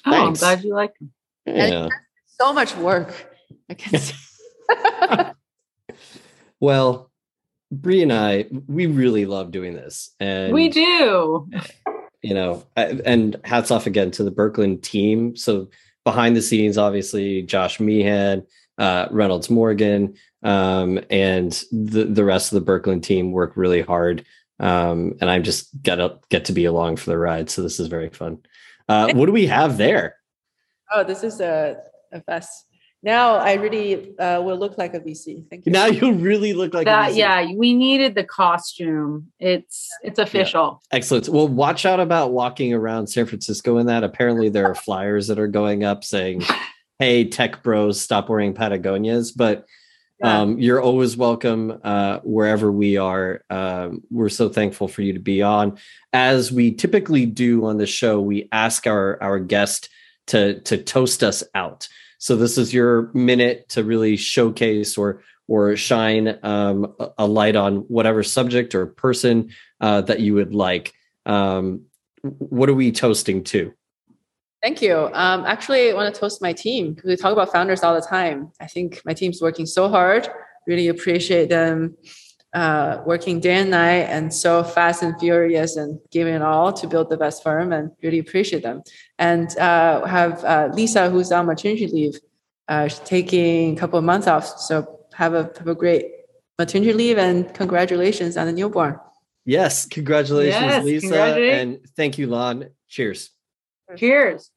[0.07, 1.13] Oh, I'm glad you like them.
[1.45, 1.89] Yeah.
[2.41, 3.13] So much work.
[3.69, 4.15] I can see.
[6.61, 7.11] Well,
[7.71, 11.49] Bree and I, we really love doing this, and we do.
[12.23, 15.37] you know, and hats off again to the Berkland team.
[15.37, 15.71] So
[16.05, 18.47] behind the scenes, obviously, Josh Meehan,
[18.79, 24.25] uh, Reynolds Morgan, um, and the the rest of the Berkland team work really hard.
[24.61, 27.51] Um, and I'm just gonna get to be along for the ride.
[27.51, 28.39] So this is very fun.
[28.89, 30.17] Uh, what do we have there?
[30.95, 31.77] oh, this is a,
[32.13, 32.67] a fest.
[33.05, 35.45] Now I really uh, will look like a VC.
[35.51, 35.73] Thank you.
[35.73, 37.17] Now you really look like a That, VC.
[37.19, 39.31] yeah, we needed the costume.
[39.39, 40.83] It's it's official.
[40.91, 41.29] Excellent.
[41.29, 44.05] Well, watch out about walking around San Francisco in that.
[44.05, 46.43] Apparently, there are flyers that are going up saying,
[46.99, 49.67] "Hey, tech bros, stop wearing Patagonias." But
[50.21, 50.41] Yeah.
[50.41, 53.43] um, you're always welcome uh, wherever we are.
[53.51, 55.77] Um, we're so thankful for you to be on.
[56.15, 59.91] As we typically do on the show, we ask our our guest
[60.29, 61.87] to to toast us out.
[62.25, 67.81] So this is your minute to really showcase or or shine um, a- light on
[67.81, 69.51] whatever subject or person
[69.83, 70.95] uh, that you would like.
[71.27, 71.83] Um,
[72.23, 73.75] what are we toasting to?
[74.63, 75.11] Thank you.
[75.13, 78.01] Um, actually, I want to toast my team because we talk about founders all the
[78.01, 78.53] time.
[78.59, 80.27] I think my team's working so hard.
[80.67, 81.95] Really appreciate them
[82.55, 86.87] uh, working day and night and so fast and furious and giving it all to
[86.87, 88.83] build the best firm and really appreciate them.
[89.19, 92.21] And uh, have uh, Lisa, who's on maternity leave,
[92.69, 94.47] uh, taking a couple of months off.
[94.61, 96.07] So have a have a great
[96.59, 99.01] maternity leave and congratulations on the newborn.
[99.45, 101.61] Yes, congratulations, Yes, Lisa, congratulations.
[101.85, 102.71] and thank you, Lan.
[102.89, 103.31] Cheers.
[103.97, 104.51] Cheers.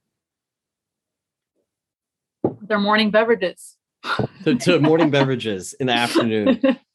[2.62, 3.76] Their morning beverages.
[4.44, 6.62] to, to morning beverages in the afternoon.